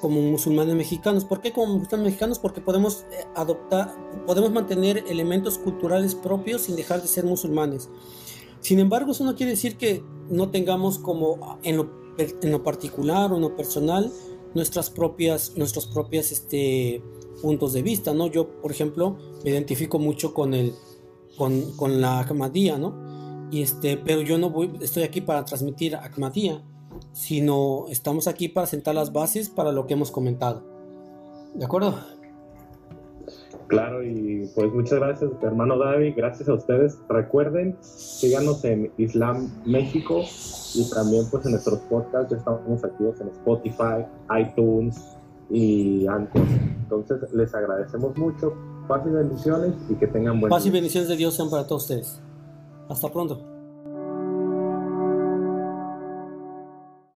como 0.03 0.20
musulmanes 0.20 0.74
mexicanos. 0.74 1.24
¿Por 1.24 1.40
qué 1.40 1.53
como 1.53 1.78
musulmanes 1.78 2.07
mexicanos? 2.07 2.40
Porque 2.40 2.61
podemos 2.61 3.07
eh, 3.12 3.24
adoptar, 3.36 3.94
podemos 4.26 4.50
mantener 4.50 5.05
elementos 5.09 5.59
culturales 5.59 6.16
propios 6.16 6.62
sin 6.62 6.74
dejar 6.74 7.00
de 7.00 7.07
ser 7.07 7.24
musulmanes. 7.24 7.88
Sin 8.61 8.80
embargo, 8.80 9.12
eso 9.12 9.22
no 9.22 9.36
quiere 9.36 9.53
decir 9.53 9.76
que 9.76 10.03
no 10.28 10.50
tengamos 10.50 10.98
como 10.98 11.59
en 11.62 11.76
lo 11.76 12.62
particular 12.64 13.32
o 13.32 13.36
en 13.36 13.42
lo 13.42 13.55
personal 13.55 14.12
nuestras 14.55 14.90
propias, 14.90 15.53
nuestros 15.57 15.86
propias 15.86 16.32
este, 16.32 17.00
puntos 17.40 17.72
de 17.72 17.82
vista, 17.82 18.12
¿no? 18.12 18.26
Yo, 18.26 18.61
por 18.61 18.72
ejemplo, 18.72 19.16
me 19.44 19.50
identifico 19.50 20.00
mucho 20.00 20.34
con 20.34 20.53
el, 20.53 20.74
con, 21.38 21.76
con 21.76 22.00
la 22.00 22.20
Ahmadía, 22.22 22.76
¿no? 22.76 23.48
Y 23.53 23.62
este, 23.62 23.98
pero 23.98 24.20
yo 24.22 24.36
no 24.36 24.50
voy, 24.50 24.72
estoy 24.80 25.05
aquí 25.05 25.20
para 25.20 25.44
transmitir 25.44 25.94
Ahmadía, 25.94 26.64
sino 27.12 27.86
estamos 27.88 28.26
aquí 28.28 28.48
para 28.48 28.66
sentar 28.66 28.94
las 28.94 29.12
bases 29.12 29.48
para 29.48 29.72
lo 29.72 29.86
que 29.86 29.94
hemos 29.94 30.10
comentado. 30.10 30.62
¿De 31.54 31.64
acuerdo? 31.64 31.94
Claro, 33.68 34.02
y 34.02 34.50
pues 34.54 34.72
muchas 34.72 34.98
gracias, 34.98 35.30
hermano 35.40 35.78
David, 35.78 36.14
gracias 36.14 36.48
a 36.48 36.54
ustedes. 36.54 36.98
Recuerden, 37.08 37.76
síganos 37.80 38.64
en 38.64 38.92
Islam 38.98 39.50
México 39.64 40.24
y 40.74 40.90
también 40.90 41.24
pues 41.30 41.46
en 41.46 41.52
nuestros 41.52 41.78
podcasts 41.80 42.30
ya 42.30 42.36
estamos 42.36 42.84
activos 42.84 43.20
en 43.20 43.28
Spotify, 43.28 44.04
iTunes 44.38 45.00
y 45.48 46.06
Anchor. 46.06 46.42
Entonces 46.82 47.32
les 47.32 47.54
agradecemos 47.54 48.16
mucho. 48.16 48.52
Paz 48.88 49.02
y 49.06 49.10
bendiciones 49.10 49.72
y 49.88 49.94
que 49.94 50.06
tengan 50.06 50.40
buen 50.40 50.50
Paz 50.50 50.66
y 50.66 50.70
bendiciones 50.70 51.08
de 51.08 51.16
Dios 51.16 51.34
sean 51.34 51.48
para 51.48 51.66
todos 51.66 51.84
ustedes. 51.84 52.20
Hasta 52.88 53.10
pronto. 53.10 53.51